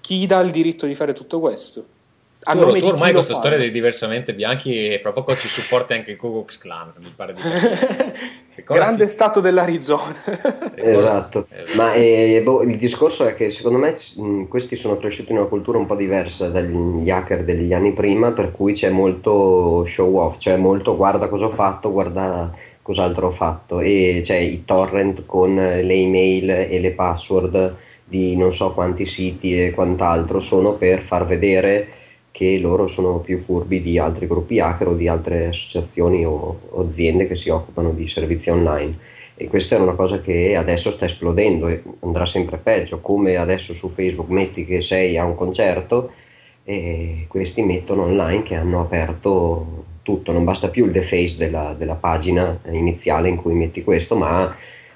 [0.00, 1.98] chi dà il diritto di fare tutto questo?
[2.42, 5.92] A Tu, nome tu ormai questa storia dei diversamente bianchi e fra poco ci supporti
[5.92, 7.40] anche il Ku Klux Klan, mi pare di
[8.64, 10.14] Grande stato dell'Arizona.
[10.74, 15.32] Esatto, Eh, ma eh, boh, il discorso è che secondo me mh, questi sono cresciuti
[15.32, 19.84] in una cultura un po' diversa dagli hacker degli anni prima, per cui c'è molto
[19.86, 23.80] show off, cioè molto guarda cosa ho fatto, guarda cos'altro ho fatto.
[23.80, 29.66] E c'è i torrent con le email e le password di non so quanti siti
[29.66, 31.98] e quant'altro sono per far vedere
[32.30, 36.80] che loro sono più furbi di altri gruppi hacker o di altre associazioni o, o
[36.82, 38.98] aziende che si occupano di servizi online.
[39.36, 43.72] E questa è una cosa che adesso sta esplodendo e andrà sempre peggio, come adesso
[43.74, 46.12] su Facebook metti che sei a un concerto
[46.64, 51.94] e questi mettono online che hanno aperto tutto, non basta più il deface della, della
[51.94, 54.54] pagina iniziale in cui metti questo, ma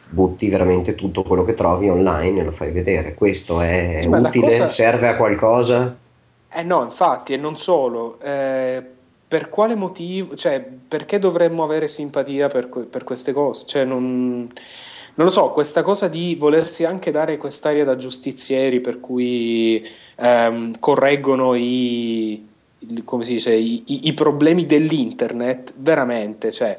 [0.08, 3.14] butti veramente tutto quello che trovi online e lo fai vedere.
[3.14, 4.40] Questo è Sì, utile?
[4.40, 5.96] cosa- Serve a qualcosa?
[6.56, 8.18] Eh no, infatti, e non solo.
[8.20, 8.82] eh,
[9.26, 13.66] per quale motivo, cioè, perché dovremmo avere simpatia per, per queste cose?
[13.66, 14.46] Cioè, non,
[15.16, 19.84] non lo so, questa cosa di volersi anche dare quest'aria da giustizieri per cui
[20.16, 22.46] ehm, correggono i,
[23.32, 26.78] dice, i, i- i problemi dell'internet, veramente, cioè,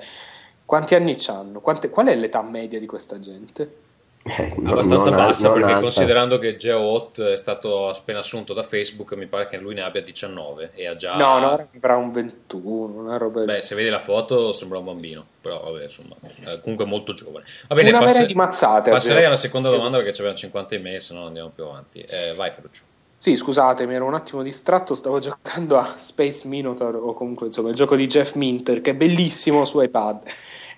[0.66, 1.60] quanti anni hanno?
[1.90, 3.84] qual è l'età media di questa gente?
[4.28, 5.82] Eh, abbastanza non bassa non perché alta.
[5.82, 9.82] considerando che Geo Ott è stato appena assunto da Facebook mi pare che lui ne
[9.84, 13.90] abbia 19 e ha già No, no, avrà un 21, una roba beh se vedi
[13.90, 18.00] la foto sembra un bambino però vabbè insomma eh, comunque molto giovane va bene Una
[18.00, 18.90] passe- di mazzate.
[18.90, 22.50] passerei alla seconda domanda perché c'abbiamo 50 email se no andiamo più avanti Eh, vai
[22.50, 22.82] Ferruccio
[23.20, 27.76] Sì, scusatemi, ero un attimo distratto, stavo giocando a Space Minotaur o comunque insomma il
[27.76, 30.22] gioco di Jeff Minter che è bellissimo su iPad.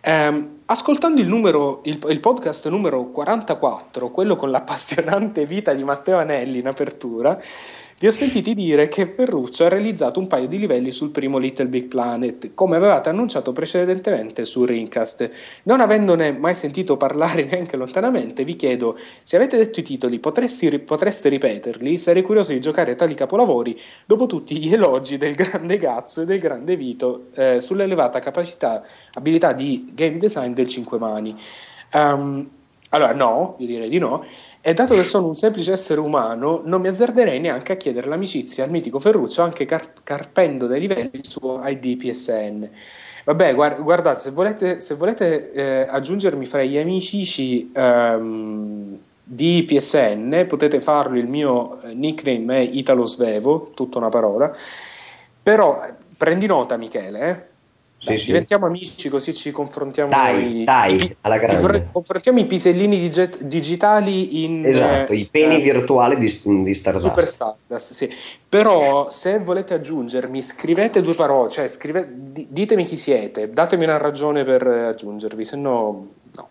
[0.08, 6.18] Ehm, ascoltando il, numero, il, il podcast numero 44, quello con l'appassionante vita di Matteo
[6.18, 7.38] Anelli in apertura,
[8.00, 11.66] vi ho sentiti dire che Ferruccio ha realizzato un paio di livelli sul primo Little
[11.66, 15.32] Big Planet, come avevate annunciato precedentemente su Rincast.
[15.64, 20.78] Non avendone mai sentito parlare neanche lontanamente, vi chiedo se avete detto i titoli, potresti-
[20.78, 21.98] potreste ripeterli?
[21.98, 26.40] Sarei curioso di giocare tali capolavori dopo tutti gli elogi del grande Gazzo e del
[26.40, 28.84] grande Vito eh, sull'elevata capacità,
[29.14, 31.36] abilità di game design del 5 mani.
[31.94, 32.48] Ehm,
[32.90, 34.24] allora, no, io direi di no.
[34.68, 38.66] E dato che sono un semplice essere umano, non mi azzarderei neanche a chiedere l'amicizia
[38.66, 42.70] al mitico Ferruccio, anche car- carpendo dai livelli su ID PSN.
[43.24, 50.46] Vabbè, guar- guardate, se volete, se volete eh, aggiungermi fra gli amici ehm, di PSN,
[50.50, 51.18] potete farlo.
[51.18, 54.54] Il mio eh, nickname è Italo Svevo, tutta una parola.
[55.44, 57.57] Però eh, prendi nota, Michele, eh.
[58.00, 58.26] Sì, Dai, sì.
[58.28, 61.62] diventiamo amici così ci confrontiamo Dai, i- dai, alla grande.
[61.62, 66.76] confr- confrontiamo i pisellini dig- digitali in Esatto, eh, i peni eh, virtuali di, di
[66.76, 67.08] Stardust.
[67.08, 68.08] Super Stardust, sì.
[68.48, 73.98] Però se volete aggiungermi, scrivete due parole, cioè scrive- di- ditemi chi siete, datemi una
[73.98, 76.50] ragione per eh, aggiungervi, se no no.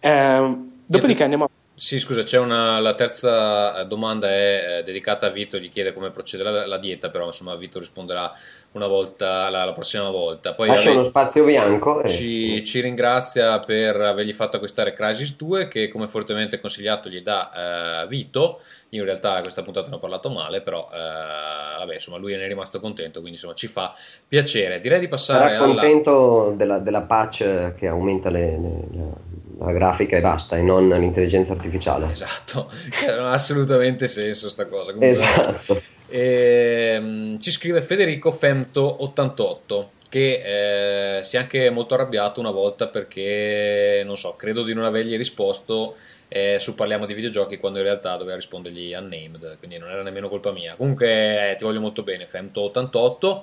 [0.00, 1.48] Ehm, dopodiché andiamo a...
[1.74, 5.94] Sì, scusa, c'è una, la terza eh, domanda è eh, dedicata a Vito, gli chiede
[5.94, 8.30] come procede la, la dieta, però insomma Vito risponderà
[8.72, 10.54] una volta, la, la prossima volta.
[10.54, 12.08] Poi vabbè, uno spazio bianco e...
[12.08, 18.02] ci, ci ringrazia per avergli fatto acquistare Crysis 2 che come fortemente consigliato gli dà
[18.02, 18.60] eh, Vito.
[18.90, 22.34] Io in realtà a questa puntata ne ho parlato male, però eh, vabbè, insomma lui
[22.34, 23.94] ne è rimasto contento, quindi insomma ci fa
[24.26, 24.80] piacere.
[24.80, 25.74] Direi di passare Sarà alla...
[25.74, 30.88] contento della, della patch che aumenta le- le- la, la grafica e basta, e non
[30.88, 32.10] l'intelligenza artificiale.
[32.10, 32.70] Esatto,
[33.16, 34.92] non ha assolutamente senso sta cosa.
[34.92, 35.82] Comunque, Esatto.
[36.10, 44.02] Ehm, ci scrive Federico Femto88 che eh, si è anche molto arrabbiato una volta perché
[44.04, 45.94] non so, credo di non avergli risposto
[46.26, 50.28] eh, su parliamo di videogiochi quando in realtà doveva rispondergli unnamed, quindi non era nemmeno
[50.28, 50.74] colpa mia.
[50.74, 53.42] Comunque eh, ti voglio molto bene, Femto88.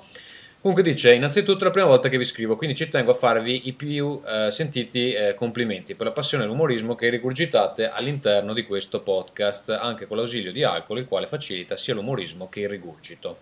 [0.60, 3.68] Comunque dice, innanzitutto è la prima volta che vi scrivo, quindi ci tengo a farvi
[3.68, 8.64] i più eh, sentiti eh, complimenti per la passione e l'umorismo che rigurgitate all'interno di
[8.64, 13.38] questo podcast, anche con l'ausilio di alcol, il quale facilita sia l'umorismo che il rigurgito.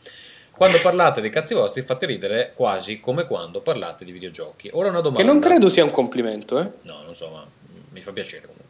[0.50, 4.68] Quando parlate dei cazzi vostri fate ridere quasi come quando parlate di videogiochi.
[4.72, 5.20] Ora una domanda.
[5.20, 6.70] Che non credo sia un complimento, eh?
[6.82, 7.42] No, non so, ma
[7.92, 8.65] mi fa piacere comunque.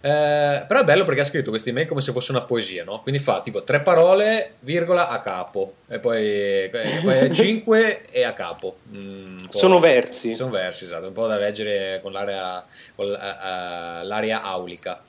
[0.00, 3.00] Eh, però è bello perché ha scritto questa email come se fosse una poesia, no?
[3.02, 6.70] Quindi fa tipo tre parole, virgola a capo, e poi, e
[7.02, 8.76] poi cinque e a capo.
[8.94, 10.34] Mm, Sono versi.
[10.34, 12.64] Sono versi, esatto, un po' da leggere con l'area,
[12.94, 15.02] con la- eh, l'aria aulica.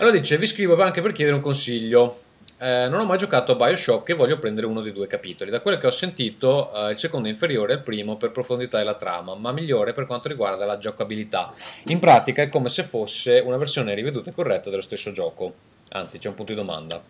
[0.00, 2.20] Allora dice, vi scrivo anche per chiedere un consiglio.
[2.62, 5.50] Eh, non ho mai giocato a Bioshock e voglio prendere uno dei due capitoli.
[5.50, 8.96] Da quello che ho sentito, eh, il secondo è inferiore al primo per profondità della
[8.96, 11.54] trama, ma migliore per quanto riguarda la giocabilità.
[11.86, 15.54] In pratica è come se fosse una versione riveduta e corretta dello stesso gioco.
[15.92, 17.02] Anzi, c'è un punto di domanda.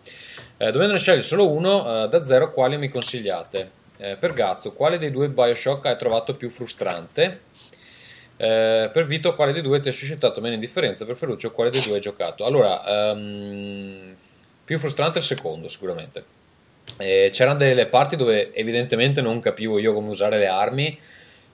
[0.55, 3.71] Eh, dovendone scegliere solo uno, eh, da zero, quale mi consigliate?
[3.97, 7.41] Eh, per Gazzo, quale dei due Bioshock hai trovato più frustrante?
[8.37, 11.03] Eh, per Vito, quale dei due ti ha suscitato meno indifferenza?
[11.03, 12.45] Per Ferruccio, quale dei due hai giocato?
[12.45, 14.15] Allora, ehm,
[14.71, 16.23] più frustrante il secondo, sicuramente.
[16.97, 20.97] Eh, c'erano delle parti dove evidentemente non capivo io come usare le armi,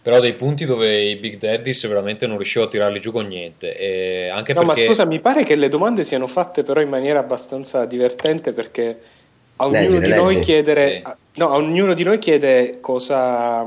[0.03, 3.75] però dei punti dove i Big Daddies veramente non riuscivo a tirarli giù con niente.
[3.75, 4.85] E anche No, ma perché...
[4.85, 9.01] scusa, mi pare che le domande siano fatte però in maniera abbastanza divertente perché
[9.55, 10.99] a ognuno Leggere, di noi chiedere Sì.
[11.01, 13.65] a- no, a ognuno di noi chiede cosa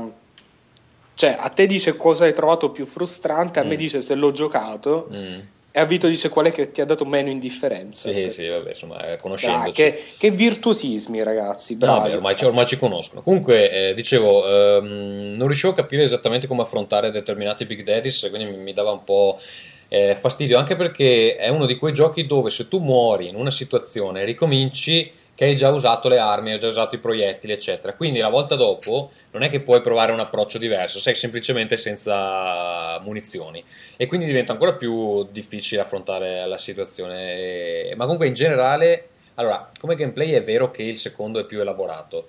[1.13, 3.77] cioè a te dice cosa hai trovato più frustrante, a me Mm.
[3.77, 5.39] dice se l'ho giocato Mm,
[5.71, 8.11] e a Vito dice qual è che ti ha dato meno indifferenza.
[8.11, 9.71] sì, sì, vabbè, insomma, eh, conoscendoci.
[9.71, 11.73] che, che virtuosismi, ragazzi.
[11.73, 12.09] No, Bravi.
[12.09, 13.21] beh, ormai, ci- ormai ci conoscono.
[13.21, 14.45] Comunque, eh, dicevo,
[14.77, 18.91] ehm, non riuscivo a capire esattamente come affrontare determinati Big Daddies, quindi mi, mi dava
[18.91, 19.39] un po'
[19.87, 23.51] eh, fastidio, anche perché è uno di quei giochi dove se tu muori in una
[23.51, 25.11] situazione e ricominci
[25.41, 27.95] che hai già usato le armi, hai già usato i proiettili, eccetera.
[27.95, 32.99] Quindi la volta dopo non è che puoi provare un approccio diverso, sei semplicemente senza
[32.99, 33.63] munizioni
[33.97, 37.91] e quindi diventa ancora più difficile affrontare la situazione.
[37.95, 42.27] Ma comunque in generale, allora, come gameplay è vero che il secondo è più elaborato,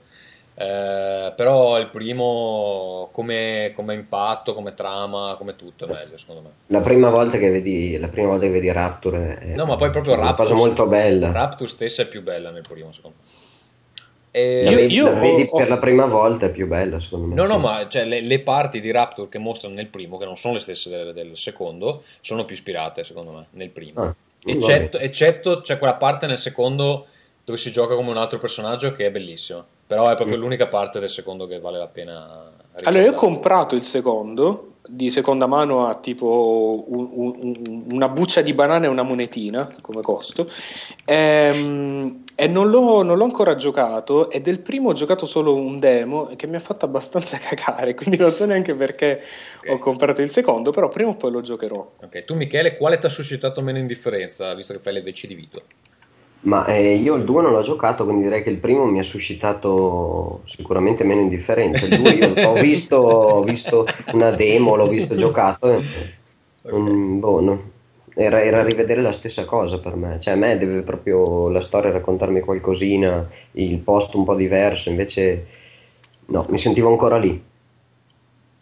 [0.55, 6.51] eh, però il primo come, come impatto, come trama, come tutto è meglio secondo me.
[6.67, 9.91] La prima volta che vedi, la prima volta che vedi Rapture è No, ma poi
[9.91, 11.33] proprio una Rapture, cosa molto bella.
[11.33, 13.31] Rapture stessa è più bella nel primo secondo me.
[14.35, 17.01] E- La Io- vedi, io la vedi ho- per la prima volta è più bella,
[17.01, 17.35] secondo me.
[17.35, 20.37] No, no, ma cioè, le, le parti di Rapture che mostrano nel primo, che non
[20.37, 24.01] sono le stesse del, del secondo, sono più ispirate secondo me nel primo.
[24.03, 24.15] Ah,
[24.45, 27.07] Eccetto, eccetto c'è quella parte nel secondo
[27.45, 29.65] dove si gioca come un altro personaggio che è bellissima.
[29.95, 32.23] Però è proprio l'unica parte del secondo che vale la pena.
[32.25, 33.15] Allora, io ho ricordare.
[33.17, 38.87] comprato il secondo di seconda mano a tipo un- un- un- una buccia di banana
[38.87, 40.51] e una monetina come costo
[41.05, 45.79] ehm, e non l'ho, non l'ho ancora giocato e del primo ho giocato solo un
[45.79, 49.21] demo che mi ha fatto abbastanza cagare quindi non so neanche perché
[49.69, 53.07] ho comprato il secondo però prima o poi lo giocherò Ok, tu Michele, quale ti
[53.07, 55.63] ha suscitato meno indifferenza, visto che fai le veci di Vito?
[56.43, 59.05] Ma eh, io il 2 non l'ho giocato, quindi direi che il primo mi ha
[59.05, 61.85] suscitato sicuramente meno indifferenza.
[61.85, 65.73] Il 2 io ho visto, ho visto una demo, l'ho visto giocato.
[65.73, 65.83] e-
[66.73, 67.71] mm, boh, no.
[68.15, 70.19] Era, era rivedere la stessa cosa per me.
[70.21, 75.47] Cioè, a me deve proprio la storia raccontarmi qualcosina, il posto un po' diverso, invece
[76.27, 77.41] no, mi sentivo ancora lì.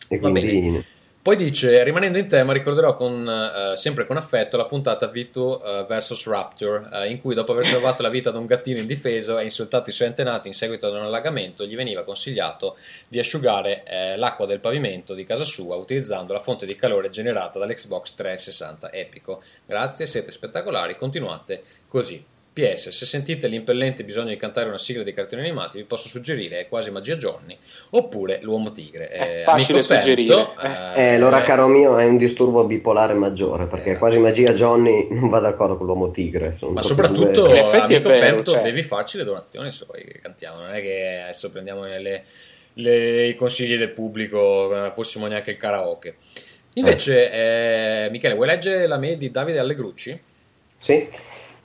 [0.09, 0.85] E quindi.
[1.23, 5.85] Poi dice, rimanendo in tema, ricorderò con, eh, sempre con affetto la puntata Vito eh,
[5.87, 9.45] vs Raptor, eh, in cui dopo aver salvato la vita ad un gattino indifeso e
[9.45, 14.17] insultato i suoi antenati in seguito ad un allagamento, gli veniva consigliato di asciugare eh,
[14.17, 19.43] l'acqua del pavimento di casa sua utilizzando la fonte di calore generata dall'Xbox 360 Epico.
[19.67, 22.25] Grazie, siete spettacolari, continuate così.
[22.61, 26.61] PS, se sentite l'impellente bisogno di cantare una sigla di cartoni animati, vi posso suggerire
[26.61, 27.57] È quasi magia Johnny
[27.91, 29.09] oppure L'uomo tigre.
[29.09, 30.47] È Eh, facile suggerire.
[30.95, 33.97] eh, Eh, allora, caro mio, è un disturbo bipolare maggiore perché Eh.
[33.99, 36.57] quasi magia Johnny non va d'accordo con l'uomo tigre.
[36.59, 38.63] sono Ma soprattutto, due- In effetti è vero, Ferto, cioè.
[38.63, 40.61] devi farci le donazioni se poi cantiamo.
[40.61, 42.25] Non è che adesso prendiamo le-
[42.75, 46.17] le- i consigli del pubblico, come fossimo neanche il karaoke.
[46.75, 50.19] Invece, eh, Michele, vuoi leggere la mail di Davide Allegrucci?
[50.79, 51.09] Sì.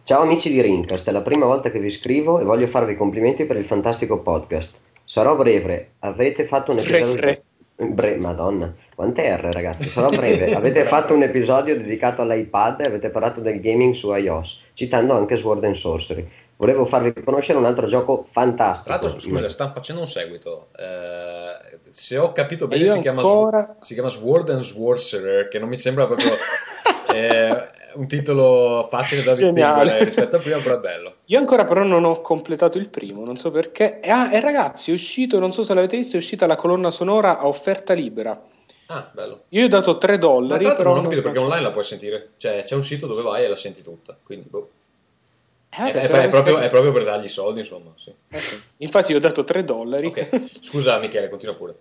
[0.06, 2.96] Ciao amici di Rincast, è la prima volta che vi scrivo e voglio farvi i
[2.96, 4.76] complimenti per il fantastico podcast.
[5.04, 7.16] Sarò breve, avete fatto un episodio...
[7.16, 7.44] Bre-
[7.76, 10.54] Bre- Madonna, quante R ragazzi, sarò breve.
[10.54, 15.38] Avete fatto un episodio dedicato all'iPad e avete parlato del gaming su iOS, citando anche
[15.38, 16.30] Sword and Sorcery.
[16.56, 18.96] Volevo farvi conoscere un altro gioco fantastico.
[18.96, 20.68] Tra l'altro, scusa, stanno facendo un seguito.
[20.78, 25.68] Eh, se ho capito bene, si chiama, ancora- si chiama Sword and Sorcerer, che non
[25.68, 26.30] mi sembra proprio
[27.16, 31.16] eh, un titolo facile da distinguere rispetto a prima, però è bello.
[31.26, 34.00] Io ancora però non ho completato il primo, non so perché.
[34.00, 36.92] E, ah, e ragazzi, è uscito, non so se l'avete visto, è uscita la colonna
[36.92, 38.40] sonora a offerta libera.
[38.88, 39.44] Ah, bello.
[39.50, 41.62] Io gli ho dato 3 Ma tra dollari, l'altro però non ho capito perché online
[41.62, 42.30] la puoi sentire.
[42.38, 44.16] Cioè, c'è un sito dove vai e la senti tutta.
[44.22, 44.70] Quindi, boh.
[45.72, 47.92] Eh, vabbè, è, è proprio, è proprio per dargli i soldi, insomma.
[47.96, 48.14] Sì.
[48.30, 48.62] Eh sì.
[48.78, 50.08] Infatti io ho dato 3 dollari.
[50.08, 50.42] Ok.
[50.62, 51.76] Scusa, Michele, continua pure.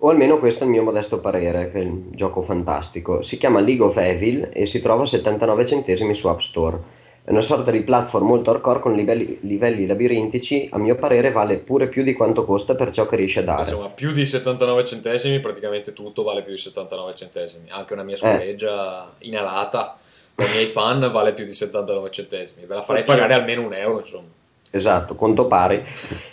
[0.00, 3.22] O almeno questo è il mio modesto parere, che è un gioco fantastico.
[3.22, 6.96] Si chiama League of Evil e si trova a 79 centesimi su App Store.
[7.24, 11.58] È una sorta di platform molto hardcore con livelli, livelli labirintici, a mio parere vale
[11.58, 13.62] pure più di quanto costa per ciò che riesce a dare.
[13.62, 17.68] Insomma, più di 79 centesimi, praticamente tutto vale più di 79 centesimi.
[17.68, 19.98] Anche una mia scoreggia inalata
[20.36, 22.66] dai miei fan vale più di 79 centesimi.
[22.66, 24.37] Ve la farei pagare almeno un euro, insomma.
[24.70, 25.82] Esatto, conto pari.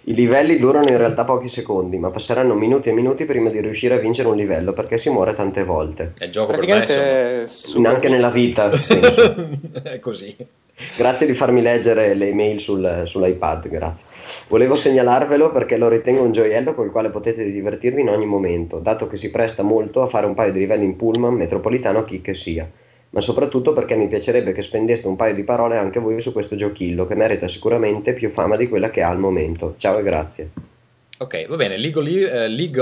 [0.04, 3.96] I livelli durano in realtà pochi secondi, ma passeranno minuti e minuti prima di riuscire
[3.96, 6.14] a vincere un livello perché si muore tante volte.
[6.18, 6.88] È il gioco per me, insomma.
[6.88, 8.70] Praticamente è super- Neanche nella vita.
[9.84, 10.36] è così.
[10.98, 14.04] Grazie di farmi leggere le email sul- sull'iPad, grazie.
[14.48, 19.08] Volevo segnalarvelo perché lo ritengo un gioiello col quale potete divertirvi in ogni momento, dato
[19.08, 22.36] che si presta molto a fare un paio di livelli in pullman, metropolitano, chi che
[22.36, 22.68] sia.
[23.16, 26.58] Ma soprattutto perché mi piacerebbe che spendeste un paio di parole anche voi su questo
[26.58, 29.74] giochillo, che merita sicuramente più fama di quella che ha al momento.
[29.78, 30.50] Ciao e grazie.
[31.20, 31.78] Ok, va bene.
[31.78, 31.98] League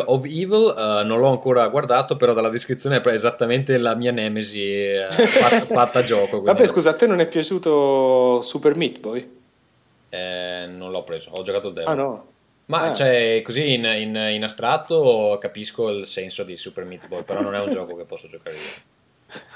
[0.03, 4.11] of, eh, Evil eh, non l'ho ancora guardato, però dalla descrizione è esattamente la mia
[4.11, 6.27] nemesi eh, fatta, fatta a gioco.
[6.41, 9.31] quindi- Vabbè, scusa, a te non è piaciuto Super Meat Boy?
[10.09, 11.89] Eh, non l'ho preso, ho giocato il demo.
[11.89, 12.25] Ah no.
[12.65, 12.93] Ma Ah.
[12.95, 17.53] cioè, così in, in- in astratto capisco il senso di Super Meat Boy, però non
[17.53, 18.91] è un gioco che posso giocare io.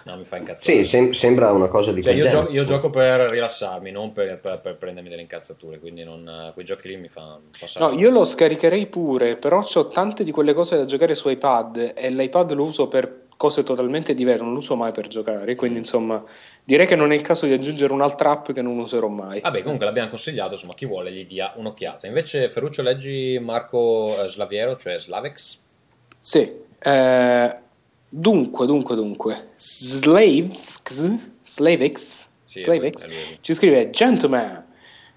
[0.03, 0.77] No, mi fa incazzare.
[0.77, 4.11] Sì, sem- sembra una cosa di Cioè, quel io, gioco, io gioco per rilassarmi, non
[4.13, 7.93] per, per- per prendermi delle incazzature, quindi non, quei giochi lì mi fanno passare.
[7.93, 11.93] No, io lo scaricherei pure, però ho tante di quelle cose da giocare su iPad
[11.95, 15.77] e l'iPad lo uso per cose totalmente diverse, non lo uso mai per giocare, quindi
[15.77, 16.23] insomma
[16.63, 19.41] direi che non è il caso di aggiungere un'altra app che non userò mai.
[19.41, 22.07] Vabbè, comunque l'abbiamo consigliato, insomma, chi vuole gli dia un'occhiata.
[22.07, 25.59] Invece, Ferruccio, leggi Marco eh, Slaviero, cioè Slavex.
[26.19, 27.57] Sì, eh,
[28.09, 30.84] dunque, dunque, dunque, Slaves,
[31.43, 33.07] Slavex, Sì, Slavex
[33.41, 34.63] ci scrive, Gentleman,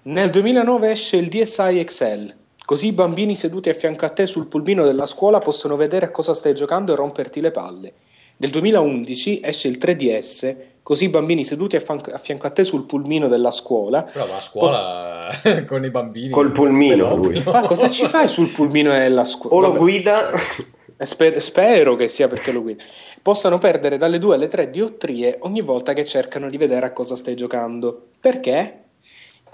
[0.03, 2.33] nel 2009 esce il DSi XL,
[2.65, 6.11] così i bambini seduti a fianco a te sul pulmino della scuola possono vedere a
[6.11, 7.93] cosa stai giocando e romperti le palle.
[8.37, 12.63] Nel 2011 esce il 3DS, così i bambini seduti a, fan- a fianco a te
[12.63, 14.01] sul pulmino della scuola.
[14.03, 15.29] Però va a scuola
[15.67, 16.29] con i bambini.
[16.29, 17.17] Col pulmino.
[17.45, 19.67] Ma cosa ci fai sul pulmino della scuola?
[19.67, 20.31] O lo guida...
[21.03, 22.83] Sper- spero che sia perché lo guida.
[23.21, 27.15] Possano perdere dalle 2 alle 3 diottrie ogni volta che cercano di vedere a cosa
[27.15, 28.09] stai giocando.
[28.19, 28.83] Perché?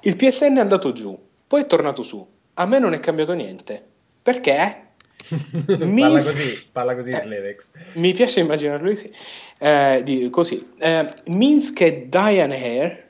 [0.02, 1.18] Il PSN è andato giù,
[1.48, 2.26] poi è tornato su.
[2.56, 3.84] A me non è cambiato niente.
[4.22, 4.84] Perché?
[5.66, 7.70] parla Mis- così, parla così Slavex.
[7.94, 9.12] Mi piace immaginarlo così.
[9.58, 10.74] Eh, di- così.
[10.78, 13.08] Eh, Minsk e Diane Hare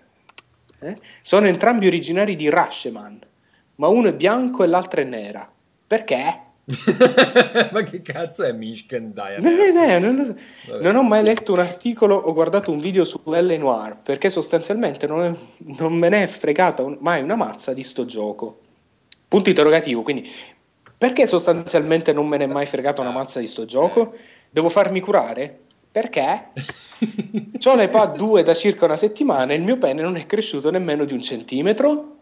[0.80, 3.20] eh, sono entrambi originari di Rashomon,
[3.76, 5.52] ma uno è bianco e l'altra è nera.
[5.88, 6.42] Perché?
[7.72, 10.00] Ma che cazzo è Mishken Diane?
[10.00, 10.80] Non non, so.
[10.82, 15.08] Non ho mai letto un articolo o guardato un video su L Noir perché sostanzialmente
[15.08, 18.60] non, non me ne è fregata un- mai una mazza di sto gioco.
[19.30, 20.30] Punto interrogativo, quindi
[20.98, 24.14] perché sostanzialmente non me ne è mai fregata una mazza di sto gioco?
[24.50, 25.60] Devo farmi curare?
[25.90, 26.52] Perché?
[27.66, 31.06] Ho l'iPad 2 da circa una settimana e il mio pene non è cresciuto nemmeno
[31.06, 32.17] di un centimetro?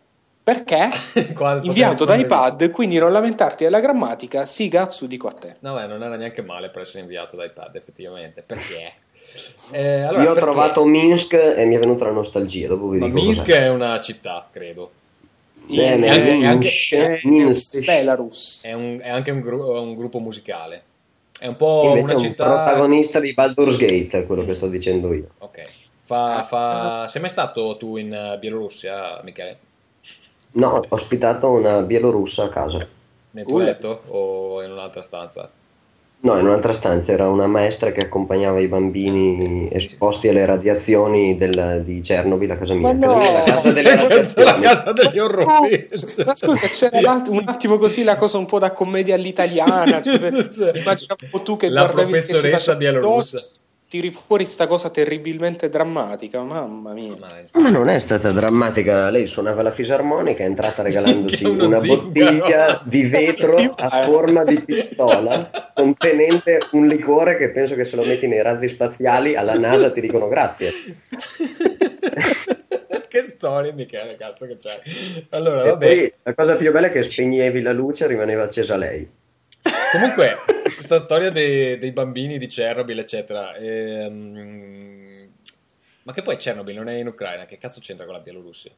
[0.45, 0.89] Perché?
[1.63, 5.55] Inviato da iPad, quindi non lamentarti della grammatica, sì, cazzo, dico a te.
[5.61, 8.43] No, beh, non era neanche male per essere inviato da iPad, effettivamente.
[8.45, 8.93] Perché?
[9.71, 10.39] Eh, allora, Io ho perché?
[10.49, 12.69] trovato Minsk e mi è venuta la nostalgia.
[12.69, 13.63] Dopo vi Ma dico Minsk cos'è.
[13.63, 14.91] è una città, credo.
[15.67, 16.69] Ma è anche- è anche-
[17.23, 17.83] Minsk, Minsk.
[17.83, 18.61] Belarus.
[18.63, 20.83] È, un- è anche un, gru- un gruppo musicale.
[21.37, 22.45] È un po' Invece una è un città.
[22.45, 25.27] protagonista di Baldur's Gate, è quello che sto dicendo io.
[25.39, 25.61] Ok.
[26.05, 27.07] Fa, fa...
[27.09, 29.57] Sei mai stato tu in Bielorussia, Michele?
[30.55, 32.85] No, ho ospitato una bielorussa a casa.
[33.31, 35.49] Nel tuo letto o in un'altra stanza?
[36.17, 41.83] No, in un'altra stanza era una maestra che accompagnava i bambini esposti alle radiazioni del-
[41.85, 42.93] di Chernobyl a casa mia.
[42.93, 43.17] Ma Casa no!
[43.19, 44.61] mia è la casa delle è la radiazioni.
[44.61, 45.87] casa degli orrori.
[46.25, 50.01] ma scusa, c'era l'alt- un attimo così la cosa un po' da commedia all'italiana.
[50.01, 50.15] Cioè,
[50.79, 53.45] immaginavo tu che La professoressa bielorussa.
[53.87, 57.15] Tiri fuori sta cosa terribilmente drammatica, mamma mia.
[57.53, 62.01] Ma- non è stata drammatica, lei suonava la fisarmonica, è entrata regalandoci uno una zingaro.
[62.03, 68.03] bottiglia di vetro a forma di pistola contenente un liquore che penso che se lo
[68.03, 70.71] metti nei razzi spaziali alla NASA ti dicono grazie.
[73.07, 74.81] che storia, Michele, cazzo che c'è.
[75.29, 75.85] Allora, E vabbè.
[75.85, 79.07] poi la cosa più bella è che spegnevi la luce e rimaneva accesa lei.
[79.95, 80.35] Comunque,
[80.73, 83.55] questa storia dei, dei bambini di Chernobyl, eccetera.
[83.55, 85.31] ehm,
[86.03, 88.71] Ma che poi Chernobyl non è in Ucraina, che cazzo c'entra con la Bielorussia?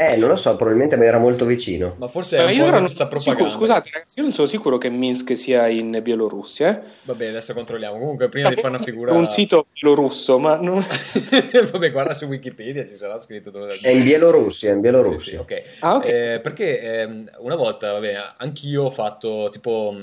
[0.00, 1.96] Eh, non lo so, probabilmente mi era molto vicino.
[1.98, 3.48] Ma forse è un io po' non sicuro, propaganda.
[3.50, 6.78] scusate ragazzi, io non sono sicuro che Minsk sia in Bielorussia.
[6.78, 6.82] eh.
[7.02, 7.98] Vabbè, adesso controlliamo.
[7.98, 9.12] Comunque, prima di fare una figura.
[9.12, 10.78] Un sito bielorusso, ma non...
[11.72, 13.74] Vabbè, guarda su Wikipedia, ci sarà scritto dove.
[13.82, 15.32] È in Bielorussia, è in Sì, Bielorussia.
[15.32, 15.62] sì, ok.
[15.80, 16.04] Ah, ok.
[16.06, 19.96] Eh, perché ehm, una volta, vabbè, anch'io ho fatto tipo.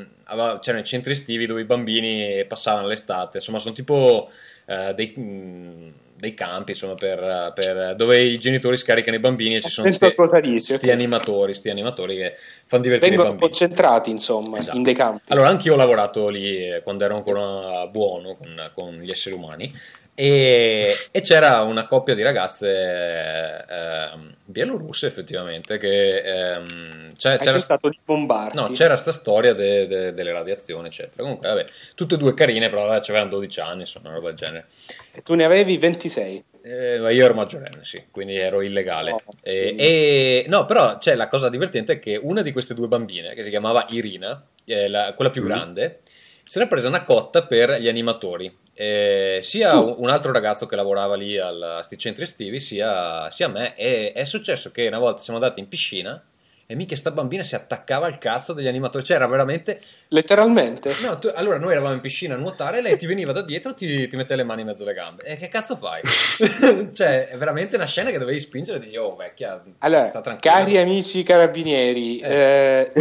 [0.60, 4.30] c'erano i centri estivi dove i bambini passavano l'estate, insomma, sono tipo
[4.66, 9.62] eh, dei, mh, dei campi, insomma, per, per- dove i genitori scaricano i bambini e
[9.62, 10.92] ci sono Penso a sti, cosa dici, sti ok.
[10.92, 12.36] animatori, sti animatori che
[12.66, 13.54] fanno divertire Vengono i bambini.
[13.54, 14.78] centrati, insomma, Esatto.
[14.78, 15.24] in dei campi.
[15.28, 19.36] Allora, anche io ho lavorato lì eh, quando ero ancora buono con, con gli esseri
[19.36, 19.74] umani
[20.18, 24.10] e, e c'era una coppia di ragazze eh,
[24.46, 28.56] bielorusse effettivamente che ehm, c'è- c'era, tentato di bombardi.
[28.58, 31.66] no, c'era sta storia de- de- delle radiazioni eccetera comunque vabbè
[31.96, 34.68] tutte e due carine però vabbè, avevano 12 anni insomma una roba del genere
[35.14, 36.44] E tu ne avevi 26.
[36.64, 39.12] eh, ma io ero maggiorenne, sì, quindi ero illegale.
[39.12, 42.74] No, E, quindi- e- no, però c'è la cosa divertente è che una di queste
[42.74, 45.46] due bambine, che si chiamava Irina, eh, la- quella più Mm.
[45.46, 46.00] grande,
[46.48, 48.64] se n'è presa una cotta per gli animatori.
[48.78, 49.96] Eh, sia Tu?
[50.00, 53.74] un altro ragazzo che lavorava lì al- a sti centri estivi, sia, sia me.
[53.78, 56.22] E è successo che una volta siamo andati in piscina
[56.68, 59.04] e mica sta bambina si attaccava al cazzo degli animatori.
[59.06, 59.80] Cioè, era veramente
[60.10, 60.94] Letteralmente?
[61.04, 63.72] No, tu- allora noi eravamo in piscina a nuotare e lei ti veniva da dietro
[63.72, 65.24] e ti, ti metteva le mani in mezzo alle gambe.
[65.24, 66.02] E che cazzo fai?
[66.94, 70.56] cioè, è veramente una scena che dovevi spingere e dici, oh vecchia, Allora, sta tranquilla.
[70.58, 72.92] cari amici carabinieri, eh,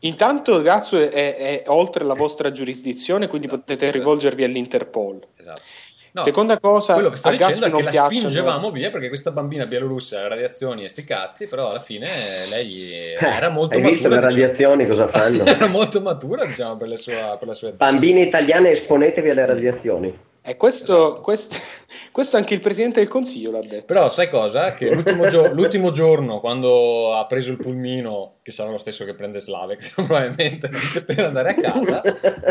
[0.00, 3.62] intanto Gazzo è, è- è oltre la vostra giurisdizione, quindi Esatto.
[3.62, 5.20] potete rivolgervi all'Interpol.
[5.36, 5.60] Esatto.
[6.12, 9.08] No, Seconda cosa, quello che sto dicendo è che non la piacciono- spingevamo via perché
[9.08, 12.06] questa bambina bielorussa aveva radiazioni e sti cazzi, però alla fine
[12.48, 14.20] lei era molto Hai visto matura.
[14.22, 15.42] le radiazioni cosa fanno?
[15.42, 15.50] diciamo.
[15.50, 17.76] Era molto matura, diciamo, per sue, per le sue età.
[17.76, 20.18] Bambini italiani esponetevi alle radiazioni.
[20.40, 21.54] E questo, questo,
[22.12, 23.84] questo anche il Presidente del Consiglio l'ha detto.
[23.84, 24.72] Però sai cosa?
[24.72, 29.12] Che l'ultimo, gio- l'ultimo giorno, quando ha preso il pulmino, che sarà lo stesso che
[29.14, 30.70] prende Slavex probabilmente,
[31.04, 32.00] per andare a casa,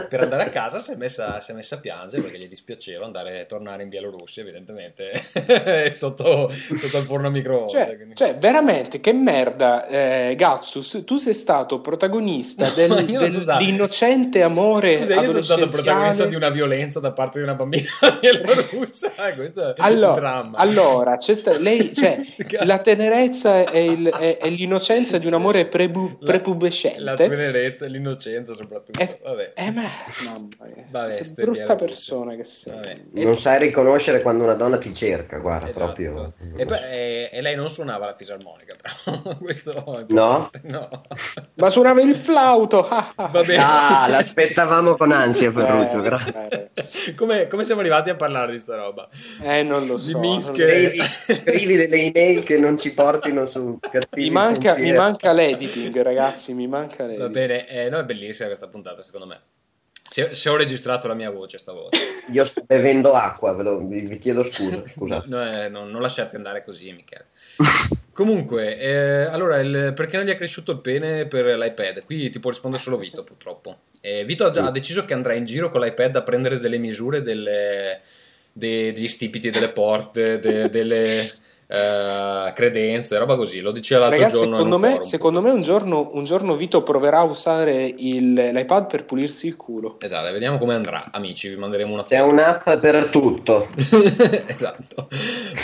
[0.10, 3.06] per andare a casa si, è messa, si è messa a piangere perché gli dispiaceva
[3.06, 5.14] andare tornare in Bielorussia, evidentemente,
[5.94, 7.72] sotto, sotto il forno a microonde.
[7.72, 13.30] Cioè, quindi- cioè, veramente, che merda, eh, Gazzus, tu sei stato protagonista del- non sono
[13.40, 17.56] stato- dell'innocente amore Scusa, io sono stato protagonista di una violenza da parte di una
[17.56, 17.88] bambina
[18.20, 19.14] bielorussa.
[19.30, 20.58] Eh, questo è Allora, dramma.
[20.58, 22.20] allora sta- lei, cioè,
[22.66, 26.99] la tenerezza il- è l'innocenza di un amore prebu- La- prepubescente.
[26.99, 28.99] La tenerezza e l'innocenza soprattutto.
[28.99, 29.53] Eh, Vabbè.
[29.56, 29.84] eh, ma
[30.26, 32.74] mamma mia, Vabbè, brutta persona che sei.
[32.74, 32.95] Vabbè.
[33.14, 35.86] Non sai riconoscere quando una donna ti cerca, guarda, Esatto.
[35.86, 36.34] proprio.
[36.56, 40.49] E, poi- e- e lei non suonava la fisarmonica, però questo è No?
[40.64, 40.90] no.
[41.56, 42.88] Ma suonava il flauto.
[42.90, 44.07] ah, ah.
[44.07, 45.99] L'aspettavamo con ansia, Ferruccio.
[45.99, 46.70] Eh, grazie.
[46.74, 49.07] eh, come, come siamo arrivati a parlare di sta roba?
[49.41, 50.18] eh, non lo so.
[50.20, 50.53] Minsk.
[50.56, 55.32] Scrivi, delle email che non ci portino su cattivi Mi manca, mi manca
[55.80, 56.53] l'editing, ragazzi.
[56.53, 57.27] Mi manca l'editing.
[57.27, 59.39] Va bene, eh, no, è bellissima questa puntata, secondo me.
[60.07, 61.97] Se, se ho registrato la mia voce stavolta.
[62.31, 64.84] Io sto bevendo acqua, ve lo- vi, vi chiedo scusa.
[64.93, 65.26] Scusate.
[65.30, 67.26] No, eh, non, non lasciarti andare così, Michele.
[68.14, 72.03] Comunque, eh, allora, il- perché non gli è cresciuto il pene per l'iPad?
[72.06, 73.77] Qui ti può rispondere solo Vito, purtroppo.
[73.99, 76.77] Eh, Vito ha, già- ha deciso che andrà in giro con l'iPad a prendere delle
[76.77, 77.99] misure delle-
[78.53, 81.27] de- degli stipiti delle porte, de- delle,
[81.68, 83.60] eh, credenze, roba così.
[83.60, 84.56] Lo diceva l'altro Ragazzi, giorno.
[84.58, 89.06] secondo me, secondo me un, giorno, un giorno Vito proverà a usare il- l'iPad per
[89.06, 89.98] pulirsi il culo.
[90.00, 91.50] Esatto, vediamo come andrà, amici.
[91.50, 92.32] Vi manderemo una C'è foto.
[92.32, 93.68] un'app per tutto.
[94.48, 95.08] esatto.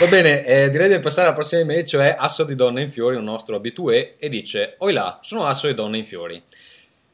[0.00, 3.16] Va bene, eh, direi di passare alla prossima email, cioè Asso di Donna in Fiori,
[3.16, 6.42] un nostro abitué, e dice: Oi là, sono Asso di Donna in Fiori.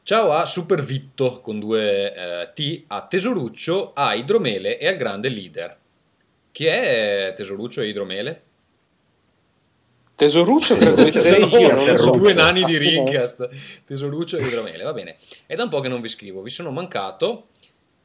[0.01, 5.29] Ciao a Super Vitto con due eh, T, a Tesoruccio, a Idromele e al grande
[5.29, 5.77] leader.
[6.51, 8.41] Chi è Tesoruccio e Idromele?
[10.19, 12.09] Tesoruccio credo di essere io, non lo so.
[12.09, 13.11] Due nani di Assolutamente.
[13.11, 13.49] Rincast,
[13.85, 15.15] Tesoruccio e Idromele, va bene.
[15.45, 17.47] È da un po' che non vi scrivo, vi sono mancato?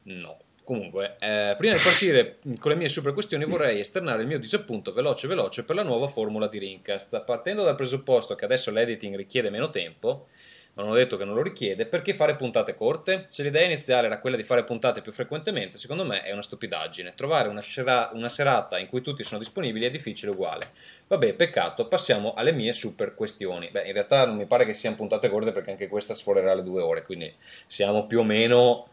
[0.03, 0.37] No.
[0.63, 4.93] Comunque, eh, prima di partire con le mie super questioni vorrei esternare il mio disappunto
[4.93, 7.21] veloce veloce per la nuova formula di Rincast.
[7.25, 10.27] Partendo dal presupposto che adesso l'editing richiede meno tempo,
[10.75, 13.25] ma non ho detto che non lo richiede, perché fare puntate corte?
[13.29, 17.13] Se l'idea iniziale era quella di fare puntate più frequentemente, secondo me è una stupidaggine.
[17.15, 20.67] Trovare una, sera- una serata in cui tutti sono disponibili è difficile uguale.
[21.07, 23.69] Vabbè, peccato, passiamo alle mie super questioni.
[23.71, 26.63] Beh, in realtà non mi pare che siano puntate corte perché anche questa sforerà le
[26.63, 27.33] due ore, quindi
[27.67, 28.87] siamo più o meno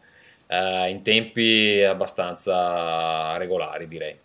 [0.47, 4.17] eh, in tempi abbastanza regolari, direi.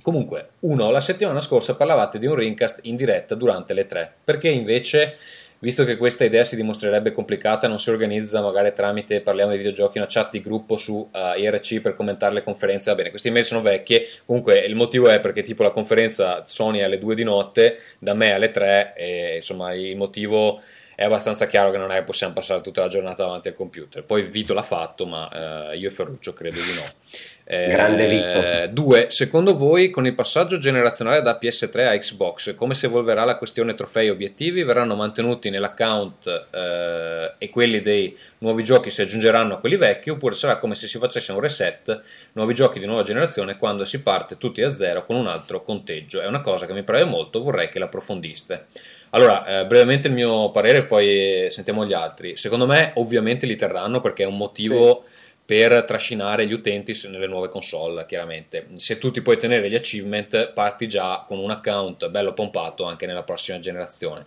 [0.00, 4.50] Comunque, uno, la settimana scorsa parlavate di un ringcast in diretta durante le tre, perché
[4.50, 5.16] invece,
[5.64, 9.96] visto che questa idea si dimostrerebbe complicata, non si organizza magari tramite, parliamo di videogiochi,
[9.96, 13.46] una chat di gruppo su eh, IRC per commentare le conferenze, va bene, queste email
[13.46, 17.24] sono vecchie, comunque il motivo è perché tipo la conferenza Sony è alle 2 di
[17.24, 20.60] notte, da me alle 3, e insomma il motivo
[20.94, 24.04] è abbastanza chiaro che non è che possiamo passare tutta la giornata davanti al computer.
[24.04, 26.82] Poi Vito l'ha fatto, ma eh, io e Ferruccio credo di no.
[27.46, 28.72] Eh, Grande Vito.
[28.72, 33.36] Due, secondo voi con il passaggio generazionale da PS3 a Xbox, come si evolverà la
[33.36, 34.62] questione trofei e obiettivi?
[34.62, 40.34] Verranno mantenuti nell'account eh, e quelli dei nuovi giochi si aggiungeranno a quelli vecchi oppure
[40.34, 42.00] sarà come se si facesse un reset,
[42.32, 46.22] nuovi giochi di nuova generazione quando si parte tutti da zero con un altro conteggio?
[46.22, 48.66] È una cosa che mi preme molto, vorrei che l'approfondiste.
[49.10, 52.36] Allora, eh, brevemente il mio parere, poi sentiamo gli altri.
[52.36, 55.04] Secondo me, ovviamente li terranno perché è un motivo
[55.46, 58.68] per trascinare gli utenti nelle nuove console, chiaramente.
[58.74, 63.06] Se tu ti puoi tenere gli achievement, parti già con un account bello pompato anche
[63.06, 64.24] nella prossima generazione.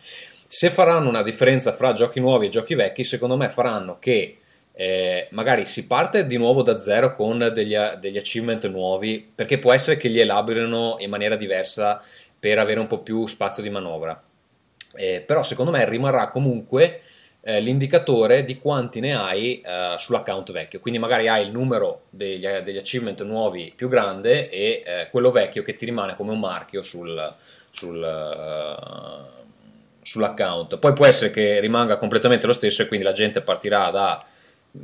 [0.48, 4.38] Se faranno una differenza fra giochi nuovi e giochi vecchi, secondo me faranno che
[4.74, 9.74] eh, magari si parte di nuovo da zero con degli, degli achievement nuovi, perché può
[9.74, 12.00] essere che li elaborino in maniera diversa
[12.40, 14.22] per avere un po' più spazio di manovra.
[14.94, 17.02] Eh, però secondo me rimarrà comunque
[17.48, 20.82] eh, l'indicatore di quanti ne hai eh, sull'account vecchio.
[20.82, 25.64] Quindi magari hai il numero degli, degli achievement nuovi più grande e eh, quello vecchio
[25.64, 27.34] che ti rimane come un marchio sul,
[27.70, 29.46] sul, eh,
[30.02, 30.78] sull'account.
[30.78, 34.26] Poi può essere che rimanga completamente lo stesso e quindi la gente partirà da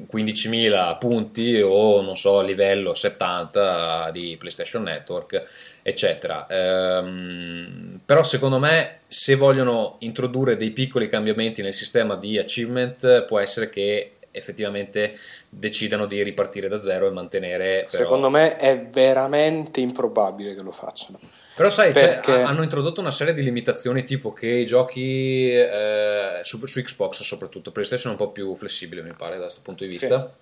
[0.09, 5.43] 15.000 punti o non so livello 70 di PlayStation Network
[5.83, 13.25] eccetera Ehm, però secondo me se vogliono introdurre dei piccoli cambiamenti nel sistema di achievement
[13.25, 15.15] può essere che effettivamente
[15.47, 20.71] decidano di ripartire da zero e mantenere però- Secondo me è veramente improbabile che lo
[20.71, 21.19] facciano.
[21.55, 25.51] però sai, cioè, Perché- ha- hanno introdotto una serie di limitazioni tipo che i giochi
[25.51, 29.61] eh, su, su Xbox soprattutto, PlayStation è un po' più flessibile mi pare da questo
[29.61, 30.33] punto di vista.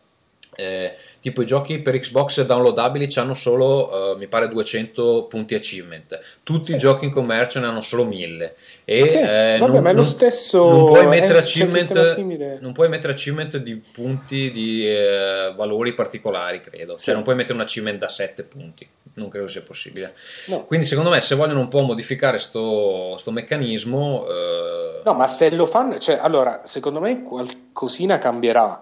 [0.54, 6.20] Eh, tipo i giochi per Xbox downloadabili hanno solo, eh, mi pare, 200 punti achievement.
[6.44, 6.74] Tutti Sì.
[6.76, 8.56] i giochi in commercio ne hanno solo 1000.
[8.84, 12.90] E, Sì, eh, vabbè, non, ma è lo stesso- Non puoi mettere achievement, non puoi
[12.90, 16.98] mettere achievement di punti di eh, valori particolari, credo.
[16.98, 17.06] Sì.
[17.06, 18.88] Cioè, non puoi mettere un achievement da 7 punti.
[19.14, 20.14] Non credo sia possibile.
[20.48, 20.64] No.
[20.66, 24.26] Quindi secondo me se vogliono un po' modificare sto, sto meccanismo...
[24.28, 28.82] eh, No, ma se lo fanno, cioè, allora, secondo me qualcosina cambierà,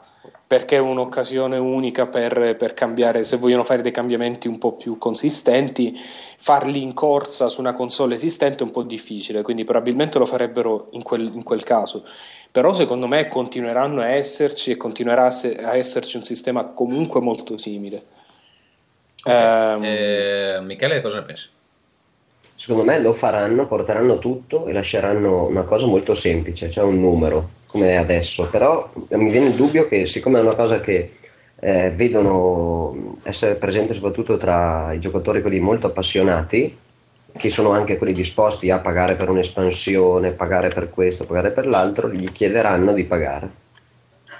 [0.49, 4.97] perché è un'occasione unica per, per cambiare, se vogliono fare dei cambiamenti un po' più
[4.97, 5.95] consistenti,
[6.39, 10.87] farli in corsa su una console esistente è un po' difficile, quindi probabilmente lo farebbero
[10.93, 12.03] in quel, in quel caso.
[12.51, 17.21] Però secondo me continueranno a esserci e continuerà a, se- a esserci un sistema comunque
[17.21, 18.03] molto simile.
[19.23, 19.41] ok.
[19.41, 21.49] Ehm, Eh, Michele cosa ne pensi?
[22.55, 27.58] Secondo me lo faranno, porteranno tutto e lasceranno una cosa molto semplice, cioè un numero,
[27.69, 28.47] come è adesso.
[28.49, 31.13] Però mi viene il dubbio che siccome è una cosa che
[31.59, 36.77] eh, vedono essere presente soprattutto tra i giocatori quelli molto appassionati,
[37.37, 42.09] che sono anche quelli disposti a pagare per un'espansione, pagare per questo, pagare per l'altro,
[42.09, 43.67] gli chiederanno di pagare.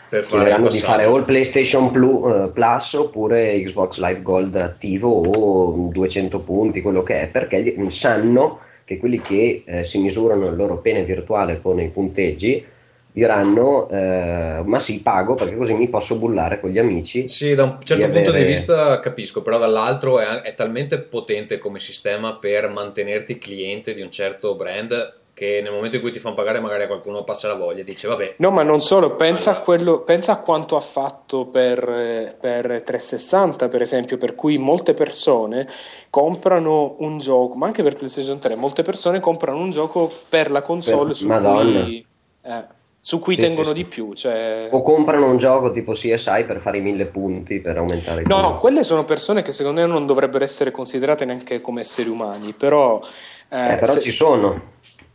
[0.09, 5.89] Per Chiederanno di fare o il PlayStation eh, Plus oppure Xbox Live Gold attivo o
[5.91, 10.77] 200 punti, quello che è, perché sanno che quelli che eh, si misurano il loro
[10.77, 12.65] pene virtuale con i punteggi
[13.19, 17.63] diranno eh, ma sì pago perché così mi posso bullare con gli amici Sì, da
[17.65, 21.79] un certo di punto di avere- vista capisco, però dall'altro è, è talmente potente come
[21.79, 26.35] sistema per mantenerti cliente di un certo brand che nel momento in cui ti fanno
[26.35, 29.51] pagare magari a qualcuno passa la voglia e dice vabbè, No, ma non solo, pensa,
[29.51, 29.61] Allora.
[29.61, 34.93] a, quello, pensa a quanto ha fatto per, per 360, per esempio, per cui molte
[34.93, 35.65] persone
[36.09, 40.61] comprano un gioco, ma anche per PlayStation 3, molte persone comprano un gioco per la
[40.61, 41.83] console Per- su Madonna.
[41.83, 42.05] cui,
[42.41, 42.63] eh,
[43.01, 44.13] su cui Sì, tengono sì, di più.
[44.13, 44.67] Cioè...
[44.71, 48.41] o comprano un gioco tipo CSI per fare i mille punti per aumentare il No,
[48.41, 48.57] punto.
[48.57, 53.01] quelle sono persone che secondo me non dovrebbero essere considerate neanche come esseri umani, però...
[53.49, 54.61] eh, Eh, però se- ci sono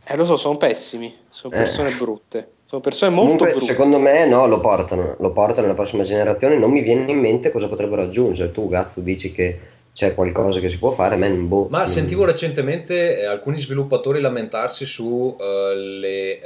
[0.07, 1.57] eh, lo so, sono pessimi, sono Eh.
[1.57, 3.71] persone brutte, sono persone molto Comunque, brutte.
[3.73, 6.57] secondo me no, lo portano, lo portano nella prossima generazione.
[6.57, 8.51] Non mi viene in mente cosa potrebbero aggiungere.
[8.51, 9.59] Tu, Gazzo, dici che
[9.93, 11.67] c'è qualcosa che si può fare, a me non boh.
[11.71, 16.39] Ma sentivo recentemente eh, alcuni sviluppatori lamentarsi su eh,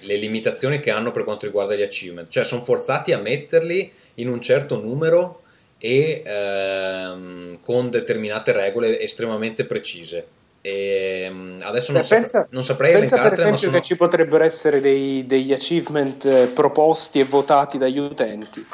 [0.00, 4.28] le, limitazioni che hanno per quanto riguarda gli achievement, cioè sono forzati a metterli in
[4.28, 5.42] un certo numero
[5.78, 10.26] e ehm, con determinate regole estremamente precise.
[10.60, 13.72] E, ehm, adesso non, Beh, sap- pensa- non saprei Pensa per esempio sono...
[13.72, 18.66] che ci potrebbero essere dei- degli achievement eh, proposti e votati dagli utenti.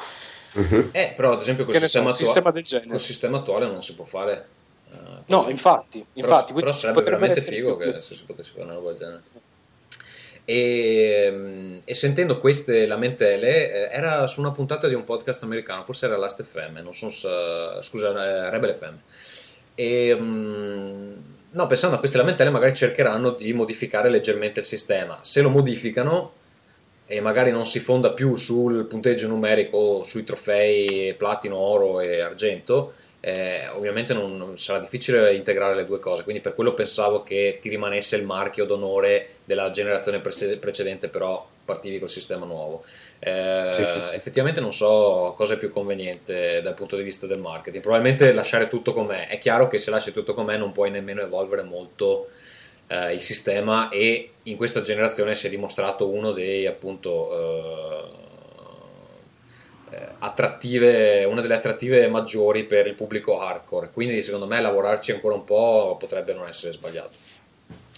[0.54, 0.88] Mhm.
[0.92, 2.90] Eh, però ad esempio col sistema, attua- sistema del genere.
[2.90, 4.46] col sistema attuale non si può fare.
[4.92, 4.96] eh,
[5.26, 8.74] No, infatti, Però- infatti però, quindi sarebbe veramente essere figo che si potesse fare una
[8.74, 9.20] roba del genere.
[10.44, 15.84] E, mm, e sentendo queste lamentele, eh, era su una puntata di un podcast americano,
[15.84, 17.10] forse era Last FM, non so
[17.80, 18.94] scusa, eh, Rebel FM.
[19.74, 21.12] E, mm,
[21.50, 25.18] no, pensando a queste lamentele, magari cercheranno di modificare leggermente il sistema.
[25.22, 26.32] Se lo modificano
[27.06, 32.94] e magari non si fonda più sul punteggio numerico sui trofei platino, oro e argento,
[33.24, 36.24] eh, ovviamente non, non- sarà difficile integrare le due cose.
[36.24, 41.46] Quindi per quello pensavo che ti rimanesse il marchio d'onore della generazione prece- precedente, però
[41.64, 42.84] partivi col sistema nuovo.
[43.20, 44.02] Eh, Sì, sì.
[44.12, 47.82] Effettivamente non so cosa è più conveniente dal punto di vista del marketing.
[47.82, 49.28] Probabilmente lasciare tutto com'è.
[49.28, 52.30] È chiaro che se lasci tutto com'è non puoi nemmeno evolvere molto
[52.88, 58.21] eh, il sistema e in questa generazione si è dimostrato uno dei appunto eh,
[60.18, 63.90] attrattive, una delle attrattive maggiori per il pubblico hardcore.
[63.92, 67.30] Quindi secondo me lavorarci ancora un po' potrebbe non essere sbagliato.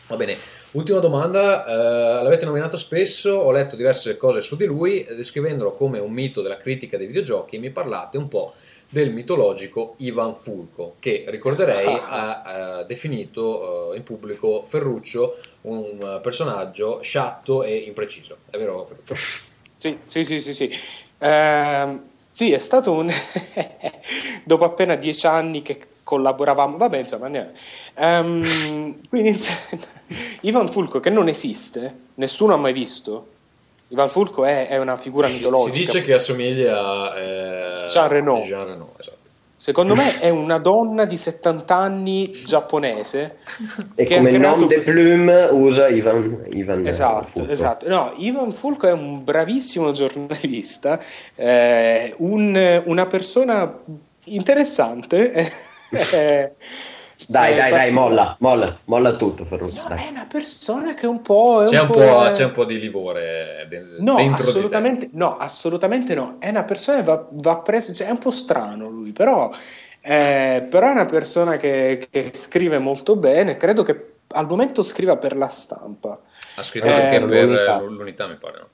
[0.06, 0.36] Va bene,
[0.72, 5.72] ultima domanda, eh, l'avete nominato spesso, ho letto diverse cose su di lui, eh, descrivendolo
[5.72, 8.52] come un mito della critica dei videogiochi, mi parlate un po'
[8.86, 16.20] del mitologico Ivan Fulco, che ricorderei ha eh, definito eh, in pubblico Ferruccio un eh,
[16.20, 18.36] personaggio sciatto e impreciso.
[18.50, 19.14] È vero Ferruccio?
[19.76, 20.70] Sì, sì, sì, sì, sì.
[21.24, 23.10] Ehm, sì, è stato un...
[24.44, 27.50] Dopo appena dieci anni che collaboravamo, vabbè, insomma, andiamo.
[27.94, 29.40] Ehm, quindi,
[30.42, 33.28] Ivan Fulco, che non esiste, nessuno ha mai visto.
[33.88, 35.78] Ivan Fulco è, è una figura Si, si mitologica.
[35.92, 38.40] dice che assomiglia a eh, Jean Reno.
[38.40, 39.23] Jean Reno, esatto.
[39.64, 43.38] Secondo me è una donna di 70 anni giapponese.
[43.94, 47.50] E che come nom de questo- plume usa Ivan, Ivan Esatto, Fulco.
[47.50, 47.88] esatto.
[47.88, 51.00] No, Ivan Fulco è un bravissimo giornalista,
[51.34, 53.80] eh, un- una persona
[54.24, 55.32] interessante.
[56.12, 56.52] eh,
[57.28, 59.82] Dai, eh, dai, dai, parti- molla, molla, molla tutto Ferruccio.
[59.82, 60.06] No, dai.
[60.06, 61.62] è una persona che un po'.
[61.62, 64.42] È C'è un, po', eh, c'è un po' di livore de- No, dentro di te.
[64.50, 66.36] assolutamente no, assolutamente no.
[66.40, 69.48] È una persona che va, va preso, cioè è un po' strano lui, però,
[70.00, 73.56] eh, però è una persona che, che scrive molto bene.
[73.56, 76.18] Credo che al momento scriva per la stampa.
[76.56, 77.80] Ha scritto Eh, anche per l'unità.
[77.80, 78.58] l'unità, mi pare.
[78.58, 78.68] No?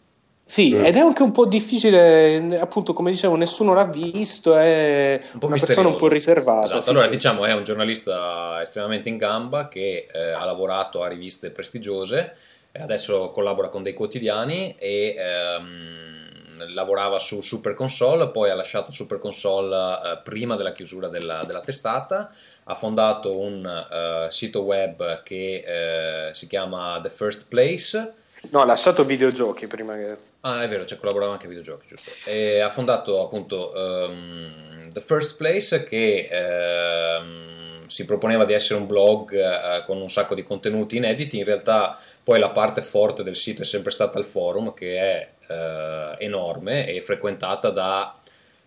[0.51, 0.85] Sì, Mm.
[0.85, 5.57] ed è anche un po' difficile, appunto, come dicevo, nessuno l'ha visto, è Un una
[5.57, 6.65] persona un po' riservata.
[6.65, 7.11] Esatto, sì, allora sì.
[7.11, 12.35] diciamo è un giornalista estremamente in gamba che eh, ha lavorato a riviste prestigiose,
[12.73, 19.21] adesso collabora con dei quotidiani e ehm, lavorava su Super Console, poi ha lasciato Super
[19.21, 22.29] Console eh, prima della chiusura della, della testata,
[22.65, 28.15] ha fondato un eh, sito web che eh, si chiama The First Place.
[28.51, 30.17] No, ha lasciato videogiochi prima che...
[30.41, 32.29] Ah, è vero, cioè collaborava anche ai videogiochi, giusto?
[32.29, 38.87] E ha fondato appunto ehm, The First Place che ehm, si proponeva di essere un
[38.87, 43.37] blog eh, con un sacco di contenuti inediti, in realtà poi la parte forte del
[43.37, 48.15] sito è sempre stata il forum che è eh, enorme e frequentata da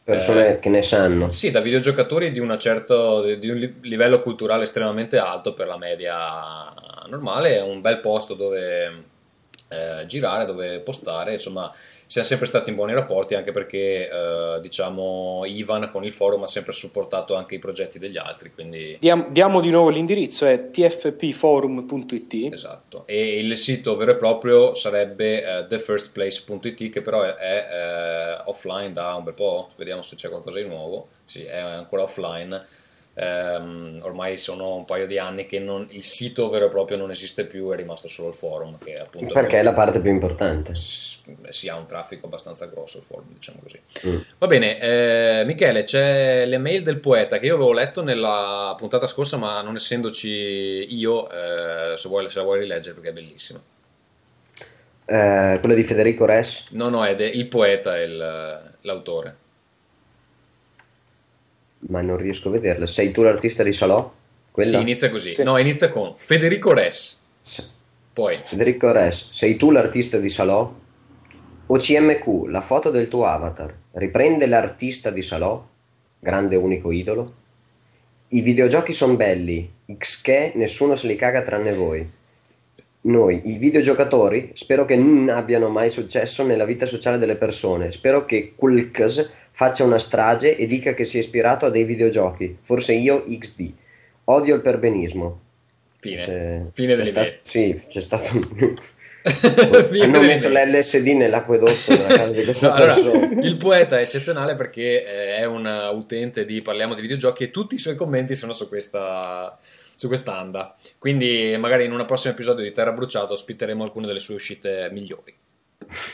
[0.03, 1.29] Persone eh, che ne sanno.
[1.29, 5.77] sì, da videogiocatori di, una certo, di un li- livello culturale estremamente alto per la
[5.77, 6.73] media
[7.07, 9.11] normale, è un bel posto dove
[9.73, 11.73] eh, girare, dove postare, insomma
[12.05, 16.47] siamo sempre stati in buoni rapporti anche perché eh, diciamo Ivan con il forum ha
[16.47, 22.53] sempre supportato anche i progetti degli altri quindi Diamo, diamo di nuovo l'indirizzo, è tfpforum.it.
[22.53, 23.07] esatto.
[23.07, 28.91] E il sito vero e proprio sarebbe eh, thefirstplace.it che però è, è, eh, offline
[28.91, 31.07] da un bel po' vediamo se c'è qualcosa di nuovo.
[31.25, 32.81] Sì è ancora offline
[33.15, 37.11] Ehm, ormai sono un paio di anni che non- il sito vero e proprio non
[37.11, 40.71] esiste più, è rimasto solo il forum, che appunto Perché è la parte più importante.
[40.73, 43.79] si ha un traffico abbastanza grosso il forum, diciamo così.
[44.07, 44.17] Mm.
[44.39, 49.05] Va bene, eh, Michele, c'è le mail del poeta che io avevo letto nella puntata
[49.05, 50.27] scorsa, ma non essendoci
[50.97, 53.61] io, eh, se, vuoi, se la vuoi rileggere perché è bellissima.
[55.05, 56.65] Eh, quella di Federico Res.
[56.71, 59.35] No, no, è de- il poeta, è il- l'autore.
[61.89, 62.85] Ma non riesco a vederla.
[62.85, 64.11] Sei tu l'artista di Salò?
[64.51, 64.69] Quella?
[64.77, 65.31] Sì, inizia così.
[65.31, 65.43] Sì.
[65.43, 67.19] No, inizia con Federico Res.
[67.41, 67.71] S-
[68.13, 70.71] Poi, Federico Res, sei tu l'artista di Salò?
[71.65, 75.65] OCMQ, la foto del tuo avatar, riprende l'artista di Salò,
[76.19, 77.33] grande unico idolo?
[78.29, 82.07] I videogiochi sono belli, XK nessuno se li caga tranne voi.
[83.01, 87.91] Noi, i videogiocatori, spero che non abbiano mai successo nella vita sociale delle persone.
[87.91, 92.57] Spero che Kulks faccia una strage e dica che si è ispirato a dei videogiochi.
[92.61, 93.71] Forse io XD.
[94.25, 95.39] Odio il perbenismo.
[95.99, 96.25] fine.
[96.25, 97.33] C'è- Fine c'è sta-.
[97.43, 98.25] Sì, c'è stato.
[99.23, 101.93] Fine Hanno messo l'LSD nell'acquedotto
[102.59, 102.95] No, allora,
[103.41, 107.75] il poeta è eccezionale perché eh, è un utente di Parliamo di videogiochi e tutti
[107.75, 109.57] i suoi commenti sono su questa
[109.95, 110.75] su quest'anda.
[110.97, 115.33] Quindi magari in un prossimo episodio di Terra Bruciata ospiteremo alcune delle sue uscite migliori.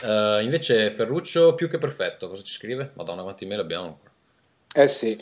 [0.02, 2.90] Eh, invece Ferruccio più che perfetto, cosa ci scrive?
[2.94, 4.08] Madonna quanti mail abbiamo ancora.
[4.72, 5.18] Eh sì,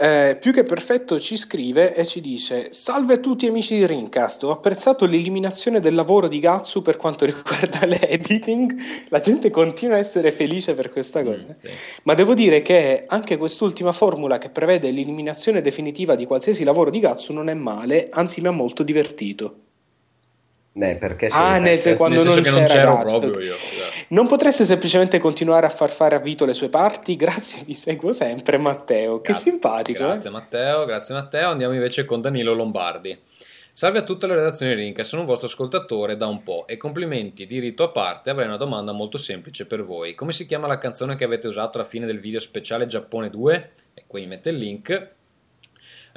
[0.00, 4.42] Eh, più che perfetto ci scrive e ci dice Salve a tutti amici di Rincast,
[4.44, 8.76] ho apprezzato l'eliminazione del lavoro di Gatsu per quanto riguarda l'editing,
[9.08, 11.46] la gente continua a essere felice per questa cosa.
[11.48, 11.70] Mm, sì.
[12.04, 16.98] Ma devo dire che anche quest'ultima formula che prevede l'eliminazione definitiva di qualsiasi lavoro di
[17.00, 19.66] Gatsu non è male, anzi mi ha molto divertito.
[20.80, 23.18] Eh, perché Ah, nel senso, quando Nel senso non che non c'era c'ero Gatsu.
[23.18, 23.54] proprio io.
[23.54, 23.96] esatto.
[24.08, 27.16] Non potreste semplicemente continuare a far fare a Vito le sue parti?
[27.16, 29.20] Grazie, vi seguo sempre, Matteo.
[29.20, 29.50] Che Grazie.
[29.50, 30.02] simpatico.
[30.02, 30.06] eh?
[30.06, 31.48] Grazie Matteo, grazie Matteo.
[31.50, 33.18] Andiamo invece con Danilo Lombardi.
[33.72, 37.46] Salve a tutta la redazione Rinca, sono un vostro ascoltatore da un po' e complimenti
[37.46, 40.16] di rito a parte, avrei una domanda molto semplice per voi.
[40.16, 43.70] Come si chiama la canzone che avete usato alla fine del video speciale Giappone 2?
[43.94, 45.10] E qui mette il link.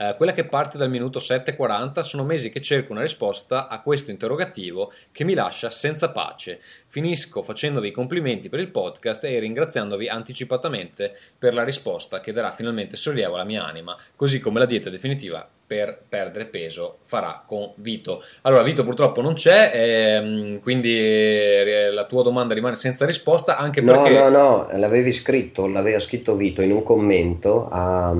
[0.01, 4.09] Eh, quella che parte dal minuto 7.40 sono mesi che cerco una risposta a questo
[4.09, 6.59] interrogativo che mi lascia senza pace.
[6.87, 12.51] Finisco facendovi i complimenti per il podcast e ringraziandovi anticipatamente per la risposta che darà
[12.53, 17.71] finalmente sollievo alla mia anima, così come la dieta definitiva per perdere peso farà con
[17.75, 18.23] Vito.
[18.41, 23.79] Allora, Vito purtroppo non c'è, ehm, quindi eh, la tua domanda rimane senza risposta, anche
[23.79, 24.17] No, perché...
[24.17, 28.13] no, no, l'avevi scritto, l'aveva scritto Vito in un commento a,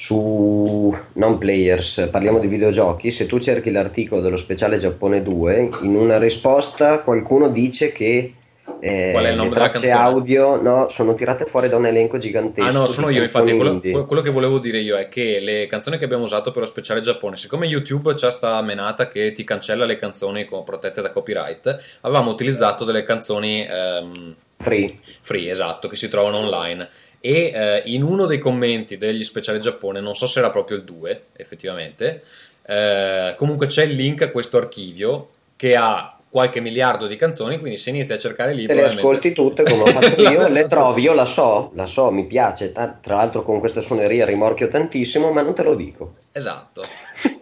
[0.00, 5.96] su non players, parliamo di videogiochi, se tu cerchi l'articolo dello speciale Giappone 2, in
[5.96, 8.34] una risposta qualcuno dice che
[8.78, 9.92] eh, Qual è il nome le della canzone?
[9.92, 12.68] audio no, sono tirate fuori da un elenco gigantesco.
[12.68, 15.98] Ah no, sono io, infatti, quello, quello che volevo dire io è che le canzoni
[15.98, 19.84] che abbiamo usato per lo speciale Giappone, siccome YouTube c'ha sta menata che ti cancella
[19.84, 24.98] le canzoni protette da copyright, avevamo utilizzato delle canzoni ehm, Free.
[25.20, 26.88] free, esatto, che si trovano online.
[27.20, 30.84] E eh, in uno dei commenti degli speciali Giappone, non so se era proprio il
[30.84, 32.22] 2, effettivamente,
[32.62, 37.76] eh, comunque c'è il link a questo archivio che ha qualche miliardo di canzoni, quindi
[37.76, 38.66] se inizi a cercare lì...
[38.66, 42.10] Te le ascolti tutte come ho fatto io, le trovi, io la so, la so,
[42.10, 46.16] mi piace, tra l'altro con questa suoneria rimorchio tantissimo, ma non te lo dico.
[46.32, 46.82] Esatto.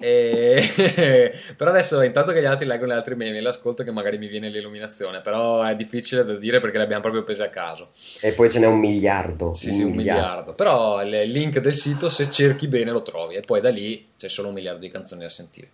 [0.01, 4.19] E- però adesso, intanto che gli altri leggono le altre meme, le ascolto che magari
[4.19, 7.91] mi viene l'illuminazione, però è difficile da dire perché le abbiamo proprio prese a caso.
[8.21, 9.53] E poi ce n'è un miliardo.
[9.53, 10.55] Sì, sì, un miliardo.
[10.55, 14.29] Però il link del sito, se cerchi bene, lo trovi e poi da lì c'è
[14.29, 15.71] solo un miliardo di canzoni da sentire.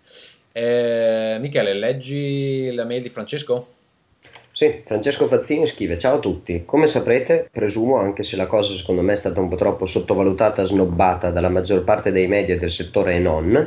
[0.55, 3.69] Eh, Michele, leggi la mail di Francesco?
[4.53, 6.65] Sì, Francesco Fazzini scrive: Ciao a tutti.
[6.67, 10.63] Come saprete, presumo, anche se la cosa secondo me è stata un po' troppo sottovalutata,
[10.63, 13.67] snobbata dalla maggior parte dei media del settore e non,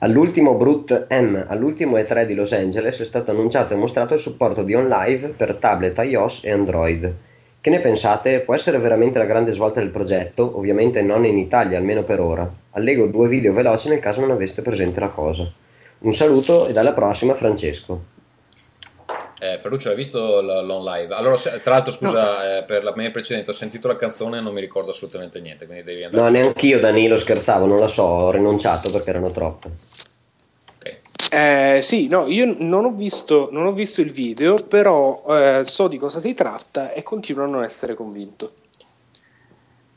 [0.00, 4.64] all'ultimo Brut M, all'ultimo E3 di Los Angeles è stato annunciato e mostrato il supporto
[4.64, 7.14] di OnLive per tablet iOS e Android.
[7.60, 8.40] Che ne pensate?
[8.40, 10.58] Può essere veramente la grande svolta del progetto?
[10.58, 12.50] Ovviamente non in Italia, almeno per ora.
[12.72, 15.50] Allego due video veloci nel caso non aveste presente la cosa.
[16.06, 18.14] Un saluto e alla prossima, Francesco.
[19.40, 21.12] Eh, Ferruccio, hai visto l'on live?
[21.12, 24.54] Allora, tra l'altro, scusa, eh, per la mail precedente ho sentito la canzone e non
[24.54, 26.22] mi ricordo assolutamente niente, quindi devi andare.
[26.22, 29.70] No, neanch'io Danilo scherzavo, non la so, ho rinunciato perché erano troppe.
[31.32, 35.88] Eh, sì, no, io non ho, visto, non ho visto il video, però eh, so
[35.88, 38.52] di cosa si tratta e continuo a non essere convinto.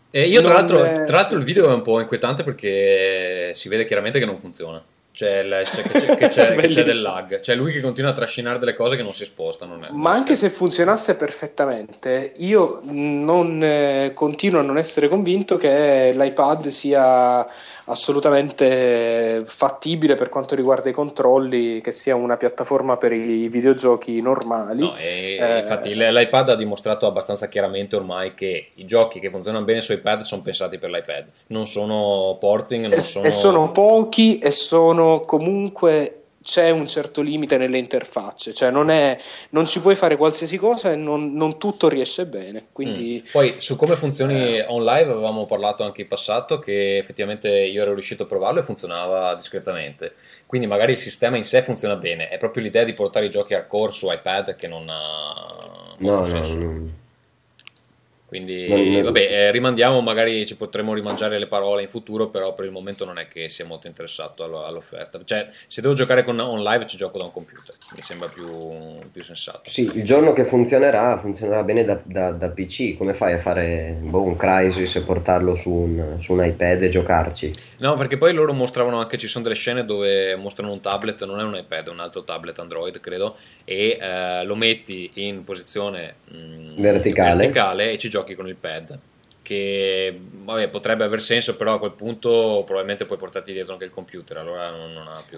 [0.10, 3.69] E io tra l'altro, è- tra l'altro il video è un po' inquietante perché si
[3.69, 4.84] vede chiaramente che non funziona.
[5.11, 7.41] Cioè, il- cioè che, c'è, che c'è- che c'è del lag.
[7.41, 9.76] Cioè lui che continua a trascinare delle cose che non si spostano.
[9.76, 10.48] non è- Ma anche scherzo.
[10.48, 17.45] se funzionasse perfettamente, io non eh, continuo a non essere convinto che l'iPad sia
[17.90, 24.82] assolutamente fattibile per quanto riguarda i controlli, che sia una piattaforma per i videogiochi normali.
[24.82, 29.66] No, e, Eh, infatti l'iPad ha dimostrato abbastanza chiaramente ormai che i giochi che funzionano
[29.66, 33.26] bene su iPad sono pensati per l'iPad, non sono porting, non e, sono...
[33.26, 39.18] e sono pochi e sono comunque c'è un certo limite nelle interfacce, cioè non, è,
[39.52, 42.68] non ci puoi fare qualsiasi cosa e non, non tutto riesce bene.
[42.72, 43.32] Quindi Mm.
[43.32, 47.94] Poi su come funzioni on live avevamo parlato anche in passato che effettivamente io ero
[47.94, 50.16] riuscito a provarlo e funzionava discretamente.
[50.45, 53.53] Quindi magari il sistema in sé funziona bene, è proprio l'idea di portare i giochi
[53.53, 56.57] hardcore su iPad che non ha No, no, senso.
[56.57, 56.98] no.
[58.30, 62.72] Quindi vabbè, eh, rimandiamo, magari ci potremo rimangiare le parole in futuro, però per il
[62.72, 65.19] momento non è che sia molto interessato allo- all'offerta.
[65.26, 68.47] Cioè, se devo giocare con on live ci gioco da un computer, mi sembra più,
[69.11, 69.61] più sensato.
[69.64, 72.95] Sì, il giorno che funzionerà, funzionerà bene da, da- da PC.
[72.97, 76.89] Come fai a fare boh, un Crysis e portarlo su un, su un iPad e
[76.89, 77.51] giocarci?
[77.80, 81.39] No, perché poi loro mostravano anche, ci sono delle scene dove mostrano un tablet, non
[81.39, 86.18] è un iPad, è un altro tablet Android, credo, e eh, lo metti in posizione
[86.31, 87.35] mm, Verticale.
[87.35, 88.98] verticale e ci giochi con il pad.
[89.41, 93.91] Che vabbè, potrebbe aver senso, però a quel punto probabilmente puoi portarti dietro anche il
[93.91, 95.38] computer, allora non, non ha, più,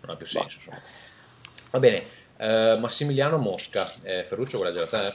[0.00, 0.58] non ha più senso.
[0.58, 0.80] insomma.
[1.70, 2.02] Va bene,
[2.36, 5.12] eh, Massimiliano Mosca, eh, Ferruccio, vuole leggere te?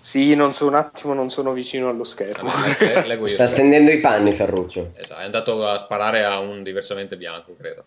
[0.00, 2.48] sì, non so un attimo, non sono vicino allo schermo.
[2.48, 3.34] Vabbè, leggo io.
[3.34, 4.92] Sta stendendo i panni, Ferruccio.
[4.94, 7.84] Esatto, è andato a sparare a un diversamente bianco, credo.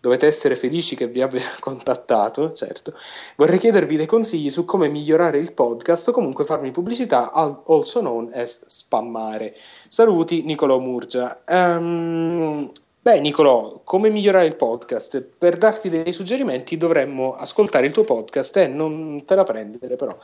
[0.00, 2.94] dovete essere felici che vi abbia contattato, certo.
[3.36, 8.00] Vorrei chiedervi dei consigli su come migliorare il podcast o comunque farmi pubblicità, al- also
[8.00, 9.54] known as spammare.
[9.88, 11.42] Saluti, Nicolò Murgia.
[11.46, 12.70] Ehm,
[13.09, 15.18] beh, Nicolò, come migliorare il podcast?
[15.22, 20.14] Per darti dei suggerimenti dovremmo ascoltare il tuo podcast e non te la prendere, però.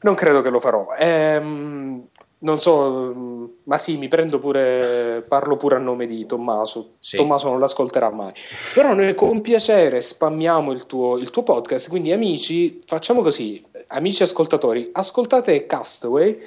[0.00, 0.88] Non credo che lo farò.
[0.98, 2.06] Ehm,
[2.40, 6.96] non so, mm, ma sì, mi prendo pure, parlo pure a nome di Tommaso.
[6.98, 7.16] Sì.
[7.16, 8.32] Tommaso non l'ascolterà mai.
[8.74, 14.22] Però noi con piacere spammiamo il tuo, il tuo podcast, quindi amici, facciamo così, amici
[14.22, 16.38] ascoltatori, ascoltate Castaway,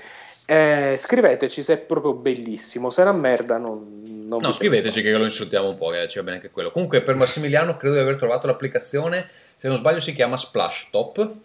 [0.50, 4.02] eh, scriveteci se è proprio bellissimo, se è una merda non...
[4.28, 6.72] non No, scriveteci che lo insultiamo un po', che ci va bene anche quello.
[6.72, 11.36] Comunque per Massimiliano credo di aver trovato l'applicazione, se non sbaglio si chiama Splash Top.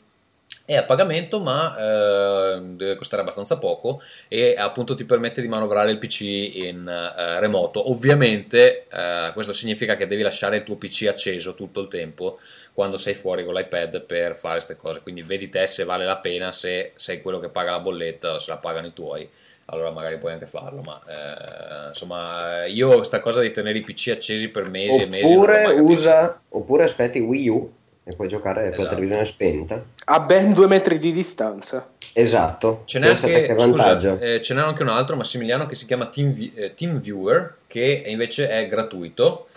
[0.67, 5.91] È a pagamento, ma eh, deve costare abbastanza poco e appunto ti permette di manovrare
[5.91, 7.91] il PC in eh, remoto.
[7.91, 12.39] Ovviamente eh, questo significa che devi lasciare il tuo PC acceso tutto il tempo
[12.73, 15.01] quando sei fuori con l'iPad per fare queste cose.
[15.01, 18.39] Quindi vedi te se vale la pena, se sei quello che paga la bolletta o
[18.39, 19.29] se la pagano i tuoi.
[19.67, 24.09] Allora magari puoi anche farlo, ma eh, insomma io sta cosa di tenere i PC
[24.13, 27.73] accesi per mesi e mesi Oppure usa, oppure aspetti Wii U
[28.05, 28.83] e puoi giocare con Esatto.
[28.83, 29.83] la televisione spenta.
[30.05, 31.91] A ben due metri di distanza.
[32.13, 32.83] Esatto.
[32.85, 36.07] Ce n'è, anche, che scusa, eh, ce n'è anche un altro, Massimiliano, che si chiama
[36.07, 39.49] Team, eh, TeamViewer, che invece è gratuito.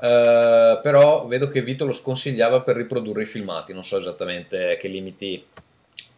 [0.00, 3.72] eh, però vedo che Vito lo sconsigliava per riprodurre i filmati.
[3.72, 5.44] Non so esattamente che limiti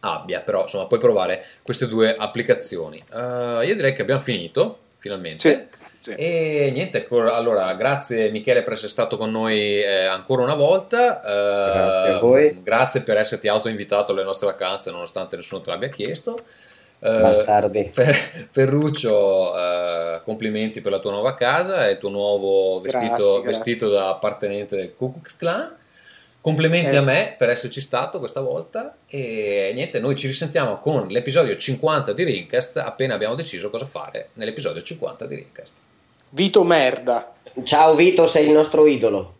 [0.01, 3.03] abbia, però insomma puoi provare queste due applicazioni.
[3.11, 5.39] Eh, io direi che abbiamo finito finalmente.
[5.49, 6.13] Sì, sì.
[6.15, 11.21] E niente, allora grazie Michele per essere stato con noi eh, ancora una volta.
[11.21, 12.63] Eh, Grazie a voi.
[12.63, 16.43] Grazie per esserti autoinvitato alle nostre vacanze nonostante nessuno te l'abbia chiesto.
[17.03, 17.19] Eh,
[18.49, 23.47] Ferruccio, eh, complimenti per la tua nuova casa e il tuo nuovo vestito, Grazie, grazie.
[23.47, 25.75] vestito da appartenente del Ku Klux Klan.
[26.41, 31.05] Complimenti Eh, a me per esserci stato questa volta e niente, noi ci risentiamo con
[31.07, 35.73] l'episodio 50 di Rincast appena abbiamo deciso cosa fare nell'episodio 50 di Rincast.
[36.33, 37.33] Vito merda.
[37.63, 39.39] Ciao Vito, sei il nostro idolo.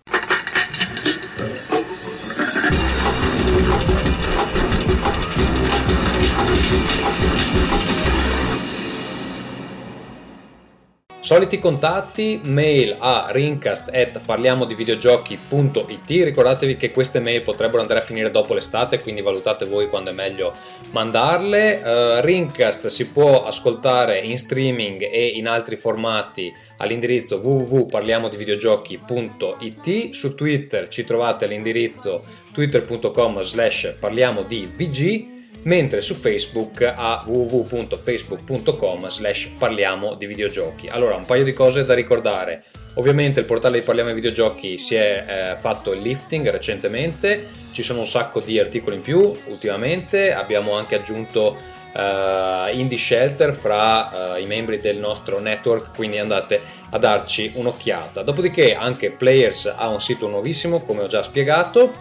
[11.23, 16.07] Soliti contatti, mail a rincast at parliamo di videogiochi.it.
[16.07, 20.13] Ricordatevi che queste mail potrebbero andare a finire dopo l'estate, quindi valutate voi quando è
[20.13, 20.51] meglio
[20.89, 21.83] mandarle.
[21.83, 30.09] Eh, Rincast si può ascoltare in streaming e in altri formati all'indirizzo www.parliamodivideogiochi.it.
[30.09, 35.30] Su Twitter ci trovate all'indirizzo twitter.com slash parliamo di VG
[35.63, 40.87] mentre su Facebook a www.facebook.com slash parliamo di videogiochi.
[40.87, 42.63] Allora, un paio di cose da ricordare.
[42.95, 47.83] Ovviamente il portale di Parliamo di Videogiochi si è eh, fatto il lifting recentemente, ci
[47.83, 51.55] sono un sacco di articoli in più ultimamente, abbiamo anche aggiunto
[51.93, 56.59] eh, Indie Shelter fra eh, i membri del nostro network, quindi andate
[56.89, 58.23] a darci un'occhiata.
[58.23, 61.93] Dopodiché anche Players ha un sito nuovissimo, come ho già spiegato,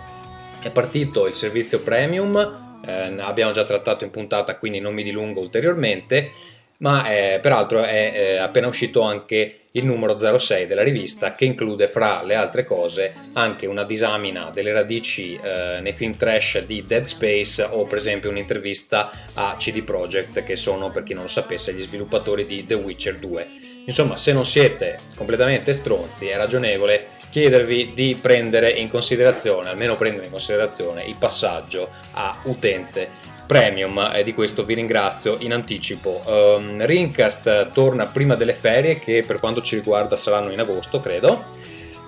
[0.60, 5.40] è partito il servizio premium, eh, abbiamo già trattato in puntata, quindi non mi dilungo
[5.40, 6.30] ulteriormente.
[6.78, 11.88] Ma eh, peraltro è eh, appena uscito anche il numero 06 della rivista che include
[11.88, 17.04] fra le altre cose anche una disamina delle radici eh, nei film trash di Dead
[17.04, 21.74] Space o per esempio un'intervista a CD Projekt che sono per chi non lo sapesse
[21.74, 23.46] gli sviluppatori di The Witcher 2.
[23.84, 30.26] Insomma, se non siete completamente stronzi, è ragionevole chiedervi di prendere in considerazione, almeno prendere
[30.26, 33.08] in considerazione il passaggio a utente
[33.46, 36.22] premium e di questo vi ringrazio in anticipo.
[36.24, 41.46] Um, Rincast torna prima delle ferie che per quanto ci riguarda saranno in agosto, credo.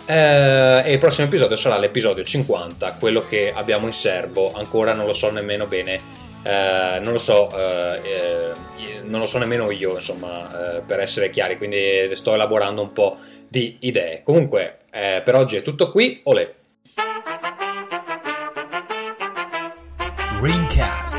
[0.07, 5.07] Eh, e il prossimo episodio sarà l'episodio 50, quello che abbiamo in serbo, ancora non
[5.07, 6.01] lo so nemmeno bene
[6.43, 8.53] eh, non lo so, eh, eh,
[9.05, 13.19] non lo so nemmeno io, insomma, eh, per essere chiari, quindi sto elaborando un po'
[13.49, 14.23] di idee.
[14.25, 16.53] Comunque, eh, per oggi è tutto qui, olè.
[20.41, 21.12] Ringcast.